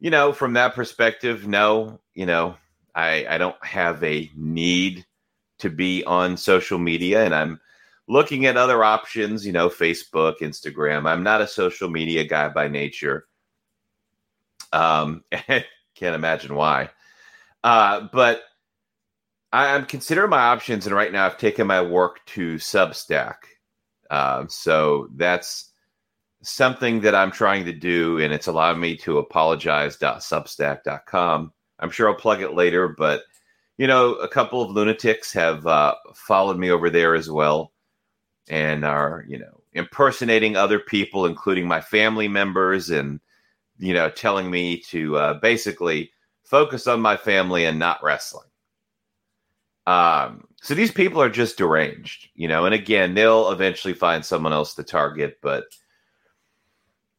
you 0.00 0.10
know, 0.10 0.32
from 0.32 0.52
that 0.54 0.74
perspective, 0.74 1.46
no, 1.46 2.00
you 2.14 2.26
know, 2.26 2.56
I 2.94 3.26
I 3.28 3.38
don't 3.38 3.62
have 3.64 4.02
a 4.04 4.30
need 4.36 5.06
to 5.58 5.70
be 5.70 6.04
on 6.04 6.36
social 6.36 6.78
media, 6.78 7.24
and 7.24 7.34
I'm 7.34 7.60
looking 8.08 8.46
at 8.46 8.56
other 8.56 8.84
options, 8.84 9.46
you 9.46 9.52
know, 9.52 9.68
Facebook, 9.68 10.40
Instagram. 10.40 11.08
I'm 11.08 11.22
not 11.22 11.40
a 11.40 11.46
social 11.46 11.88
media 11.88 12.24
guy 12.24 12.48
by 12.50 12.68
nature. 12.68 13.26
Um, 14.72 15.24
can't 15.96 16.14
imagine 16.14 16.54
why. 16.54 16.90
Uh, 17.64 18.06
but 18.12 18.42
I, 19.52 19.74
am 19.74 19.86
considering 19.86 20.30
my 20.30 20.38
options, 20.38 20.86
and 20.86 20.94
right 20.94 21.12
now 21.12 21.26
I've 21.26 21.38
taken 21.38 21.66
my 21.66 21.82
work 21.82 22.24
to 22.26 22.54
Substack. 22.56 23.34
Um, 24.10 24.48
so 24.48 25.08
that's 25.14 25.70
something 26.42 27.00
that 27.00 27.14
I'm 27.14 27.32
trying 27.32 27.64
to 27.64 27.72
do, 27.72 28.20
and 28.20 28.32
it's 28.32 28.46
allowed 28.46 28.78
me 28.78 28.96
to 28.98 29.18
apologize.substack.com. 29.18 31.52
I'm 31.78 31.90
sure 31.90 32.08
I'll 32.08 32.14
plug 32.14 32.40
it 32.42 32.54
later, 32.54 32.88
but 32.88 33.22
you 33.78 33.86
know, 33.86 34.14
a 34.14 34.28
couple 34.28 34.62
of 34.62 34.70
lunatics 34.70 35.32
have 35.34 35.66
uh, 35.66 35.94
followed 36.14 36.58
me 36.58 36.70
over 36.70 36.88
there 36.88 37.14
as 37.14 37.30
well 37.30 37.72
and 38.48 38.84
are, 38.84 39.24
you 39.28 39.38
know, 39.38 39.60
impersonating 39.72 40.56
other 40.56 40.78
people, 40.78 41.26
including 41.26 41.68
my 41.68 41.80
family 41.80 42.28
members, 42.28 42.90
and, 42.90 43.20
you 43.78 43.94
know, 43.94 44.10
telling 44.10 44.50
me 44.50 44.78
to 44.78 45.16
uh, 45.16 45.34
basically 45.34 46.10
focus 46.44 46.86
on 46.86 47.00
my 47.00 47.16
family 47.16 47.64
and 47.64 47.78
not 47.78 48.02
wrestling. 48.02 48.48
Um, 49.86 50.48
so 50.62 50.74
these 50.74 50.90
people 50.90 51.22
are 51.22 51.30
just 51.30 51.58
deranged, 51.58 52.28
you 52.34 52.48
know, 52.48 52.64
and 52.64 52.74
again, 52.74 53.14
they'll 53.14 53.50
eventually 53.52 53.94
find 53.94 54.24
someone 54.24 54.52
else 54.52 54.74
to 54.74 54.82
target, 54.82 55.38
but 55.42 55.64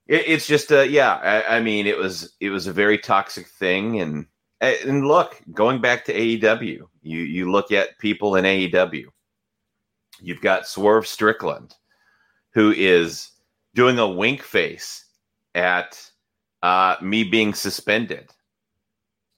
it, 0.07 0.23
it's 0.27 0.47
just, 0.47 0.71
uh, 0.71 0.81
yeah, 0.81 1.13
I, 1.15 1.57
I 1.57 1.59
mean, 1.61 1.87
it 1.87 1.97
was, 1.97 2.35
it 2.41 2.49
was 2.49 2.67
a 2.67 2.73
very 2.73 2.97
toxic 2.97 3.47
thing. 3.47 4.01
And, 4.01 4.25
and 4.59 5.07
look, 5.07 5.41
going 5.53 5.79
back 5.79 6.03
to 6.05 6.13
AEW, 6.13 6.81
you 7.07 7.19
you 7.19 7.51
look 7.51 7.71
at 7.71 7.97
people 7.99 8.35
in 8.35 8.45
AEW. 8.45 9.05
You've 10.19 10.41
got 10.41 10.67
Swerve 10.67 11.07
Strickland, 11.07 11.75
who 12.53 12.71
is 12.75 13.31
doing 13.75 13.99
a 13.99 14.07
wink 14.07 14.41
face 14.41 15.05
at 15.55 16.01
uh, 16.63 16.95
me 17.01 17.23
being 17.23 17.53
suspended 17.53 18.31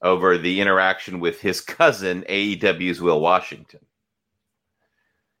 over 0.02 0.38
the 0.38 0.60
interaction 0.60 1.20
with 1.20 1.40
his 1.40 1.60
cousin, 1.60 2.24
AEW's 2.28 3.00
Will 3.00 3.20
Washington. 3.20 3.80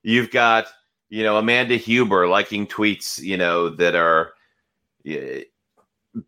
You've 0.02 0.30
got, 0.30 0.66
you 1.08 1.22
know, 1.22 1.36
Amanda 1.36 1.76
Huber 1.76 2.28
liking 2.28 2.66
tweets, 2.66 3.20
you 3.20 3.36
know, 3.36 3.70
that 3.70 3.94
are 3.94 4.32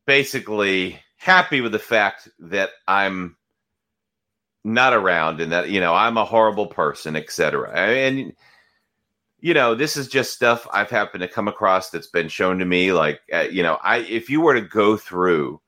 basically 0.06 0.98
happy 1.16 1.60
with 1.60 1.72
the 1.72 1.78
fact 1.78 2.28
that 2.38 2.70
I'm 2.88 3.36
not 4.64 4.92
around 4.92 5.40
and 5.40 5.50
that 5.52 5.70
you 5.70 5.80
know 5.80 5.94
i'm 5.94 6.16
a 6.16 6.24
horrible 6.24 6.66
person 6.66 7.16
etc 7.16 7.70
and 7.72 8.32
you 9.42 9.52
know 9.52 9.74
this 9.74 9.96
is 9.96 10.08
just 10.08 10.32
stuff 10.32 10.66
i've 10.72 10.88
happened 10.88 11.20
to 11.20 11.28
come 11.28 11.48
across 11.48 11.90
that's 11.90 12.06
been 12.06 12.28
shown 12.28 12.58
to 12.58 12.64
me 12.64 12.92
like 12.92 13.20
uh, 13.34 13.40
you 13.40 13.62
know 13.62 13.76
i 13.82 13.98
if 13.98 14.30
you 14.30 14.40
were 14.40 14.54
to 14.54 14.62
go 14.62 14.96
through 14.96 15.60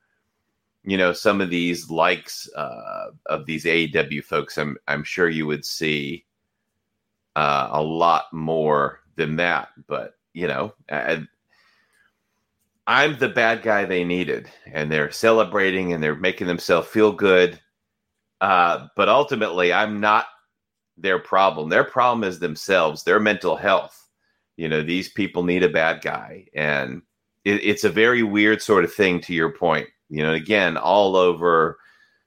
you 0.83 0.97
know 0.97 1.13
some 1.13 1.41
of 1.41 1.49
these 1.49 1.89
likes 1.89 2.49
uh, 2.55 3.07
of 3.27 3.45
these 3.45 3.65
aew 3.65 4.23
folks 4.23 4.57
i'm 4.57 4.77
i'm 4.87 5.03
sure 5.03 5.29
you 5.29 5.45
would 5.45 5.65
see 5.65 6.25
uh, 7.35 7.67
a 7.71 7.81
lot 7.81 8.31
more 8.31 9.01
than 9.17 9.35
that 9.35 9.69
but 9.87 10.15
you 10.33 10.47
know 10.47 10.73
I, 10.89 11.27
i'm 12.87 13.19
the 13.19 13.29
bad 13.29 13.61
guy 13.61 13.83
they 13.83 14.05
needed 14.05 14.49
and 14.71 14.89
they're 14.89 15.11
celebrating 15.11 15.91
and 15.91 16.01
they're 16.01 16.15
making 16.15 16.47
themselves 16.47 16.87
feel 16.87 17.11
good 17.11 17.59
uh, 18.41 18.87
but 18.95 19.09
ultimately, 19.09 19.71
I'm 19.71 19.99
not 19.99 20.25
their 20.97 21.19
problem. 21.19 21.69
Their 21.69 21.83
problem 21.83 22.23
is 22.23 22.39
themselves, 22.39 23.03
their 23.03 23.19
mental 23.19 23.55
health. 23.55 24.07
You 24.57 24.69
know, 24.69 24.81
these 24.81 25.09
people 25.09 25.43
need 25.43 25.63
a 25.63 25.69
bad 25.69 26.01
guy. 26.01 26.47
And 26.55 27.01
it, 27.43 27.63
it's 27.63 27.83
a 27.83 27.89
very 27.89 28.23
weird 28.23 28.61
sort 28.61 28.83
of 28.83 28.93
thing, 28.93 29.19
to 29.21 29.33
your 29.33 29.51
point. 29.51 29.87
You 30.09 30.23
know, 30.23 30.33
again, 30.33 30.77
all 30.77 31.15
over 31.15 31.79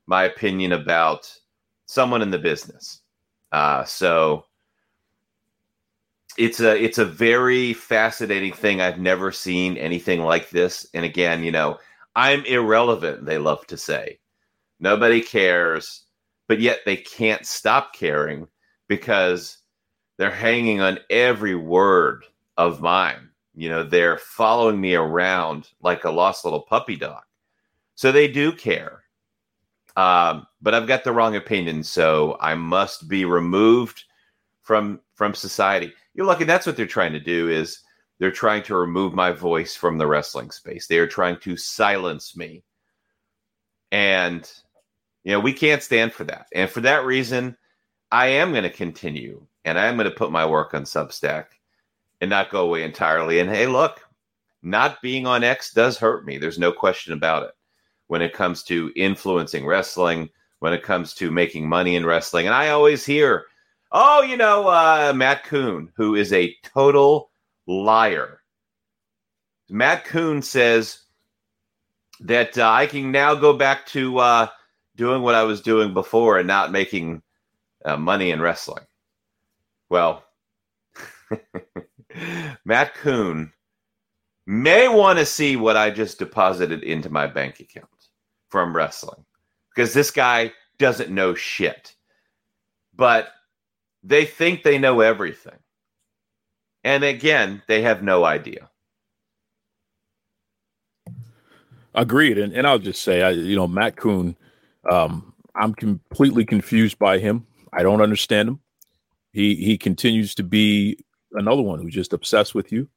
my 0.06 0.24
opinion 0.24 0.72
about 0.72 1.32
someone 1.86 2.22
in 2.22 2.30
the 2.30 2.38
business. 2.38 3.00
Uh, 3.52 3.84
so 3.84 4.44
it's 6.36 6.60
a 6.60 6.82
it's 6.82 6.98
a 6.98 7.04
very 7.04 7.72
fascinating 7.72 8.52
thing. 8.52 8.80
I've 8.80 9.00
never 9.00 9.32
seen 9.32 9.76
anything 9.76 10.22
like 10.22 10.50
this. 10.50 10.86
And 10.94 11.04
again, 11.04 11.42
you 11.42 11.50
know, 11.50 11.78
I'm 12.14 12.44
irrelevant. 12.44 13.24
They 13.24 13.38
love 13.38 13.66
to 13.68 13.76
say, 13.76 14.18
Nobody 14.80 15.20
cares, 15.20 16.04
but 16.46 16.60
yet 16.60 16.80
they 16.84 16.96
can't 16.96 17.46
stop 17.46 17.94
caring 17.94 18.46
because 18.89 19.59
they're 20.16 20.30
hanging 20.30 20.80
on 20.80 20.99
every 21.11 21.55
word 21.55 22.24
of 22.57 22.80
mine. 22.80 23.30
You 23.55 23.68
know, 23.68 23.82
they're 23.84 24.18
following 24.18 24.80
me 24.80 24.95
around 24.95 25.68
like 25.80 26.05
a 26.05 26.11
lost 26.11 26.45
little 26.45 26.61
puppy 26.62 26.97
dog. 26.97 27.22
So 27.95 28.12
they 28.12 28.28
do 28.28 28.53
care. 28.53 29.03
Um, 29.97 30.47
but 30.62 30.74
I've 30.74 30.86
got 30.86 31.03
the 31.03 31.12
wrong 31.12 31.34
opinion, 31.34 31.82
so 31.82 32.36
I 32.41 32.55
must 32.55 33.09
be 33.09 33.24
removed 33.24 34.05
from 34.62 35.01
from 35.16 35.34
society. 35.34 35.93
You're 36.14 36.26
lucky 36.26 36.45
that's 36.45 36.66
what 36.66 36.76
they're 36.76 36.86
trying 36.86 37.12
to 37.14 37.20
do 37.20 37.49
is 37.49 37.80
they're 38.20 38.30
trying 38.30 38.62
to 38.64 38.76
remove 38.76 39.14
my 39.14 39.32
voice 39.32 39.74
from 39.74 39.99
the 39.99 40.07
wrestling 40.07 40.51
space. 40.53 40.86
They 40.86 40.99
are 40.99 41.07
trying 41.07 41.39
to 41.41 41.57
silence 41.57 42.36
me. 42.36 42.62
And 43.91 44.49
you 45.24 45.32
know, 45.32 45.41
we 45.41 45.53
can't 45.53 45.82
stand 45.82 46.12
for 46.12 46.24
that. 46.24 46.47
And 46.55 46.70
for 46.70 46.80
that 46.82 47.05
reason, 47.05 47.57
I 48.11 48.28
am 48.28 48.52
going 48.52 48.64
to 48.64 48.70
continue 48.70 49.46
and 49.64 49.78
I 49.78 49.86
am 49.86 49.96
going 49.96 50.09
to 50.09 50.16
put 50.16 50.32
my 50.32 50.46
work 50.46 50.74
on 50.74 50.84
Substack 50.84 51.46
and 52.20 52.30
not 52.30 52.50
go 52.50 52.62
away 52.62 52.82
entirely. 52.82 53.40
And 53.40 53.50
hey, 53.50 53.66
look, 53.66 54.00
not 54.62 55.02
being 55.02 55.26
on 55.26 55.44
X 55.44 55.72
does 55.72 55.98
hurt 55.98 56.24
me. 56.24 56.38
There's 56.38 56.59
no 56.59 56.72
question 56.72 57.12
about 57.12 57.44
it 57.44 57.50
when 58.06 58.22
it 58.22 58.32
comes 58.32 58.62
to 58.64 58.92
influencing 58.96 59.66
wrestling, 59.66 60.30
when 60.61 60.72
it 60.72 60.82
comes 60.82 61.14
to 61.14 61.30
making 61.30 61.68
money 61.68 61.96
in 61.96 62.06
wrestling. 62.06 62.46
And 62.46 62.54
I 62.54 62.70
always 62.70 63.04
hear, 63.04 63.44
oh, 63.92 64.22
you 64.22 64.36
know, 64.36 64.68
uh, 64.68 65.12
Matt 65.14 65.44
Koon, 65.44 65.92
who 65.94 66.14
is 66.14 66.32
a 66.32 66.54
total 66.62 67.30
liar. 67.66 68.40
Matt 69.68 70.06
Koon 70.06 70.40
says 70.40 71.02
that 72.20 72.56
uh, 72.56 72.68
I 72.68 72.86
can 72.86 73.12
now 73.12 73.34
go 73.34 73.52
back 73.52 73.86
to 73.88 74.18
uh, 74.18 74.48
doing 74.96 75.22
what 75.22 75.34
I 75.34 75.42
was 75.44 75.61
doing 75.61 75.92
before 75.92 76.38
and 76.38 76.48
not 76.48 76.72
making 76.72 77.22
uh, 77.84 77.96
money 77.96 78.30
in 78.30 78.40
wrestling. 78.40 78.84
Well, 79.88 80.24
Matt 82.64 82.94
Koon 82.94 83.52
may 84.46 84.88
want 84.88 85.18
to 85.18 85.26
see 85.26 85.56
what 85.56 85.76
I 85.76 85.90
just 85.90 86.18
deposited 86.18 86.82
into 86.82 87.10
my 87.10 87.26
bank 87.26 87.60
account 87.60 87.88
from 88.48 88.74
wrestling 88.74 89.24
because 89.74 89.94
this 89.94 90.10
guy 90.10 90.52
doesn't 90.78 91.10
know 91.10 91.34
shit. 91.34 91.94
But 92.94 93.28
they 94.02 94.24
think 94.24 94.62
they 94.62 94.78
know 94.78 95.00
everything. 95.00 95.58
And 96.84 97.04
again, 97.04 97.62
they 97.68 97.82
have 97.82 98.02
no 98.02 98.24
idea. 98.24 98.70
Agreed. 101.94 102.38
And, 102.38 102.52
and 102.52 102.66
I'll 102.66 102.78
just 102.78 103.02
say, 103.02 103.22
I, 103.22 103.30
you 103.30 103.56
know, 103.56 103.66
Matt 103.68 103.96
Koon 103.96 104.36
um, 104.90 105.34
I'm 105.54 105.74
completely 105.74 106.44
confused 106.44 106.98
by 106.98 107.18
him. 107.18 107.46
I 107.72 107.82
don't 107.82 108.00
understand 108.00 108.48
him. 108.48 108.60
He 109.32 109.54
he 109.56 109.78
continues 109.78 110.34
to 110.36 110.42
be 110.42 110.98
another 111.32 111.62
one 111.62 111.80
who's 111.80 111.94
just 111.94 112.12
obsessed 112.12 112.54
with 112.54 112.72
you. 112.72 112.88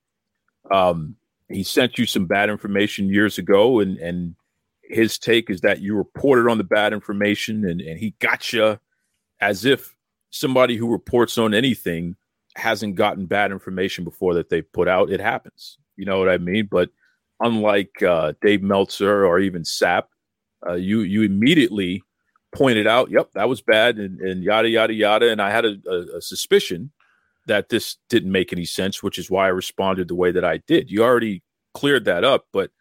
Um, 0.69 1.15
he 1.49 1.63
sent 1.63 1.97
you 1.97 2.05
some 2.05 2.25
bad 2.25 2.49
information 2.49 3.09
years 3.09 3.37
ago, 3.37 3.79
and 3.79 3.97
and 3.97 4.35
his 4.83 5.17
take 5.17 5.49
is 5.49 5.61
that 5.61 5.81
you 5.81 5.95
reported 5.95 6.49
on 6.49 6.57
the 6.57 6.63
bad 6.63 6.93
information, 6.93 7.65
and 7.65 7.81
and 7.81 7.99
he 7.99 8.15
got 8.19 8.53
you 8.53 8.79
as 9.39 9.65
if 9.65 9.95
somebody 10.29 10.77
who 10.77 10.91
reports 10.91 11.37
on 11.37 11.53
anything 11.53 12.15
hasn't 12.55 12.95
gotten 12.95 13.25
bad 13.25 13.51
information 13.51 14.03
before 14.03 14.33
that 14.33 14.49
they 14.49 14.61
put 14.61 14.87
out. 14.87 15.11
It 15.11 15.19
happens. 15.19 15.77
You 15.95 16.05
know 16.05 16.19
what 16.19 16.29
I 16.29 16.37
mean? 16.37 16.67
But 16.69 16.89
unlike 17.39 18.01
uh, 18.01 18.33
Dave 18.41 18.61
Meltzer 18.61 19.25
or 19.25 19.39
even 19.39 19.63
Sapp, 19.63 20.03
uh, 20.67 20.73
you 20.73 21.01
you 21.01 21.23
immediately 21.23 22.03
pointed 22.51 22.87
out, 22.87 23.11
"Yep, 23.11 23.31
that 23.33 23.49
was 23.49 23.61
bad," 23.61 23.97
and, 23.97 24.19
and 24.19 24.43
yada 24.43 24.69
yada 24.69 24.93
yada. 24.93 25.31
And 25.31 25.41
I 25.41 25.51
had 25.51 25.65
a, 25.65 25.77
a, 25.87 26.17
a, 26.17 26.21
suspicion 26.21 26.91
that 27.47 27.69
this 27.69 27.97
didn't 28.09 28.31
make 28.31 28.53
any 28.53 28.65
sense, 28.65 29.01
which 29.01 29.17
is 29.17 29.29
why 29.29 29.45
I 29.45 29.49
responded 29.49 30.07
the 30.07 30.15
way 30.15 30.31
that 30.31 30.45
I 30.45 30.57
did. 30.57 30.91
You 30.91 31.03
already 31.03 31.43
cleared 31.73 32.05
that 32.05 32.23
up, 32.23 32.47
but 32.51 32.71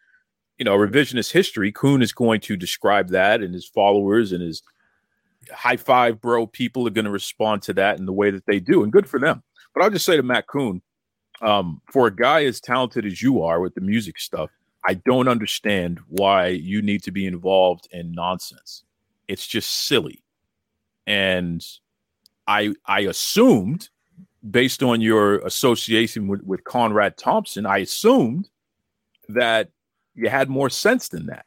you 0.57 0.65
know, 0.65 0.77
revisionist 0.77 1.31
history. 1.31 1.71
Koon 1.71 2.01
is 2.01 2.13
going 2.13 2.41
to 2.41 2.55
describe 2.55 3.09
that, 3.09 3.41
and 3.41 3.53
his 3.53 3.67
followers 3.67 4.31
and 4.31 4.41
his 4.41 4.61
high 5.51 5.77
five, 5.77 6.21
bro, 6.21 6.45
people 6.47 6.87
are 6.87 6.91
going 6.91 7.05
to 7.05 7.11
respond 7.11 7.63
to 7.63 7.73
that 7.73 7.97
in 7.97 8.05
the 8.05 8.13
way 8.13 8.29
that 8.29 8.45
they 8.45 8.59
do, 8.59 8.83
and 8.83 8.91
good 8.91 9.09
for 9.09 9.19
them. 9.19 9.43
But 9.73 9.83
I'll 9.83 9.89
just 9.89 10.05
say 10.05 10.17
to 10.17 10.23
Matt 10.23 10.47
Koon, 10.47 10.81
um, 11.41 11.81
for 11.91 12.07
a 12.07 12.15
guy 12.15 12.45
as 12.45 12.59
talented 12.59 13.05
as 13.05 13.21
you 13.21 13.41
are 13.41 13.59
with 13.59 13.73
the 13.73 13.81
music 13.81 14.19
stuff, 14.19 14.51
I 14.87 14.95
don't 14.95 15.27
understand 15.27 15.99
why 16.07 16.47
you 16.47 16.81
need 16.81 17.03
to 17.03 17.11
be 17.11 17.25
involved 17.25 17.87
in 17.91 18.11
nonsense. 18.11 18.83
It's 19.31 19.47
just 19.47 19.87
silly. 19.87 20.23
And 21.07 21.65
I 22.47 22.73
I 22.85 23.01
assumed, 23.01 23.89
based 24.49 24.83
on 24.83 25.01
your 25.01 25.39
association 25.39 26.27
with, 26.27 26.43
with 26.43 26.63
Conrad 26.63 27.17
Thompson, 27.17 27.65
I 27.65 27.79
assumed 27.79 28.49
that 29.29 29.69
you 30.13 30.29
had 30.29 30.49
more 30.49 30.69
sense 30.69 31.07
than 31.09 31.27
that. 31.27 31.45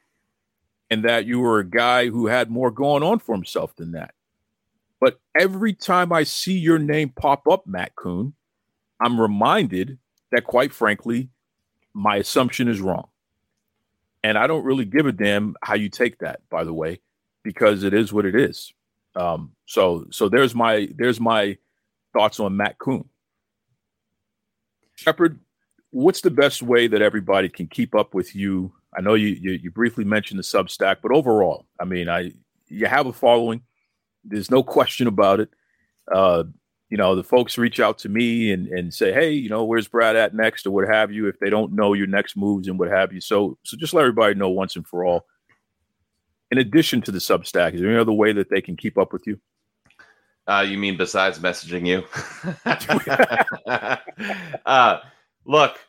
And 0.91 1.05
that 1.05 1.27
you 1.27 1.41
were 1.41 1.59
a 1.59 1.69
guy 1.69 2.09
who 2.09 2.27
had 2.27 2.51
more 2.51 2.71
going 2.71 3.03
on 3.03 3.19
for 3.19 3.35
himself 3.35 3.75
than 3.75 3.93
that. 3.93 4.15
But 5.01 5.19
every 5.37 5.73
time 5.73 6.13
I 6.13 6.23
see 6.25 6.57
your 6.57 6.79
name 6.79 7.11
pop 7.11 7.49
up, 7.49 7.67
Matt 7.67 7.97
Koon, 7.97 8.35
I'm 9.01 9.21
reminded 9.21 9.99
that, 10.31 10.45
quite 10.45 10.73
frankly, 10.73 11.31
my 11.95 12.17
assumption 12.17 12.69
is 12.69 12.81
wrong. 12.81 13.09
And 14.23 14.39
I 14.39 14.47
don't 14.47 14.65
really 14.65 14.85
give 14.85 15.07
a 15.07 15.13
damn 15.13 15.57
how 15.63 15.75
you 15.75 15.89
take 15.89 16.19
that, 16.19 16.41
by 16.49 16.65
the 16.65 16.73
way, 16.73 17.01
because 17.45 17.85
it 17.85 17.95
is 17.95 18.13
what 18.13 18.25
it 18.25 18.35
is. 18.35 18.73
Um, 19.15 19.53
so, 19.67 20.07
so 20.11 20.29
there's 20.29 20.55
my 20.55 20.89
there's 20.97 21.21
my 21.21 21.57
thoughts 22.13 22.41
on 22.41 22.57
Matt 22.57 22.79
Koon. 22.79 23.09
Shepard, 24.97 25.39
what's 25.91 26.21
the 26.21 26.31
best 26.31 26.63
way 26.63 26.89
that 26.89 27.03
everybody 27.03 27.49
can 27.49 27.69
keep 27.69 27.95
up 27.95 28.15
with 28.15 28.35
you? 28.35 28.73
I 28.97 29.01
know 29.01 29.15
you, 29.15 29.29
you, 29.29 29.53
you 29.53 29.71
briefly 29.71 30.05
mentioned 30.05 30.39
the 30.39 30.45
Substack, 30.45 30.97
but 31.03 31.13
overall, 31.13 31.67
I 31.81 31.85
mean, 31.85 32.09
I 32.09 32.33
you 32.69 32.87
have 32.87 33.07
a 33.07 33.13
following. 33.13 33.63
There's 34.25 34.51
no 34.51 34.63
question 34.63 35.07
about 35.07 35.41
it. 35.41 35.51
Uh, 36.13 36.45
you 36.91 36.97
know, 36.97 37.15
the 37.15 37.25
folks 37.25 37.59
reach 37.59 37.81
out 37.81 37.99
to 37.99 38.09
me 38.09 38.53
and, 38.53 38.69
and 38.69 38.93
say, 38.93 39.13
hey, 39.13 39.33
you 39.33 39.49
know, 39.49 39.65
where's 39.65 39.89
Brad 39.89 40.17
at 40.17 40.35
next 40.35 40.67
or 40.67 40.71
what 40.71 40.89
have 40.89 41.11
you, 41.11 41.27
if 41.29 41.39
they 41.41 41.51
don't 41.51 41.73
know 41.73 41.93
your 41.93 42.07
next 42.07 42.37
moves 42.37 42.69
and 42.69 42.79
what 42.79 42.89
have 42.89 43.13
you. 43.13 43.21
So, 43.21 43.59
so 43.65 43.77
just 43.77 43.95
let 43.95 44.03
everybody 44.03 44.35
know 44.35 44.51
once 44.51 44.77
and 44.77 44.87
for 44.87 45.05
all. 45.05 45.27
In 46.55 46.59
addition 46.59 47.03
to 47.03 47.11
the 47.11 47.19
Substack, 47.19 47.75
is 47.75 47.81
there 47.81 47.91
any 47.91 47.99
other 47.99 48.13
way 48.13 48.33
that 48.33 48.49
they 48.49 48.61
can 48.61 48.77
keep 48.77 48.97
up 48.97 49.13
with 49.13 49.27
you? 49.27 49.41
Uh, 50.47 50.65
you 50.65 50.79
mean 50.79 50.97
besides 50.97 51.41
messaging 51.41 51.85
you? 51.85 52.05
uh, 54.65 54.99
look, 55.45 55.81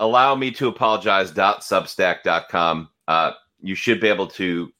allow 0.00 0.34
me 0.34 0.50
to 0.50 0.66
apologize.substack.com. 0.66 2.88
Uh, 3.06 3.30
you 3.60 3.76
should 3.76 4.00
be 4.00 4.08
able 4.08 4.26
to 4.26 4.72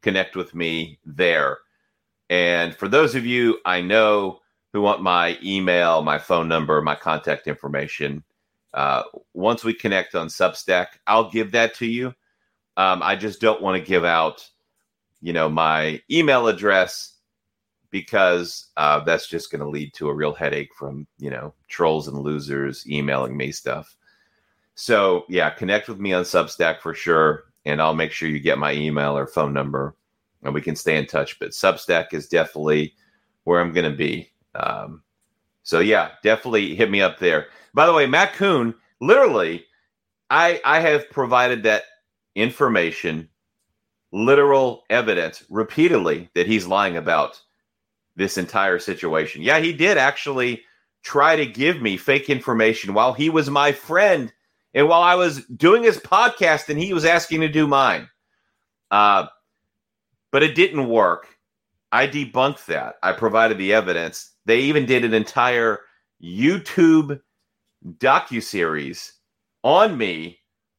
connect 0.00 0.34
with 0.34 0.54
me 0.54 0.98
there. 1.04 1.58
And 2.30 2.74
for 2.74 2.88
those 2.88 3.14
of 3.14 3.26
you 3.26 3.58
I 3.66 3.82
know 3.82 4.40
who 4.72 4.80
want 4.80 5.02
my 5.02 5.36
email, 5.44 6.00
my 6.00 6.18
phone 6.18 6.48
number, 6.48 6.80
my 6.80 6.94
contact 6.94 7.48
information, 7.48 8.24
uh, 8.72 9.02
once 9.34 9.62
we 9.62 9.74
connect 9.74 10.14
on 10.14 10.28
Substack, 10.28 10.86
I'll 11.06 11.30
give 11.30 11.52
that 11.52 11.74
to 11.74 11.84
you. 11.84 12.14
Um, 12.78 13.02
I 13.02 13.14
just 13.14 13.42
don't 13.42 13.60
want 13.60 13.76
to 13.76 13.82
give 13.86 14.06
out, 14.06 14.48
you 15.26 15.32
know, 15.32 15.48
my 15.48 16.00
email 16.08 16.46
address 16.46 17.14
because 17.90 18.68
uh, 18.76 19.00
that's 19.00 19.26
just 19.26 19.50
going 19.50 19.60
to 19.60 19.68
lead 19.68 19.92
to 19.94 20.08
a 20.08 20.14
real 20.14 20.32
headache 20.32 20.70
from 20.78 21.04
you 21.18 21.30
know 21.30 21.52
trolls 21.66 22.06
and 22.06 22.16
losers 22.16 22.88
emailing 22.88 23.36
me 23.36 23.50
stuff. 23.50 23.96
So 24.76 25.24
yeah, 25.28 25.50
connect 25.50 25.88
with 25.88 25.98
me 25.98 26.12
on 26.12 26.22
Substack 26.22 26.78
for 26.80 26.94
sure, 26.94 27.46
and 27.64 27.82
I'll 27.82 27.92
make 27.92 28.12
sure 28.12 28.28
you 28.28 28.38
get 28.38 28.60
my 28.60 28.72
email 28.72 29.18
or 29.18 29.26
phone 29.26 29.52
number, 29.52 29.96
and 30.44 30.54
we 30.54 30.60
can 30.60 30.76
stay 30.76 30.96
in 30.96 31.06
touch. 31.06 31.40
But 31.40 31.50
Substack 31.50 32.14
is 32.14 32.28
definitely 32.28 32.94
where 33.42 33.60
I'm 33.60 33.72
going 33.72 33.90
to 33.90 33.96
be. 33.96 34.30
Um, 34.54 35.02
so 35.64 35.80
yeah, 35.80 36.10
definitely 36.22 36.76
hit 36.76 36.88
me 36.88 37.02
up 37.02 37.18
there. 37.18 37.48
By 37.74 37.86
the 37.86 37.94
way, 37.94 38.06
Matt 38.06 38.34
Koon 38.34 38.76
literally, 39.00 39.66
I 40.30 40.60
I 40.64 40.78
have 40.78 41.10
provided 41.10 41.64
that 41.64 41.82
information, 42.36 43.28
literal 44.16 44.84
evidence, 44.88 45.44
repeatedly 45.50 46.30
that 46.34 46.46
he's 46.46 46.66
lying 46.66 46.96
about 46.96 47.38
this 48.16 48.38
entire 48.38 48.78
situation. 48.78 49.42
Yeah, 49.42 49.58
he 49.58 49.74
did 49.74 49.98
actually 49.98 50.62
try 51.02 51.36
to 51.36 51.44
give 51.44 51.82
me 51.82 51.98
fake 51.98 52.30
information 52.30 52.94
while 52.94 53.12
he 53.12 53.28
was 53.28 53.50
my 53.50 53.72
friend 53.72 54.32
and 54.72 54.88
while 54.88 55.02
I 55.02 55.14
was 55.16 55.44
doing 55.44 55.82
his 55.82 55.98
podcast 55.98 56.70
and 56.70 56.78
he 56.78 56.94
was 56.94 57.04
asking 57.04 57.42
to 57.42 57.48
do 57.48 57.66
mine. 57.66 58.08
Uh, 58.90 59.26
but 60.32 60.42
it 60.42 60.54
didn't 60.54 60.88
work. 60.88 61.28
I 61.92 62.06
debunked 62.06 62.64
that. 62.66 62.94
I 63.02 63.12
provided 63.12 63.58
the 63.58 63.74
evidence. 63.74 64.32
They 64.46 64.60
even 64.60 64.86
did 64.86 65.04
an 65.04 65.12
entire 65.12 65.80
YouTube 66.22 67.20
docu 67.98 68.42
series 68.42 69.12
on 69.62 69.98
me, 69.98 70.38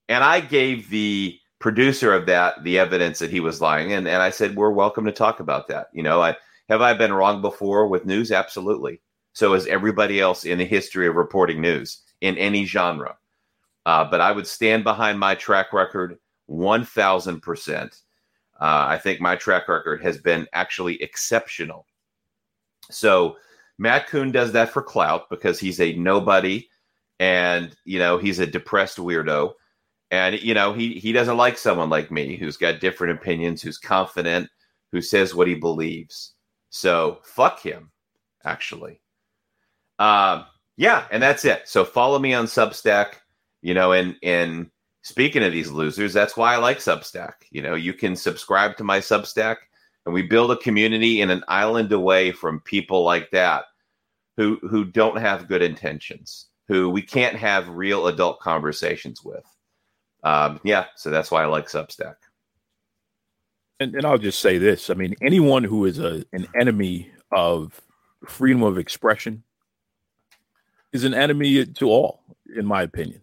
and 0.10 0.24
I 0.24 0.40
gave 0.40 0.90
the 0.90 1.40
producer 1.60 2.14
of 2.14 2.26
that 2.28 2.64
the 2.64 2.78
evidence 2.80 3.20
that 3.20 3.32
he 3.32 3.40
was 3.40 3.62
lying, 3.62 3.94
and 3.94 4.08
and 4.08 4.22
I 4.22 4.30
said 4.30 4.56
we're 4.56 4.72
welcome 4.72 5.06
to 5.06 5.12
talk 5.12 5.40
about 5.40 5.68
that. 5.70 5.88
You 5.94 6.04
know, 6.04 6.22
I 6.22 6.36
have 6.70 6.82
I 6.82 6.94
been 6.94 7.14
wrong 7.14 7.42
before 7.42 7.88
with 7.88 8.06
news? 8.06 8.32
Absolutely. 8.32 9.02
So 9.34 9.54
is 9.54 9.68
everybody 9.68 10.20
else 10.20 10.46
in 10.46 10.58
the 10.58 10.66
history 10.66 11.08
of 11.08 11.16
reporting 11.16 11.62
news 11.62 12.02
in 12.22 12.38
any 12.38 12.66
genre. 12.66 13.16
Uh, 13.86 14.04
but 14.10 14.20
I 14.20 14.32
would 14.32 14.48
stand 14.48 14.84
behind 14.84 15.20
my 15.20 15.36
track 15.36 15.74
record 15.74 16.18
one 16.48 16.84
thousand 16.84 17.42
percent. 17.42 18.02
Uh, 18.60 18.86
I 18.90 18.98
think 18.98 19.22
my 19.22 19.36
track 19.36 19.68
record 19.68 20.02
has 20.02 20.18
been 20.18 20.48
actually 20.54 21.02
exceptional. 21.02 21.86
So 22.90 23.38
Matt 23.78 24.08
Koon 24.08 24.32
does 24.32 24.52
that 24.54 24.70
for 24.70 24.82
clout 24.82 25.30
because 25.30 25.60
he's 25.60 25.80
a 25.80 25.94
nobody 25.94 26.68
and 27.20 27.76
you 27.86 28.00
know 28.00 28.18
he's 28.18 28.40
a 28.40 28.48
depressed 28.48 28.98
weirdo 28.98 29.54
and 30.12 30.40
you 30.42 30.54
know 30.54 30.74
he 30.74 30.94
he 30.94 31.12
doesn't 31.12 31.38
like 31.38 31.58
someone 31.58 31.90
like 31.90 32.12
me 32.12 32.36
who's 32.38 32.58
got 32.58 32.80
different 32.80 33.18
opinions 33.20 33.62
who's 33.62 33.78
confident 33.78 34.50
who 34.92 35.02
says 35.02 35.36
what 35.36 35.48
he 35.48 35.56
believes. 35.56 36.34
So 36.70 37.20
fuck 37.24 37.60
him 37.60 37.92
actually. 38.46 39.02
Um 40.00 40.46
yeah 40.78 41.06
and 41.12 41.22
that's 41.22 41.46
it. 41.46 41.68
So 41.68 41.84
follow 41.84 42.20
me 42.20 42.34
on 42.34 42.46
substack 42.46 43.16
you 43.62 43.74
know 43.74 43.92
and 43.92 44.16
and 44.24 44.70
speaking 45.02 45.44
of 45.44 45.52
these 45.52 45.72
losers 45.72 46.14
that's 46.14 46.38
why 46.38 46.54
i 46.54 46.58
like 46.58 46.80
substack. 46.80 47.34
You 47.52 47.62
know 47.62 47.76
you 47.76 47.94
can 47.94 48.16
subscribe 48.16 48.78
to 48.78 48.84
my 48.84 49.00
substack 49.00 49.58
and 50.06 50.14
we 50.14 50.22
build 50.22 50.52
a 50.52 50.58
community 50.58 51.22
in 51.22 51.30
an 51.30 51.44
island 51.50 51.92
away 51.92 52.32
from 52.32 52.62
people 52.62 53.04
like 53.04 53.30
that 53.32 53.66
who 54.38 54.58
who 54.70 54.86
don't 54.86 55.18
have 55.18 55.50
good 55.50 55.62
intentions 55.62 56.48
who 56.68 56.90
we 56.90 57.02
can't 57.02 57.36
have 57.36 57.68
real 57.70 58.08
adult 58.08 58.40
conversations 58.40 59.24
with 59.24 59.44
um, 60.24 60.60
yeah 60.64 60.86
so 60.96 61.10
that's 61.10 61.32
why 61.32 61.44
i 61.44 61.46
like 61.46 61.68
substack 61.68 62.16
and, 63.80 63.96
and 63.96 64.06
i'll 64.06 64.18
just 64.18 64.40
say 64.40 64.58
this 64.58 64.90
i 64.90 64.94
mean 64.94 65.16
anyone 65.22 65.64
who 65.64 65.86
is 65.86 66.00
a, 66.00 66.24
an 66.34 66.48
enemy 66.60 67.10
of 67.32 67.80
freedom 68.26 68.64
of 68.64 68.78
expression 68.78 69.44
is 70.94 71.04
an 71.04 71.14
enemy 71.14 71.66
to 71.66 71.90
all 71.90 72.24
in 72.56 72.66
my 72.66 72.82
opinion 72.82 73.22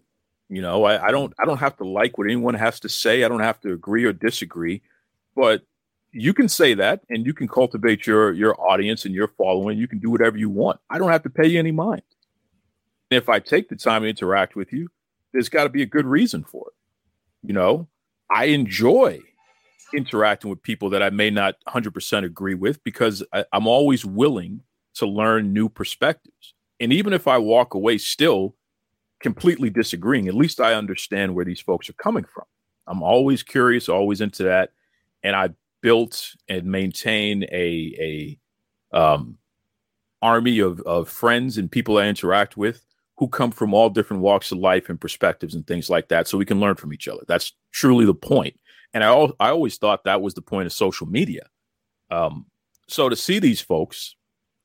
you 0.49 0.61
know 0.61 0.83
I, 0.83 1.07
I 1.07 1.11
don't 1.11 1.33
i 1.39 1.45
don't 1.45 1.57
have 1.57 1.75
to 1.77 1.87
like 1.87 2.17
what 2.17 2.25
anyone 2.25 2.53
has 2.53 2.79
to 2.81 2.89
say 2.89 3.23
i 3.23 3.27
don't 3.27 3.39
have 3.41 3.59
to 3.61 3.73
agree 3.73 4.05
or 4.05 4.13
disagree 4.13 4.81
but 5.35 5.63
you 6.17 6.33
can 6.33 6.47
say 6.47 6.73
that 6.73 7.01
and 7.09 7.25
you 7.25 7.33
can 7.33 7.45
cultivate 7.45 8.07
your 8.07 8.31
your 8.31 8.59
audience 8.59 9.03
and 9.03 9.13
your 9.13 9.27
following. 9.27 9.77
You 9.77 9.87
can 9.87 9.99
do 9.99 10.09
whatever 10.09 10.37
you 10.37 10.49
want. 10.49 10.79
I 10.89 10.97
don't 10.97 11.11
have 11.11 11.23
to 11.23 11.29
pay 11.29 11.45
you 11.45 11.59
any 11.59 11.73
mind. 11.73 12.03
if 13.11 13.27
I 13.27 13.39
take 13.39 13.67
the 13.69 13.75
time 13.75 14.01
to 14.01 14.07
interact 14.07 14.55
with 14.55 14.71
you, 14.71 14.87
there's 15.33 15.49
got 15.49 15.63
to 15.65 15.69
be 15.69 15.81
a 15.81 15.85
good 15.85 16.05
reason 16.05 16.43
for 16.43 16.67
it. 16.67 16.73
You 17.45 17.53
know, 17.53 17.87
I 18.29 18.45
enjoy 18.45 19.21
interacting 19.93 20.49
with 20.49 20.63
people 20.63 20.89
that 20.89 21.03
I 21.03 21.09
may 21.09 21.29
not 21.29 21.55
100% 21.67 22.23
agree 22.23 22.55
with 22.55 22.83
because 22.83 23.23
I, 23.31 23.45
I'm 23.53 23.67
always 23.67 24.05
willing 24.05 24.61
to 24.95 25.05
learn 25.05 25.53
new 25.53 25.69
perspectives. 25.69 26.53
And 26.79 26.91
even 26.91 27.13
if 27.13 27.27
I 27.27 27.37
walk 27.37 27.73
away 27.73 27.97
still 27.97 28.55
completely 29.19 29.69
disagreeing, 29.69 30.27
at 30.27 30.33
least 30.33 30.59
I 30.59 30.73
understand 30.73 31.35
where 31.35 31.45
these 31.45 31.61
folks 31.61 31.89
are 31.89 31.93
coming 31.93 32.25
from. 32.25 32.45
I'm 32.87 33.01
always 33.01 33.43
curious, 33.43 33.89
always 33.89 34.21
into 34.21 34.43
that. 34.43 34.71
And 35.23 35.35
I 35.35 35.49
built 35.81 36.35
and 36.49 36.65
maintain 36.65 37.43
a 37.45 38.37
a 38.91 38.97
um, 38.97 39.37
army 40.21 40.59
of, 40.59 40.79
of 40.81 41.09
friends 41.09 41.57
and 41.57 41.71
people 41.71 41.97
I 41.97 42.07
interact 42.07 42.57
with 42.57 42.83
who 43.17 43.27
come 43.27 43.51
from 43.51 43.73
all 43.73 43.89
different 43.89 44.21
walks 44.21 44.51
of 44.51 44.57
life 44.57 44.89
and 44.89 44.99
perspectives 44.99 45.55
and 45.55 45.65
things 45.65 45.89
like 45.89 46.09
that 46.09 46.27
so 46.27 46.37
we 46.37 46.45
can 46.45 46.59
learn 46.59 46.75
from 46.75 46.93
each 46.93 47.07
other. 47.07 47.21
That's 47.27 47.53
truly 47.71 48.05
the 48.05 48.13
point. 48.13 48.59
And 48.93 49.03
I, 49.03 49.07
al- 49.07 49.35
I 49.39 49.49
always 49.49 49.77
thought 49.77 50.03
that 50.03 50.21
was 50.21 50.33
the 50.33 50.41
point 50.41 50.65
of 50.65 50.73
social 50.73 51.07
media. 51.07 51.47
Um, 52.11 52.45
so 52.87 53.09
to 53.09 53.15
see 53.15 53.39
these 53.39 53.61
folks 53.61 54.15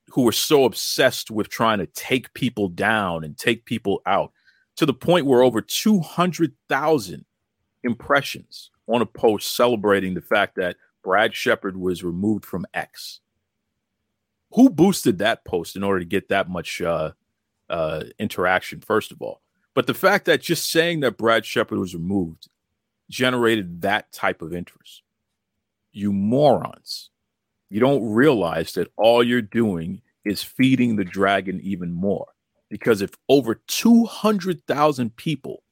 who 0.08 0.26
are 0.26 0.32
so 0.32 0.64
obsessed 0.64 1.30
with 1.30 1.48
trying 1.48 1.78
to 1.78 1.86
take 1.86 2.34
people 2.34 2.68
down 2.68 3.24
and 3.24 3.38
take 3.38 3.64
people 3.64 4.02
out 4.06 4.32
to 4.76 4.84
the 4.84 4.94
point 4.94 5.26
where 5.26 5.42
over 5.42 5.60
200,000 5.60 7.24
impressions 7.84 8.70
on 8.88 9.02
a 9.02 9.06
post 9.06 9.54
celebrating 9.54 10.14
the 10.14 10.20
fact 10.20 10.56
that 10.56 10.76
Brad 11.02 11.34
Shepard 11.34 11.76
was 11.76 12.02
removed 12.02 12.44
from 12.44 12.66
X. 12.74 13.20
Who 14.54 14.68
boosted 14.68 15.18
that 15.18 15.44
post 15.44 15.76
in 15.76 15.84
order 15.84 16.00
to 16.00 16.04
get 16.04 16.28
that 16.28 16.48
much 16.48 16.82
uh, 16.82 17.12
uh, 17.70 18.04
interaction, 18.18 18.80
first 18.80 19.12
of 19.12 19.22
all? 19.22 19.40
But 19.74 19.86
the 19.86 19.94
fact 19.94 20.26
that 20.26 20.42
just 20.42 20.70
saying 20.70 21.00
that 21.00 21.16
Brad 21.16 21.46
Shepard 21.46 21.78
was 21.78 21.94
removed 21.94 22.48
generated 23.10 23.82
that 23.82 24.12
type 24.12 24.42
of 24.42 24.54
interest. 24.54 25.02
You 25.92 26.12
morons. 26.12 27.10
You 27.68 27.80
don't 27.80 28.08
realize 28.08 28.72
that 28.72 28.90
all 28.96 29.22
you're 29.22 29.42
doing 29.42 30.02
is 30.24 30.42
feeding 30.42 30.96
the 30.96 31.04
dragon 31.04 31.60
even 31.62 31.92
more. 31.92 32.26
Because 32.68 33.02
if 33.02 33.10
over 33.28 33.56
200,000 33.66 35.16
people 35.16 35.62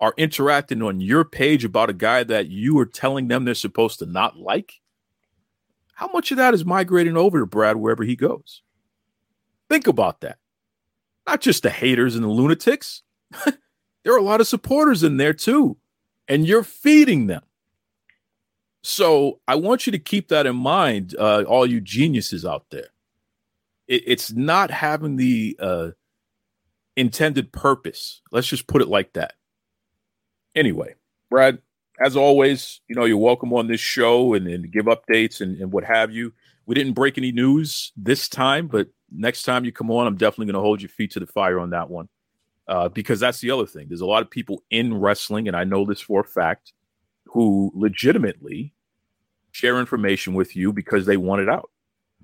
are 0.00 0.14
interacting 0.16 0.80
on 0.82 1.00
your 1.00 1.24
page 1.24 1.64
about 1.64 1.90
a 1.90 1.94
guy 1.94 2.22
that 2.22 2.48
you 2.48 2.78
are 2.78 2.86
telling 2.86 3.26
them 3.26 3.44
they're 3.44 3.54
supposed 3.54 3.98
to 3.98 4.06
not 4.06 4.36
like, 4.36 4.74
how 5.94 6.08
much 6.12 6.30
of 6.30 6.36
that 6.36 6.54
is 6.54 6.64
migrating 6.64 7.16
over 7.16 7.40
to 7.40 7.46
Brad 7.46 7.76
wherever 7.76 8.04
he 8.04 8.14
goes? 8.14 8.62
Think 9.68 9.88
about 9.88 10.20
that. 10.20 10.38
Not 11.28 11.42
just 11.42 11.62
the 11.62 11.68
haters 11.68 12.14
and 12.14 12.24
the 12.24 12.28
lunatics. 12.28 13.02
there 13.44 14.14
are 14.14 14.16
a 14.18 14.22
lot 14.22 14.40
of 14.40 14.48
supporters 14.48 15.02
in 15.02 15.18
there 15.18 15.34
too, 15.34 15.76
and 16.26 16.46
you're 16.46 16.62
feeding 16.62 17.26
them. 17.26 17.42
So 18.82 19.38
I 19.46 19.56
want 19.56 19.86
you 19.86 19.92
to 19.92 19.98
keep 19.98 20.28
that 20.28 20.46
in 20.46 20.56
mind, 20.56 21.14
uh, 21.18 21.42
all 21.42 21.66
you 21.66 21.82
geniuses 21.82 22.46
out 22.46 22.64
there. 22.70 22.88
It, 23.86 24.04
it's 24.06 24.32
not 24.32 24.70
having 24.70 25.16
the 25.16 25.54
uh, 25.60 25.90
intended 26.96 27.52
purpose. 27.52 28.22
Let's 28.32 28.48
just 28.48 28.66
put 28.66 28.80
it 28.80 28.88
like 28.88 29.12
that. 29.12 29.34
Anyway, 30.54 30.94
Brad, 31.28 31.58
as 32.02 32.16
always, 32.16 32.80
you 32.88 32.96
know, 32.96 33.04
you're 33.04 33.18
welcome 33.18 33.52
on 33.52 33.66
this 33.66 33.80
show 33.80 34.32
and, 34.32 34.48
and 34.48 34.72
give 34.72 34.86
updates 34.86 35.42
and, 35.42 35.60
and 35.60 35.72
what 35.72 35.84
have 35.84 36.10
you. 36.10 36.32
We 36.64 36.74
didn't 36.74 36.94
break 36.94 37.18
any 37.18 37.32
news 37.32 37.92
this 37.98 38.30
time, 38.30 38.66
but 38.66 38.88
next 39.10 39.42
time 39.42 39.64
you 39.64 39.72
come 39.72 39.90
on, 39.90 40.06
I'm 40.06 40.16
definitely 40.16 40.46
going 40.46 40.54
to 40.54 40.60
hold 40.60 40.82
your 40.82 40.88
feet 40.88 41.12
to 41.12 41.20
the 41.20 41.26
fire 41.26 41.58
on 41.58 41.70
that 41.70 41.90
one. 41.90 42.08
Uh, 42.66 42.88
because 42.88 43.18
that's 43.18 43.40
the 43.40 43.50
other 43.50 43.66
thing. 43.66 43.86
There's 43.88 44.02
a 44.02 44.06
lot 44.06 44.22
of 44.22 44.30
people 44.30 44.62
in 44.70 44.98
wrestling, 45.00 45.48
and 45.48 45.56
I 45.56 45.64
know 45.64 45.86
this 45.86 46.02
for 46.02 46.20
a 46.20 46.24
fact, 46.24 46.74
who 47.24 47.72
legitimately 47.74 48.74
share 49.52 49.80
information 49.80 50.34
with 50.34 50.54
you 50.54 50.72
because 50.72 51.06
they 51.06 51.16
want 51.16 51.40
it 51.40 51.48
out. 51.48 51.70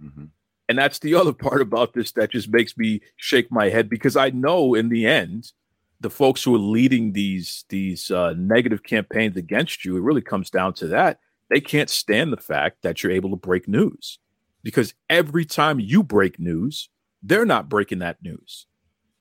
Mm-hmm. 0.03 0.25
And 0.69 0.79
that's 0.79 0.99
the 0.99 1.15
other 1.15 1.33
part 1.33 1.63
about 1.63 1.95
this 1.95 2.13
that 2.13 2.31
just 2.31 2.51
makes 2.51 2.77
me 2.77 3.01
shake 3.17 3.51
my 3.51 3.71
head 3.71 3.89
because 3.89 4.17
I 4.17 4.31
know 4.31 4.75
in 4.75 4.91
the 4.91 5.07
end, 5.07 5.53
the 6.01 6.11
folks 6.11 6.43
who 6.43 6.55
are 6.55 6.59
leading 6.59 7.13
these 7.13 7.65
these 7.71 8.11
uh, 8.11 8.35
negative 8.37 8.83
campaigns 8.83 9.39
against 9.39 9.85
you, 9.85 9.97
it 9.97 10.03
really 10.03 10.21
comes 10.21 10.51
down 10.51 10.75
to 10.75 10.89
that. 10.89 11.21
They 11.49 11.61
can't 11.61 11.89
stand 11.89 12.33
the 12.33 12.39
fact 12.39 12.83
that 12.83 13.03
you're 13.03 13.13
able 13.13 13.31
to 13.31 13.37
break 13.37 13.69
news 13.69 14.19
because 14.65 14.95
every 15.09 15.45
time 15.45 15.79
you 15.79 16.03
break 16.03 16.41
news, 16.41 16.89
they're 17.23 17.47
not 17.47 17.69
breaking 17.69 18.01
that 18.01 18.21
news. 18.23 18.67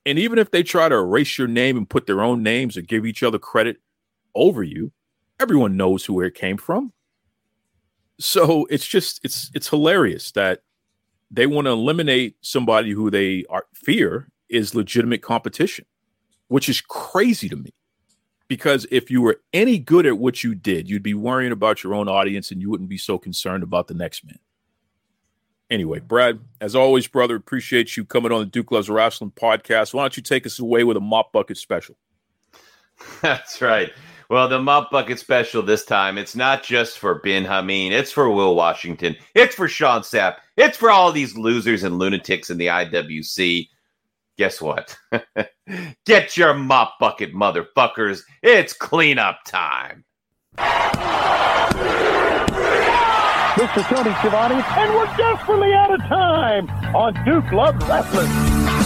And 0.06 0.18
even 0.18 0.38
if 0.38 0.50
they 0.50 0.62
try 0.62 0.88
to 0.88 0.96
erase 0.96 1.38
your 1.38 1.46
name 1.46 1.76
and 1.76 1.88
put 1.88 2.06
their 2.06 2.22
own 2.22 2.42
names 2.42 2.76
or 2.76 2.82
give 2.82 3.06
each 3.06 3.22
other 3.22 3.38
credit 3.38 3.76
over 4.34 4.62
you, 4.62 4.90
everyone 5.38 5.76
knows 5.76 6.04
who 6.04 6.20
it 6.20 6.34
came 6.34 6.56
from. 6.56 6.92
So 8.18 8.66
it's 8.70 8.86
just 8.86 9.20
it's 9.24 9.50
it's 9.54 9.68
hilarious 9.68 10.32
that 10.32 10.62
they 11.30 11.46
want 11.46 11.66
to 11.66 11.72
eliminate 11.72 12.36
somebody 12.40 12.92
who 12.92 13.10
they 13.10 13.44
are 13.50 13.66
fear 13.74 14.28
is 14.48 14.74
legitimate 14.74 15.22
competition, 15.22 15.84
which 16.48 16.68
is 16.68 16.80
crazy 16.80 17.48
to 17.48 17.56
me. 17.56 17.70
Because 18.46 18.86
if 18.90 19.10
you 19.10 19.20
were 19.20 19.40
any 19.52 19.78
good 19.78 20.06
at 20.06 20.18
what 20.18 20.44
you 20.44 20.54
did, 20.54 20.88
you'd 20.88 21.02
be 21.02 21.14
worrying 21.14 21.50
about 21.50 21.82
your 21.82 21.94
own 21.94 22.08
audience 22.08 22.50
and 22.50 22.60
you 22.60 22.70
wouldn't 22.70 22.90
be 22.90 22.98
so 22.98 23.18
concerned 23.18 23.62
about 23.62 23.88
the 23.88 23.94
next 23.94 24.24
man. 24.24 24.38
Anyway, 25.70 25.98
Brad, 25.98 26.40
as 26.60 26.76
always, 26.76 27.06
brother, 27.06 27.36
appreciate 27.36 27.96
you 27.96 28.04
coming 28.04 28.32
on 28.32 28.40
the 28.40 28.46
Duke 28.46 28.70
Loves 28.70 28.88
Rasslin 28.88 29.32
podcast. 29.32 29.94
Why 29.94 30.02
don't 30.02 30.16
you 30.16 30.22
take 30.22 30.46
us 30.46 30.58
away 30.58 30.84
with 30.84 30.96
a 30.96 31.00
mop 31.00 31.32
bucket 31.32 31.56
special? 31.56 31.96
That's 33.22 33.60
right. 33.62 33.90
Well, 34.30 34.48
the 34.48 34.58
mop 34.58 34.90
bucket 34.90 35.18
special 35.18 35.62
this 35.62 35.84
time, 35.84 36.16
it's 36.16 36.34
not 36.34 36.62
just 36.62 36.98
for 36.98 37.16
Ben 37.16 37.44
Hameen. 37.44 37.90
It's 37.92 38.10
for 38.10 38.30
Will 38.30 38.54
Washington. 38.54 39.16
It's 39.34 39.54
for 39.54 39.68
Sean 39.68 40.00
Sapp. 40.02 40.36
It's 40.56 40.76
for 40.76 40.90
all 40.90 41.12
these 41.12 41.36
losers 41.36 41.82
and 41.82 41.98
lunatics 41.98 42.50
in 42.50 42.58
the 42.58 42.66
IWC. 42.66 43.68
Guess 44.36 44.60
what? 44.60 44.96
Get 46.06 46.36
your 46.36 46.54
mop 46.54 46.98
bucket, 46.98 47.34
motherfuckers. 47.34 48.22
It's 48.42 48.72
cleanup 48.72 49.40
time. 49.46 50.04
This 53.56 53.70
is 53.76 53.84
Tony 53.84 54.10
Schiavone, 54.14 54.56
and 54.56 54.94
we're 54.94 55.16
desperately 55.16 55.72
out 55.74 55.94
of 55.94 56.00
time 56.08 56.68
on 56.92 57.14
Duke 57.24 57.52
Loves 57.52 57.84
Rasslin. 57.84 58.83